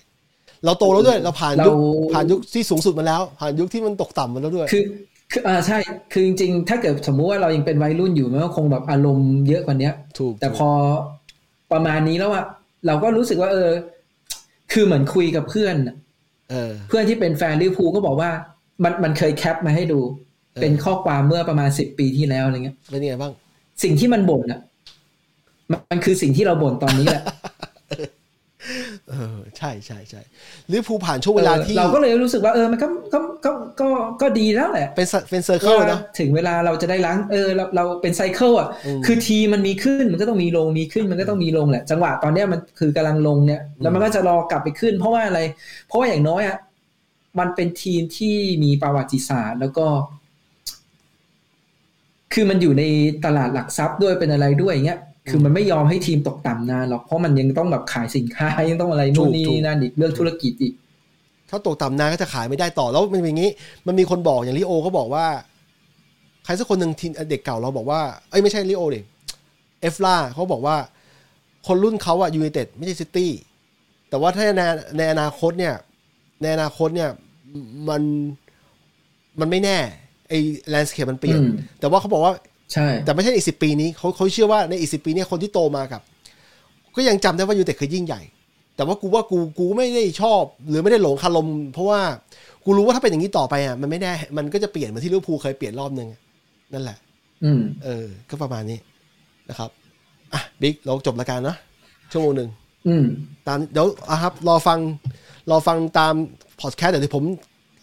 [0.65, 4.83] เราโตแล้วด้วย เราผ่านยุคเราผ่านยุคที่สูงสุดมาแล้ว ผ่านยุคที่มันตกต่ำมาแล้วด้วย คือ
[5.31, 5.77] คืออ่าใช่
[6.11, 10.69] คือจริงๆ ถ้าเกิดสมมุติว่าเรายังเป็นวัยรุ่นอยู่มันก็คงแบบอารมณ์เยอะกว่าเนี้ยถูก แต่พอ
[11.71, 12.45] ประมาณนี้แล้วอะ
[12.87, 13.69] เราก็รู้สึกว่า เออ
[14.73, 15.95] คือเหมือนคุยกับเพื่อนน่ะ
[16.51, 18.29] เออ เพื่อนที่เป็นแฟนลิเวอร์พูลก็บอกว่า
[18.83, 19.99] มันมันเคย cap มาให้ดู
[20.53, 23.31] เออเป็นข้อความเมื่อประมาณสิบปีที่แล้วอะไรเงี้ยเป็นยังไงบ้าง
[23.83, 24.59] สิ่งที่มันบ่นอะ
[25.71, 27.23] มันมันคือสิ่งที่เราบ่นตอนนี้แหละ
[29.11, 30.21] เออใช่ใช่ใช่
[30.71, 33.51] ลิเวอร์พูลผ่านช่วงเวลาที่ออเราก็เลยรู้สึกว่าเออมันก็ก็ก็
[33.81, 33.87] ก็
[34.21, 45.39] ก็ดีแล้วแหละ เป็นเป็นเซอร์เคิลว่าเนาะถึงเวลาเราจะได้ล้างเออเราเราเป็นไซเคิลอะอืมคือทีมันมีขึ้นมันก็ต้องมีลงมีขึ้นมันก็ต้องมีลงแหละ จังหวะตอนเนี้ยมันคือกำลังลงเนี่ยแล้วมันก็จะรอกลับไปขึ้น เพราะว่าอะไร
[45.87, 46.57] เพราะว่าอย่างน้อยอะ
[47.39, 49.85] มันเป็นทีมที่มีประวัติศาสตร์แล้วก็
[52.33, 52.83] คือมันอยู่ใน
[53.25, 54.99] ตลาดหลักทรัพย์ด้วยเป็นอะไรด้วยอย่างเงี้ย
[55.29, 60.73] คือมันไม่ยอมให้ทีมตกต่ำนานหรอกเพราะมันยังต้องแบบขายสินค้ายังต้องอะไรนู่นนี่นั่นอีกเรื่องธุรกิจอีก
[61.49, 63.51] ถ้าตกต่ำนานก็จะขายไม่ได้ต่อแล้วมันเป็นอย่างนี้
[63.87, 65.25] มันมีคนบอกอย่างริโอก็บอกว่า
[66.45, 69.03] ใครสักคนหนึ่งทีมเด็กเก่าเราบอกว่าเอ้ยไม่ใช่ริโอเด็ก
[69.81, 70.75] เอฟร่าเขาบอกว่า
[71.67, 73.31] คนรุ่นเขาอะยูไนเต็ดไม่ใช่ซิตี้
[74.09, 74.61] แต่ว่าถ้าใน
[74.97, 75.75] ในอนาคตเนี่ย
[76.41, 77.09] ในอนาคตเนี่ย
[77.89, 78.01] มัน
[79.39, 79.77] มันไม่แน่
[80.29, 80.39] ไอ้
[80.69, 81.49] landscape มันเปลี่ยนอืม
[81.79, 82.33] แต่ว่าเขาบอกว่า
[82.73, 86.01] ใช่ แต่ไม่ใช่อีกสิบปีนี้เขาเขาเชื่อว่าในอีกสิบปีเนี้คนที่โตมากับ
[86.95, 88.21] ก็ยังจำได้ว่ายูไนเต็ดเคยยิ่งใหญ่
[88.75, 92.01] แต่ว่ากูว่ากูกูไม่ได้ชอบ หรือไม่ได้หลงคารม เพราะว่า
[92.65, 96.07] กูรู้ว่าถ้าเป็นอย่างนี้ต่อไปอะมันไม่แน่มันก็จะเปลี่ยนเหมือนที่ลิเวอร์พูลเคยเปลี่ยนรอบนึง
[96.73, 96.97] นั่นแหละ
[97.43, 98.79] อืม เออ ก็ประมาณนี้
[99.49, 99.69] นะครับ
[100.33, 101.55] อะบิ๊กเราจบรายการนะ
[102.11, 102.49] ชั่วโมงหนึ่ง
[102.87, 103.05] อืม
[103.47, 104.79] ตามเดี๋ยวอะครับ รอฟัง
[105.51, 106.13] รอฟังตาม
[106.61, 107.23] พอดแคสต์เดี๋ยวผม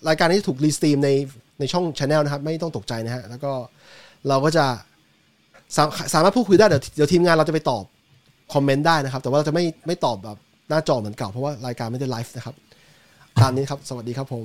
[0.08, 1.10] รายการนี้ถูกรีสตรีมใน
[1.58, 3.52] ในช่องช anel นะครับ ไม่ต้องตกใจนะฮะ แล้วก็
[4.28, 4.64] เราก็จะ
[5.76, 7.84] สาสามารถพูดคุยได้เดี๋ยวเดี๋ยวทีมงานเราจะไปตอบ
[8.54, 10.36] คอมเมนต์ได้นะครับ แต่ว่าเราจะไม่ไม่ตอบแบบ
[10.68, 12.54] หน้าจอเหมือนเก่าเพราะว่ารายการไม่ได้ไลฟ์นะครับ
[13.42, 14.44] ตามนี้ครับ สวัสดีครับผม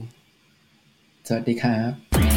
[1.27, 2.36] สวัสดีครับ